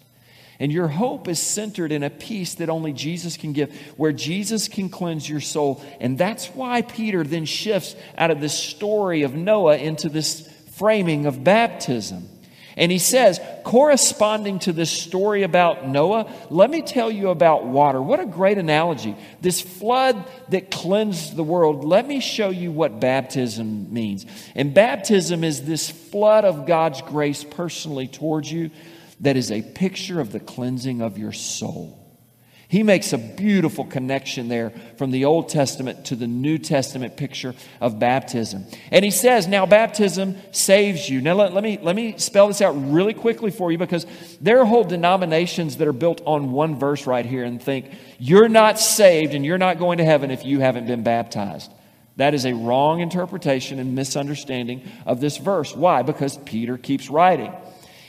And 0.63 0.71
your 0.71 0.87
hope 0.87 1.27
is 1.27 1.39
centered 1.39 1.91
in 1.91 2.03
a 2.03 2.09
peace 2.09 2.55
that 2.55 2.69
only 2.69 2.93
Jesus 2.93 3.35
can 3.35 3.51
give, 3.51 3.75
where 3.97 4.13
Jesus 4.13 4.69
can 4.69 4.87
cleanse 4.87 5.27
your 5.27 5.41
soul. 5.41 5.83
And 5.99 6.17
that's 6.17 6.47
why 6.47 6.83
Peter 6.83 7.25
then 7.25 7.43
shifts 7.43 7.97
out 8.17 8.31
of 8.31 8.39
this 8.39 8.57
story 8.57 9.23
of 9.23 9.33
Noah 9.33 9.75
into 9.75 10.07
this 10.07 10.49
framing 10.77 11.25
of 11.25 11.43
baptism. 11.43 12.29
And 12.77 12.93
he 12.93 12.97
says, 12.97 13.41
corresponding 13.65 14.59
to 14.59 14.71
this 14.71 14.89
story 14.89 15.43
about 15.43 15.85
Noah, 15.85 16.31
let 16.49 16.69
me 16.69 16.81
tell 16.81 17.11
you 17.11 17.27
about 17.27 17.65
water. 17.65 18.01
What 18.01 18.21
a 18.21 18.25
great 18.25 18.57
analogy. 18.57 19.17
This 19.41 19.59
flood 19.59 20.25
that 20.47 20.71
cleansed 20.71 21.35
the 21.35 21.43
world, 21.43 21.83
let 21.83 22.07
me 22.07 22.21
show 22.21 22.51
you 22.51 22.71
what 22.71 23.01
baptism 23.01 23.93
means. 23.93 24.25
And 24.55 24.73
baptism 24.73 25.43
is 25.43 25.65
this 25.65 25.89
flood 25.89 26.45
of 26.45 26.65
God's 26.65 27.01
grace 27.01 27.43
personally 27.43 28.07
towards 28.07 28.49
you 28.49 28.71
that 29.19 29.37
is 29.37 29.51
a 29.51 29.61
picture 29.61 30.19
of 30.19 30.31
the 30.31 30.39
cleansing 30.39 31.01
of 31.01 31.17
your 31.17 31.31
soul. 31.31 31.99
He 32.73 32.81
makes 32.81 33.13
a 33.13 33.19
beautiful 33.19 33.85
connection 33.85 34.47
there 34.47 34.71
from 34.97 35.11
the 35.11 35.25
Old 35.25 35.49
Testament 35.49 36.05
to 36.05 36.15
the 36.15 36.25
New 36.25 36.57
Testament 36.57 37.15
picture 37.17 37.53
of 37.79 37.99
baptism. 37.99 38.65
And 38.89 39.05
he 39.05 39.11
says, 39.11 39.47
now 39.47 39.67
baptism 39.67 40.37
saves 40.51 41.07
you. 41.07 41.21
Now 41.21 41.35
let, 41.35 41.53
let, 41.53 41.63
me, 41.63 41.77
let 41.79 41.95
me 41.95 42.17
spell 42.17 42.47
this 42.47 42.63
out 42.63 42.71
really 42.71 43.13
quickly 43.13 43.51
for 43.51 43.71
you 43.71 43.77
because 43.77 44.07
there 44.41 44.59
are 44.59 44.65
whole 44.65 44.85
denominations 44.85 45.77
that 45.77 45.87
are 45.87 45.93
built 45.93 46.21
on 46.25 46.51
one 46.51 46.79
verse 46.79 47.05
right 47.05 47.27
here 47.27 47.43
and 47.43 47.61
think, 47.61 47.91
you're 48.17 48.49
not 48.49 48.79
saved 48.79 49.35
and 49.35 49.45
you're 49.45 49.59
not 49.59 49.77
going 49.77 49.99
to 49.99 50.03
heaven 50.03 50.31
if 50.31 50.43
you 50.43 50.59
haven't 50.59 50.87
been 50.87 51.03
baptized. 51.03 51.71
That 52.15 52.33
is 52.33 52.43
a 52.45 52.53
wrong 52.53 53.01
interpretation 53.01 53.77
and 53.77 53.93
misunderstanding 53.93 54.81
of 55.05 55.21
this 55.21 55.37
verse. 55.37 55.75
Why? 55.75 56.01
Because 56.01 56.37
Peter 56.37 56.79
keeps 56.79 57.07
writing. 57.07 57.53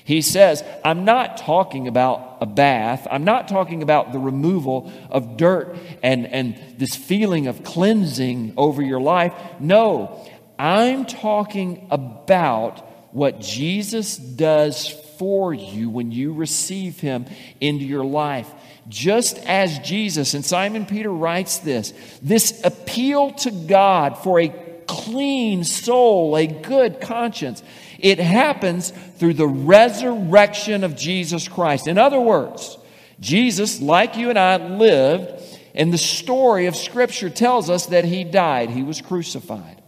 He 0.04 0.20
says, 0.20 0.62
I'm 0.84 1.06
not 1.06 1.38
talking 1.38 1.88
about 1.88 2.36
a 2.42 2.46
bath. 2.46 3.06
I'm 3.10 3.24
not 3.24 3.48
talking 3.48 3.82
about 3.82 4.12
the 4.12 4.18
removal 4.18 4.92
of 5.10 5.38
dirt 5.38 5.76
and, 6.02 6.26
and 6.26 6.58
this 6.76 6.94
feeling 6.94 7.46
of 7.46 7.64
cleansing 7.64 8.52
over 8.58 8.82
your 8.82 9.00
life. 9.00 9.32
No, 9.60 10.22
I'm 10.58 11.06
talking 11.06 11.88
about 11.90 12.86
what 13.14 13.40
Jesus 13.40 14.16
does 14.16 14.88
for 15.18 15.54
you 15.54 15.88
when 15.88 16.12
you 16.12 16.34
receive 16.34 17.00
Him 17.00 17.24
into 17.60 17.86
your 17.86 18.04
life. 18.04 18.50
Just 18.88 19.38
as 19.38 19.78
Jesus, 19.78 20.34
and 20.34 20.44
Simon 20.44 20.84
Peter 20.84 21.10
writes 21.10 21.58
this, 21.58 21.94
this 22.20 22.62
appeal 22.64 23.30
to 23.32 23.50
God 23.50 24.18
for 24.18 24.38
a 24.38 24.48
clean 24.86 25.64
soul, 25.64 26.36
a 26.36 26.46
good 26.46 27.00
conscience. 27.00 27.62
It 27.98 28.18
happens 28.18 28.90
through 28.90 29.34
the 29.34 29.46
resurrection 29.46 30.84
of 30.84 30.96
Jesus 30.96 31.48
Christ. 31.48 31.86
In 31.86 31.98
other 31.98 32.20
words, 32.20 32.76
Jesus, 33.20 33.80
like 33.80 34.16
you 34.16 34.30
and 34.30 34.38
I, 34.38 34.56
lived, 34.56 35.42
and 35.74 35.92
the 35.92 35.98
story 35.98 36.66
of 36.66 36.76
Scripture 36.76 37.30
tells 37.30 37.70
us 37.70 37.86
that 37.86 38.04
he 38.04 38.24
died, 38.24 38.70
he 38.70 38.82
was 38.82 39.00
crucified. 39.00 39.82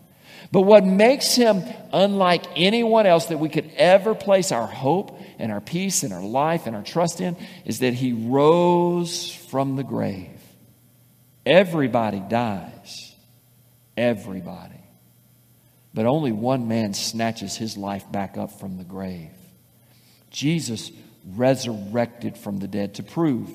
But 0.52 0.62
what 0.62 0.84
makes 0.84 1.34
him 1.34 1.62
unlike 1.92 2.44
anyone 2.56 3.06
else 3.06 3.26
that 3.26 3.38
we 3.38 3.48
could 3.48 3.70
ever 3.76 4.14
place 4.14 4.52
our 4.52 4.66
hope 4.66 5.20
and 5.38 5.50
our 5.50 5.60
peace 5.60 6.02
and 6.02 6.12
our 6.12 6.22
life 6.22 6.66
and 6.66 6.76
our 6.76 6.82
trust 6.82 7.20
in 7.20 7.36
is 7.64 7.80
that 7.80 7.94
he 7.94 8.12
rose 8.12 9.30
from 9.30 9.76
the 9.76 9.82
grave. 9.82 10.30
Everybody 11.44 12.20
dies. 12.20 13.14
Everybody. 13.96 14.75
But 15.96 16.04
only 16.04 16.30
one 16.30 16.68
man 16.68 16.92
snatches 16.92 17.56
his 17.56 17.78
life 17.78 18.04
back 18.12 18.36
up 18.36 18.60
from 18.60 18.76
the 18.76 18.84
grave. 18.84 19.30
Jesus 20.30 20.92
resurrected 21.26 22.36
from 22.36 22.58
the 22.58 22.68
dead 22.68 22.96
to 22.96 23.02
prove 23.02 23.50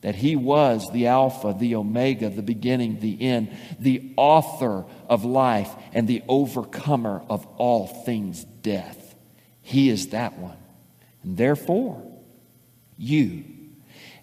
that 0.00 0.16
he 0.16 0.34
was 0.34 0.90
the 0.92 1.06
Alpha, 1.06 1.54
the 1.56 1.76
Omega, 1.76 2.30
the 2.30 2.42
beginning, 2.42 2.98
the 2.98 3.22
end, 3.22 3.56
the 3.78 4.12
author 4.16 4.84
of 5.08 5.24
life, 5.24 5.70
and 5.92 6.08
the 6.08 6.24
overcomer 6.26 7.22
of 7.30 7.46
all 7.58 7.86
things 7.86 8.42
death. 8.42 9.14
He 9.62 9.88
is 9.88 10.08
that 10.08 10.36
one. 10.36 10.58
And 11.22 11.36
therefore, 11.36 12.02
you, 12.98 13.44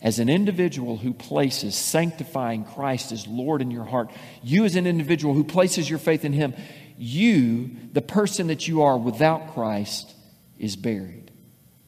as 0.02 0.20
an 0.20 0.28
individual 0.28 0.98
who 0.98 1.14
places 1.14 1.76
sanctifying 1.76 2.66
Christ 2.66 3.14
as 3.14 3.28
Lord 3.28 3.62
in 3.62 3.72
your 3.72 3.86
heart, 3.86 4.12
you, 4.44 4.66
as 4.66 4.76
an 4.76 4.88
individual 4.88 5.34
who 5.34 5.46
places 5.46 5.90
your 5.90 6.00
faith 6.00 6.26
in 6.26 6.34
Him, 6.34 6.54
you, 7.02 7.72
the 7.93 8.02
person 8.02 8.47
that 8.47 8.68
you 8.68 8.84
are 8.84 8.97
without 8.97 9.54
Christ, 9.54 10.14
is 10.60 10.76
buried. 10.76 11.32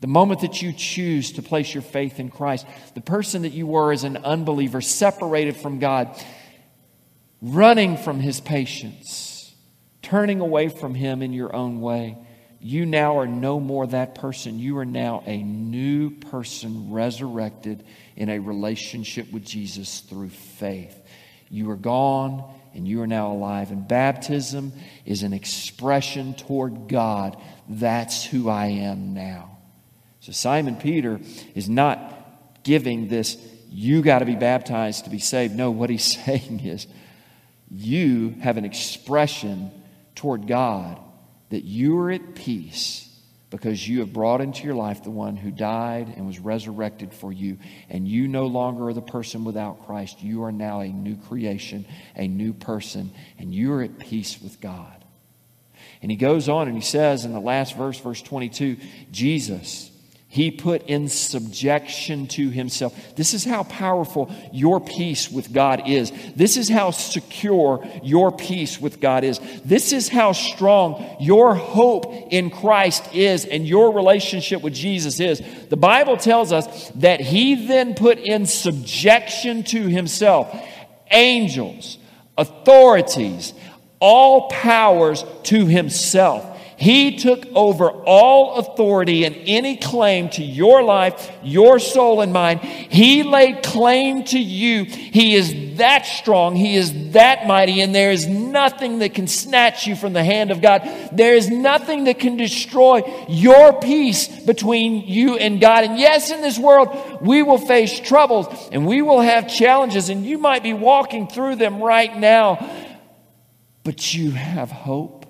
The 0.02 0.08
moment 0.08 0.42
that 0.42 0.62
you 0.62 0.74
choose 0.74 1.34
to 1.34 1.42
place 1.42 1.74
your 1.74 1.84
faith 1.84 2.20
in 2.20 2.30
Christ, 2.30 2.66
the 2.96 3.02
person 3.02 3.44
that 3.44 3.54
you 3.54 3.68
were 3.68 3.92
as 3.92 4.04
an 4.04 4.18
unbeliever, 4.18 4.82
separated 4.82 5.56
from 5.56 5.80
God, 5.80 6.20
running 7.42 7.96
from 7.96 8.20
His 8.20 8.42
patience, 8.42 9.54
turning 10.02 10.42
away 10.42 10.70
from 10.70 10.96
Him 10.96 11.22
in 11.22 11.32
your 11.32 11.56
own 11.56 11.80
way, 11.80 12.18
you 12.60 12.86
now 12.86 13.20
are 13.20 13.28
no 13.28 13.60
more 13.60 13.86
that 13.88 14.16
person. 14.16 14.58
You 14.58 14.78
are 14.80 14.86
now 14.86 15.24
a 15.26 15.44
new 15.44 16.10
person 16.10 16.92
resurrected 16.92 17.84
in 18.16 18.30
a 18.30 18.40
relationship 18.40 19.32
with 19.32 19.46
Jesus 19.46 20.00
through 20.00 20.30
faith. 20.30 20.98
You 21.50 21.70
are 21.70 21.76
gone 21.76 22.52
and 22.74 22.88
you 22.88 23.02
are 23.02 23.08
now 23.08 23.32
alive. 23.32 23.72
And 23.72 23.88
baptism 23.88 24.74
is 25.06 25.24
an 25.24 25.34
expression 25.34 26.34
toward 26.34 26.88
God. 26.88 27.38
That's 27.70 28.24
who 28.24 28.50
I 28.50 28.68
am 28.68 29.14
now. 29.14 29.58
So 30.20 30.32
Simon 30.32 30.76
Peter 30.76 31.20
is 31.54 31.70
not 31.70 32.64
giving 32.64 33.08
this, 33.08 33.38
you 33.70 34.02
got 34.02 34.20
to 34.20 34.26
be 34.26 34.36
baptized 34.36 35.04
to 35.04 35.10
be 35.10 35.20
saved. 35.20 35.56
No, 35.56 35.72
what 35.72 35.90
he's 35.90 36.18
saying 36.26 36.62
is, 36.62 36.88
you 37.70 38.36
have 38.42 38.58
an 38.58 38.66
expression 38.66 39.72
toward 40.16 40.48
God 40.48 41.00
that 41.50 41.64
you 41.64 41.98
are 42.00 42.12
at 42.12 42.36
peace 42.36 43.10
because 43.54 43.88
you 43.88 44.00
have 44.00 44.12
brought 44.12 44.42
into 44.42 44.64
your 44.64 44.74
life 44.74 45.04
the 45.04 45.12
one 45.12 45.36
who 45.36 45.52
died 45.52 46.12
and 46.18 46.26
was 46.26 46.40
resurrected 46.40 47.14
for 47.14 47.32
you. 47.32 47.60
And 47.88 48.08
you 48.08 48.28
no 48.28 48.48
longer 48.48 48.88
are 48.88 48.94
the 48.94 49.02
person 49.04 49.46
without 49.46 49.86
Christ. 49.86 50.24
You 50.24 50.46
are 50.46 50.52
now 50.52 50.80
a 50.80 50.88
new 50.88 51.16
creation, 51.16 51.86
a 52.16 52.28
new 52.28 52.54
person, 52.54 53.12
and 53.38 53.54
you 53.54 53.72
are 53.74 53.84
at 53.84 54.00
peace 54.00 54.42
with 54.42 54.60
God. 54.60 55.06
And 56.02 56.10
he 56.10 56.18
goes 56.18 56.50
on 56.50 56.68
and 56.68 56.76
he 56.76 56.82
says 56.82 57.26
in 57.26 57.32
the 57.32 57.40
last 57.40 57.78
verse, 57.78 58.00
verse 58.00 58.24
22, 58.24 58.78
Jesus 59.12 59.92
he 60.34 60.50
put 60.50 60.88
in 60.88 61.10
subjection 61.10 62.26
to 62.26 62.50
himself. 62.50 63.00
This 63.16 63.36
is 63.36 63.46
how 63.46 63.62
powerful 63.66 64.34
your 64.52 64.82
peace 64.82 65.30
with 65.30 65.54
God 65.54 65.88
is. 65.88 66.12
This 66.36 66.58
is 66.58 66.68
how 66.68 66.90
secure 66.90 67.88
your 68.02 68.32
peace 68.32 68.82
with 68.82 69.00
God 69.00 69.24
is. 69.24 69.40
This 69.64 69.94
is 69.94 70.10
how 70.10 70.32
strong 70.32 71.18
your 71.20 71.54
hope 71.54 72.08
in 72.32 72.50
Christ 72.50 73.14
is 73.14 73.46
and 73.46 73.68
your 73.68 73.94
relationship 73.94 74.64
with 74.64 74.74
Jesus 74.74 75.20
is. 75.20 75.40
The 75.70 75.78
Bible 75.78 76.18
tells 76.18 76.52
us 76.52 76.90
that 76.96 77.22
he 77.22 77.68
then 77.68 77.94
put 77.94 78.18
in 78.18 78.48
subjection 78.48 79.62
to 79.66 79.86
himself 79.86 80.52
angels, 81.12 82.00
authorities, 82.40 83.54
all 84.00 84.50
powers 84.50 85.24
to 85.44 85.68
himself. 85.68 86.53
He 86.78 87.18
took 87.18 87.46
over 87.54 87.90
all 87.90 88.56
authority 88.56 89.26
and 89.26 89.36
any 89.46 89.78
claim 89.78 90.30
to 90.30 90.44
your 90.44 90.84
life, 90.84 91.32
your 91.44 91.80
soul, 91.80 92.22
and 92.22 92.34
mine. 92.34 92.60
He 92.60 93.24
laid 93.24 93.64
claim 93.64 94.24
to 94.26 94.40
you. 94.40 94.86
He 94.86 95.36
is 95.36 95.78
that 95.78 96.06
strong. 96.06 96.56
He 96.56 96.76
is 96.76 97.12
that 97.12 97.48
mighty. 97.48 97.82
And 97.82 97.94
there 97.94 98.12
is 98.12 98.28
nothing 98.28 99.00
that 99.00 99.14
can 99.14 99.28
snatch 99.28 99.88
you 99.88 99.96
from 99.96 100.14
the 100.14 100.24
hand 100.24 100.52
of 100.52 100.62
God. 100.62 100.82
There 101.12 101.36
is 101.36 101.50
nothing 101.50 102.06
that 102.06 102.20
can 102.20 102.38
destroy 102.38 103.02
your 103.30 103.80
peace 103.80 104.28
between 104.28 105.08
you 105.08 105.38
and 105.38 105.62
God. 105.62 105.84
And 105.84 105.98
yes, 106.00 106.32
in 106.32 106.42
this 106.42 106.60
world, 106.60 107.20
we 107.22 107.44
will 107.44 107.58
face 107.58 108.00
troubles 108.00 108.48
and 108.72 108.86
we 108.86 109.02
will 109.02 109.22
have 109.22 109.48
challenges, 109.48 110.10
and 110.10 110.26
you 110.26 110.38
might 110.38 110.64
be 110.64 110.74
walking 110.74 111.28
through 111.28 111.56
them 111.56 111.82
right 111.82 112.16
now. 112.18 112.70
But 113.84 114.14
you 114.14 114.32
have 114.32 114.72
hope 114.72 115.23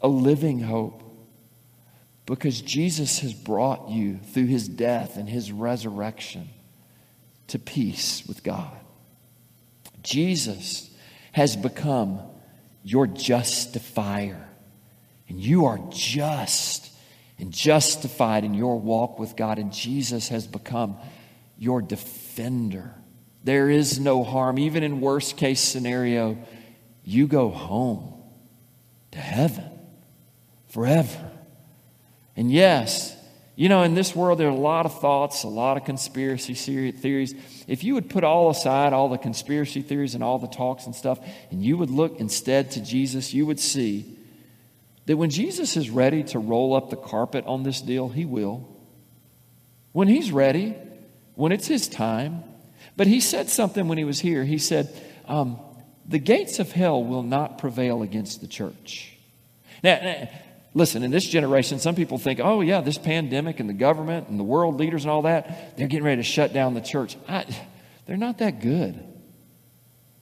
a 0.00 0.08
living 0.08 0.60
hope. 0.60 1.02
Because 2.26 2.60
Jesus 2.60 3.20
has 3.20 3.32
brought 3.32 3.88
you 3.88 4.18
through 4.32 4.46
his 4.46 4.68
death 4.68 5.16
and 5.16 5.28
his 5.28 5.52
resurrection 5.52 6.48
to 7.48 7.58
peace 7.58 8.24
with 8.26 8.42
God. 8.42 8.76
Jesus 10.02 10.90
has 11.32 11.56
become 11.56 12.20
your 12.82 13.06
justifier, 13.06 14.48
and 15.28 15.40
you 15.40 15.66
are 15.66 15.78
just 15.90 16.90
and 17.38 17.52
justified 17.52 18.44
in 18.44 18.54
your 18.54 18.80
walk 18.80 19.18
with 19.18 19.36
God, 19.36 19.58
and 19.58 19.72
Jesus 19.72 20.28
has 20.28 20.46
become 20.46 20.96
your 21.58 21.82
defender. 21.82 22.94
There 23.44 23.68
is 23.70 24.00
no 24.00 24.24
harm, 24.24 24.58
even 24.58 24.82
in 24.82 25.00
worst 25.00 25.36
case 25.36 25.60
scenario, 25.60 26.38
you 27.04 27.26
go 27.26 27.50
home 27.50 28.14
to 29.12 29.18
heaven 29.18 29.75
forever. 30.76 31.30
And 32.36 32.52
yes, 32.52 33.16
you 33.54 33.70
know, 33.70 33.82
in 33.82 33.94
this 33.94 34.14
world, 34.14 34.38
there 34.38 34.48
are 34.48 34.50
a 34.50 34.54
lot 34.54 34.84
of 34.84 35.00
thoughts, 35.00 35.42
a 35.42 35.48
lot 35.48 35.78
of 35.78 35.86
conspiracy 35.86 36.52
theories. 36.92 37.34
If 37.66 37.82
you 37.82 37.94
would 37.94 38.10
put 38.10 38.24
all 38.24 38.50
aside, 38.50 38.92
all 38.92 39.08
the 39.08 39.16
conspiracy 39.16 39.80
theories 39.80 40.14
and 40.14 40.22
all 40.22 40.38
the 40.38 40.46
talks 40.46 40.84
and 40.84 40.94
stuff, 40.94 41.18
and 41.50 41.64
you 41.64 41.78
would 41.78 41.88
look 41.88 42.20
instead 42.20 42.72
to 42.72 42.82
Jesus, 42.82 43.32
you 43.32 43.46
would 43.46 43.58
see 43.58 44.18
that 45.06 45.16
when 45.16 45.30
Jesus 45.30 45.78
is 45.78 45.88
ready 45.88 46.22
to 46.24 46.38
roll 46.38 46.76
up 46.76 46.90
the 46.90 46.96
carpet 46.96 47.46
on 47.46 47.62
this 47.62 47.80
deal, 47.80 48.10
he 48.10 48.26
will. 48.26 48.68
When 49.92 50.08
he's 50.08 50.30
ready, 50.30 50.76
when 51.36 51.52
it's 51.52 51.66
his 51.66 51.88
time. 51.88 52.44
But 52.98 53.06
he 53.06 53.20
said 53.20 53.48
something 53.48 53.88
when 53.88 53.96
he 53.96 54.04
was 54.04 54.20
here. 54.20 54.44
He 54.44 54.58
said, 54.58 54.94
um, 55.26 55.58
The 56.06 56.18
gates 56.18 56.58
of 56.58 56.70
hell 56.70 57.02
will 57.02 57.22
not 57.22 57.56
prevail 57.56 58.02
against 58.02 58.42
the 58.42 58.46
church. 58.46 59.16
Now, 59.82 60.28
listen, 60.76 61.02
in 61.02 61.10
this 61.10 61.24
generation, 61.24 61.78
some 61.78 61.94
people 61.94 62.18
think, 62.18 62.38
oh, 62.38 62.60
yeah, 62.60 62.82
this 62.82 62.98
pandemic 62.98 63.60
and 63.60 63.68
the 63.68 63.74
government 63.74 64.28
and 64.28 64.38
the 64.38 64.44
world 64.44 64.78
leaders 64.78 65.04
and 65.04 65.10
all 65.10 65.22
that, 65.22 65.74
they're 65.78 65.88
getting 65.88 66.04
ready 66.04 66.20
to 66.20 66.22
shut 66.22 66.52
down 66.52 66.74
the 66.74 66.82
church. 66.82 67.16
I, 67.26 67.46
they're 68.04 68.18
not 68.18 68.38
that 68.38 68.60
good. 68.60 69.02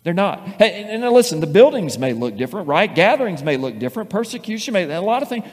They're 0.05 0.15
not. 0.15 0.47
Hey, 0.47 0.85
and, 0.85 1.03
and 1.03 1.13
listen, 1.13 1.41
the 1.41 1.49
buildings 1.49 1.99
may 1.99 2.13
look 2.13 2.37
different, 2.37 2.69
right? 2.69 2.95
Gatherings 2.95 3.43
may 3.43 3.57
look 3.57 3.81
different. 3.81 4.11
Persecution 4.11 4.75
may, 4.75 4.85
a 4.85 5.03
lot 5.03 5.23
of 5.23 5.29
things. 5.29 5.45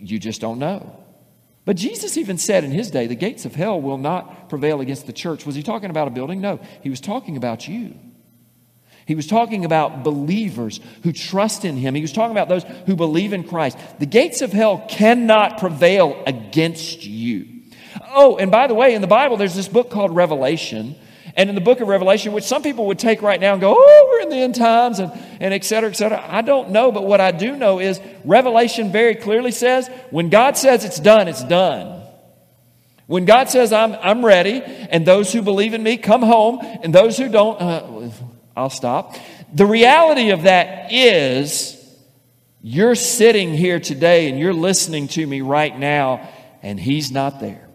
You 0.00 0.18
just 0.18 0.40
don't 0.40 0.58
know. 0.58 0.98
But 1.64 1.76
Jesus 1.76 2.16
even 2.16 2.36
said 2.36 2.64
in 2.64 2.72
his 2.72 2.90
day, 2.90 3.06
the 3.06 3.14
gates 3.14 3.44
of 3.44 3.54
hell 3.54 3.80
will 3.80 3.98
not 3.98 4.48
prevail 4.48 4.80
against 4.80 5.06
the 5.06 5.12
church. 5.12 5.46
Was 5.46 5.54
he 5.54 5.62
talking 5.62 5.90
about 5.90 6.08
a 6.08 6.10
building? 6.10 6.40
No, 6.40 6.58
he 6.82 6.90
was 6.90 7.00
talking 7.00 7.36
about 7.36 7.68
you. 7.68 7.94
He 9.06 9.14
was 9.14 9.26
talking 9.26 9.64
about 9.64 10.04
believers 10.04 10.80
who 11.02 11.12
trust 11.12 11.64
in 11.64 11.76
him. 11.76 11.94
He 11.94 12.02
was 12.02 12.12
talking 12.12 12.32
about 12.32 12.48
those 12.48 12.64
who 12.86 12.96
believe 12.96 13.32
in 13.32 13.44
Christ. 13.44 13.78
The 13.98 14.06
gates 14.06 14.42
of 14.42 14.52
hell 14.52 14.84
cannot 14.88 15.58
prevail 15.58 16.22
against 16.26 17.04
you. 17.04 17.48
Oh, 18.14 18.36
and 18.36 18.50
by 18.50 18.66
the 18.66 18.74
way, 18.74 18.94
in 18.94 19.00
the 19.00 19.06
Bible, 19.06 19.36
there's 19.36 19.54
this 19.54 19.68
book 19.68 19.90
called 19.90 20.14
Revelation. 20.14 20.94
And 21.34 21.48
in 21.48 21.54
the 21.54 21.62
book 21.62 21.80
of 21.80 21.88
Revelation, 21.88 22.34
which 22.34 22.44
some 22.44 22.62
people 22.62 22.86
would 22.88 22.98
take 22.98 23.22
right 23.22 23.40
now 23.40 23.52
and 23.52 23.60
go, 23.60 23.74
oh, 23.76 24.08
we're 24.10 24.20
in 24.20 24.28
the 24.28 24.36
end 24.36 24.54
times 24.54 24.98
and, 24.98 25.10
and 25.40 25.54
et 25.54 25.64
cetera, 25.64 25.88
et 25.88 25.94
cetera. 25.94 26.22
I 26.28 26.42
don't 26.42 26.70
know, 26.70 26.92
but 26.92 27.04
what 27.04 27.22
I 27.22 27.30
do 27.30 27.56
know 27.56 27.80
is 27.80 28.00
Revelation 28.24 28.92
very 28.92 29.14
clearly 29.14 29.50
says 29.50 29.88
when 30.10 30.28
God 30.28 30.58
says 30.58 30.84
it's 30.84 31.00
done, 31.00 31.28
it's 31.28 31.42
done. 31.42 32.02
When 33.06 33.24
God 33.24 33.48
says, 33.48 33.72
I'm, 33.72 33.94
I'm 33.94 34.24
ready, 34.24 34.62
and 34.62 35.06
those 35.06 35.32
who 35.32 35.42
believe 35.42 35.74
in 35.74 35.82
me 35.82 35.96
come 35.96 36.22
home, 36.22 36.60
and 36.62 36.94
those 36.94 37.18
who 37.18 37.28
don't, 37.28 37.60
uh, 37.60 38.10
I'll 38.56 38.70
stop. 38.70 39.16
The 39.52 39.66
reality 39.66 40.30
of 40.30 40.42
that 40.42 40.92
is 40.92 41.78
you're 42.60 42.94
sitting 42.94 43.54
here 43.54 43.80
today 43.80 44.28
and 44.28 44.38
you're 44.38 44.54
listening 44.54 45.08
to 45.08 45.26
me 45.26 45.40
right 45.40 45.76
now, 45.76 46.28
and 46.62 46.78
He's 46.78 47.10
not 47.10 47.40
there. 47.40 47.68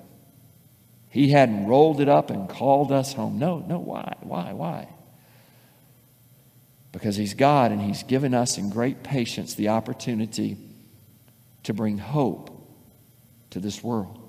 He 1.10 1.30
hadn't 1.30 1.68
rolled 1.68 2.00
it 2.00 2.10
up 2.10 2.30
and 2.30 2.48
called 2.48 2.92
us 2.92 3.14
home. 3.14 3.40
No, 3.40 3.60
no, 3.60 3.80
why? 3.80 4.16
Why? 4.22 4.54
Why? 4.54 4.88
Because 6.92 7.16
He's 7.16 7.34
God 7.34 7.72
and 7.72 7.82
He's 7.82 8.04
given 8.04 8.34
us 8.34 8.58
in 8.58 8.70
great 8.70 9.04
patience 9.04 9.56
the 9.56 9.70
opportunity 9.70 10.58
to 11.64 11.74
bring 11.74 11.98
hope 11.98 12.50
to 13.50 13.60
this 13.60 13.84
world, 13.84 14.20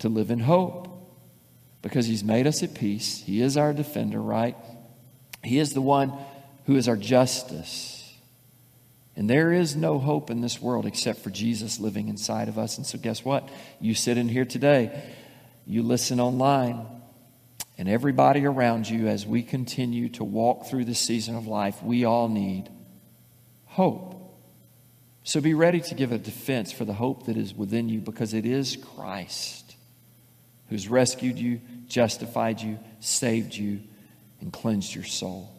to 0.00 0.08
live 0.08 0.30
in 0.30 0.38
hope. 0.38 0.88
Because 1.82 2.06
He's 2.06 2.22
made 2.22 2.46
us 2.46 2.62
at 2.62 2.74
peace. 2.74 3.22
He 3.24 3.40
is 3.40 3.56
our 3.56 3.72
defender, 3.72 4.20
right? 4.20 4.54
He 5.42 5.58
is 5.58 5.72
the 5.72 5.80
one 5.80 6.12
who 6.66 6.76
is 6.76 6.88
our 6.88 6.96
justice. 6.96 7.96
And 9.16 9.28
there 9.28 9.52
is 9.52 9.76
no 9.76 9.98
hope 9.98 10.30
in 10.30 10.40
this 10.40 10.60
world 10.60 10.86
except 10.86 11.20
for 11.20 11.30
Jesus 11.30 11.80
living 11.80 12.08
inside 12.08 12.48
of 12.48 12.58
us. 12.58 12.78
And 12.78 12.86
so, 12.86 12.98
guess 12.98 13.24
what? 13.24 13.48
You 13.80 13.94
sit 13.94 14.18
in 14.18 14.28
here 14.28 14.44
today, 14.44 15.02
you 15.66 15.82
listen 15.82 16.20
online, 16.20 16.86
and 17.76 17.88
everybody 17.88 18.46
around 18.46 18.88
you, 18.88 19.08
as 19.08 19.26
we 19.26 19.42
continue 19.42 20.08
to 20.10 20.24
walk 20.24 20.66
through 20.66 20.84
this 20.84 21.00
season 21.00 21.36
of 21.36 21.46
life, 21.46 21.82
we 21.82 22.04
all 22.04 22.28
need 22.28 22.68
hope. 23.66 24.16
So 25.22 25.40
be 25.40 25.54
ready 25.54 25.80
to 25.80 25.94
give 25.94 26.12
a 26.12 26.18
defense 26.18 26.72
for 26.72 26.84
the 26.84 26.94
hope 26.94 27.26
that 27.26 27.36
is 27.36 27.54
within 27.54 27.88
you 27.88 28.00
because 28.00 28.34
it 28.34 28.46
is 28.46 28.76
Christ 28.96 29.60
who's 30.70 30.88
rescued 30.88 31.38
you, 31.38 31.60
justified 31.88 32.60
you, 32.60 32.78
saved 33.00 33.54
you, 33.54 33.80
and 34.40 34.52
cleansed 34.52 34.94
your 34.94 35.04
soul. 35.04 35.52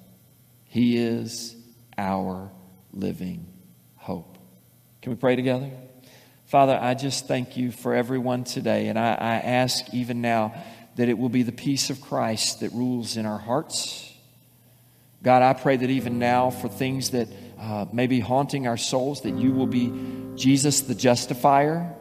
He 0.65 0.97
is 0.97 1.55
our 1.97 2.51
living 2.93 3.45
hope. 3.95 4.37
Can 5.01 5.11
we 5.11 5.17
pray 5.17 5.35
together? 5.35 5.69
Father, 6.45 6.77
I 6.79 6.93
just 6.93 7.27
thank 7.27 7.57
you 7.57 7.71
for 7.71 7.95
everyone 7.95 8.43
today, 8.43 8.87
and 8.87 8.99
I, 8.99 9.13
I 9.13 9.35
ask 9.35 9.93
even 9.93 10.21
now 10.21 10.53
that 10.95 11.07
it 11.07 11.17
will 11.17 11.29
be 11.29 11.43
the 11.43 11.51
peace 11.51 11.89
of 11.89 12.01
Christ 12.01 12.59
that 12.59 12.71
rules 12.73 13.17
in 13.17 13.25
our 13.25 13.37
hearts. 13.37 14.11
God, 15.23 15.43
I 15.43 15.53
pray 15.53 15.77
that 15.77 15.89
even 15.89 16.19
now 16.19 16.49
for 16.49 16.67
things 16.67 17.11
that 17.11 17.29
uh, 17.59 17.85
may 17.93 18.07
be 18.07 18.19
haunting 18.19 18.67
our 18.67 18.77
souls, 18.77 19.21
that 19.21 19.37
you 19.37 19.53
will 19.53 19.67
be 19.67 19.93
Jesus 20.35 20.81
the 20.81 20.95
justifier, 20.95 21.93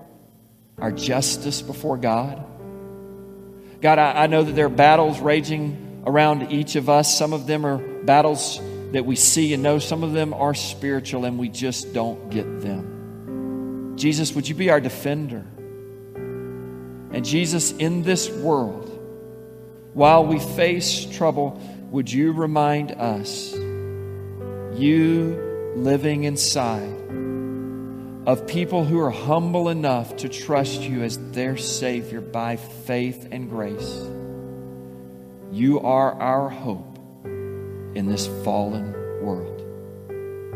our 0.78 0.90
justice 0.90 1.62
before 1.62 1.96
God. 1.96 2.44
God, 3.80 3.98
I, 3.98 4.24
I 4.24 4.26
know 4.26 4.42
that 4.42 4.52
there 4.52 4.66
are 4.66 4.68
battles 4.70 5.20
raging 5.20 5.89
around 6.06 6.52
each 6.52 6.76
of 6.76 6.88
us. 6.88 7.16
Some 7.16 7.32
of 7.32 7.46
them 7.46 7.64
are 7.64 7.78
battles 7.78 8.60
that 8.92 9.06
we 9.06 9.16
see 9.16 9.54
and 9.54 9.62
know, 9.62 9.78
some 9.78 10.02
of 10.02 10.12
them 10.12 10.34
are 10.34 10.54
spiritual 10.54 11.24
and 11.24 11.38
we 11.38 11.48
just 11.48 11.92
don't 11.92 12.30
get 12.30 12.60
them. 12.60 13.94
Jesus, 13.96 14.34
would 14.34 14.48
you 14.48 14.54
be 14.54 14.70
our 14.70 14.80
defender? 14.80 15.44
And 17.12 17.24
Jesus, 17.24 17.72
in 17.72 18.02
this 18.02 18.30
world, 18.30 18.86
while 19.94 20.24
we 20.24 20.38
face 20.38 21.04
trouble, 21.04 21.60
would 21.90 22.10
you 22.10 22.32
remind 22.32 22.92
us, 22.92 23.52
you 23.52 25.72
living 25.76 26.24
inside, 26.24 26.96
of 28.26 28.46
people 28.46 28.84
who 28.84 29.00
are 29.00 29.10
humble 29.10 29.68
enough 29.68 30.16
to 30.18 30.28
trust 30.28 30.82
you 30.82 31.02
as 31.02 31.18
their 31.32 31.56
Savior 31.56 32.20
by 32.20 32.56
faith 32.56 33.28
and 33.32 33.50
grace? 33.50 34.06
You 35.52 35.80
are 35.80 36.12
our 36.20 36.48
hope 36.48 36.98
in 37.24 38.06
this 38.06 38.28
fallen 38.44 38.92
world. 39.20 39.60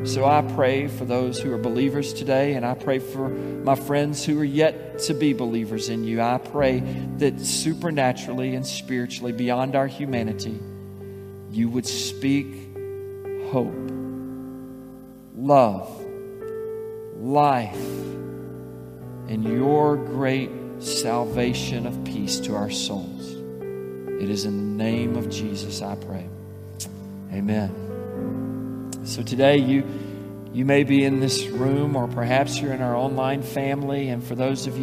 So 0.07 0.24
I 0.24 0.42
pray 0.42 0.86
for 0.88 1.05
those 1.05 1.40
who 1.40 1.53
are 1.53 1.59
believers 1.59 2.12
today, 2.12 2.55
and 2.55 2.64
I 2.64 2.74
pray 2.74 2.99
for 2.99 3.28
my 3.28 3.74
friends 3.74 4.24
who 4.24 4.38
are 4.40 4.45
yet 4.45 4.99
to 5.01 5.14
be 5.14 5.32
believers 5.32 5.88
in 5.88 6.05
you. 6.05 6.20
I 6.20 6.38
pray 6.38 6.80
that 7.18 7.40
supernaturally 7.40 8.55
and 8.55 8.66
spiritually, 8.66 9.32
beyond 9.32 9.74
our 9.74 9.86
humanity, 9.86 10.61
you 11.51 11.68
would 11.70 11.86
speak 11.86 12.55
hope, 13.51 13.90
love, 15.36 15.88
life, 17.16 17.74
and 19.28 19.42
your 19.45 19.97
great 19.97 20.51
salvation 20.80 21.86
of 21.86 22.05
peace 22.05 22.40
to 22.40 22.55
our 22.55 22.70
souls. 22.70 23.34
It 24.20 24.30
is 24.30 24.44
in 24.44 24.78
the 24.78 24.84
name 24.84 25.16
of 25.16 25.28
Jesus 25.28 25.82
I 25.82 25.96
pray. 25.96 26.26
Amen. 27.32 28.90
So 29.04 29.22
today 29.22 29.58
you 29.58 29.84
you 30.52 30.64
may 30.64 30.84
be 30.84 31.04
in 31.04 31.18
this 31.18 31.48
room 31.48 31.96
or 31.96 32.06
perhaps 32.06 32.60
you're 32.60 32.72
in 32.72 32.80
our 32.80 32.94
online 32.94 33.42
family 33.42 34.08
and 34.08 34.22
for 34.22 34.36
those 34.36 34.66
of 34.66 34.66
you 34.66 34.72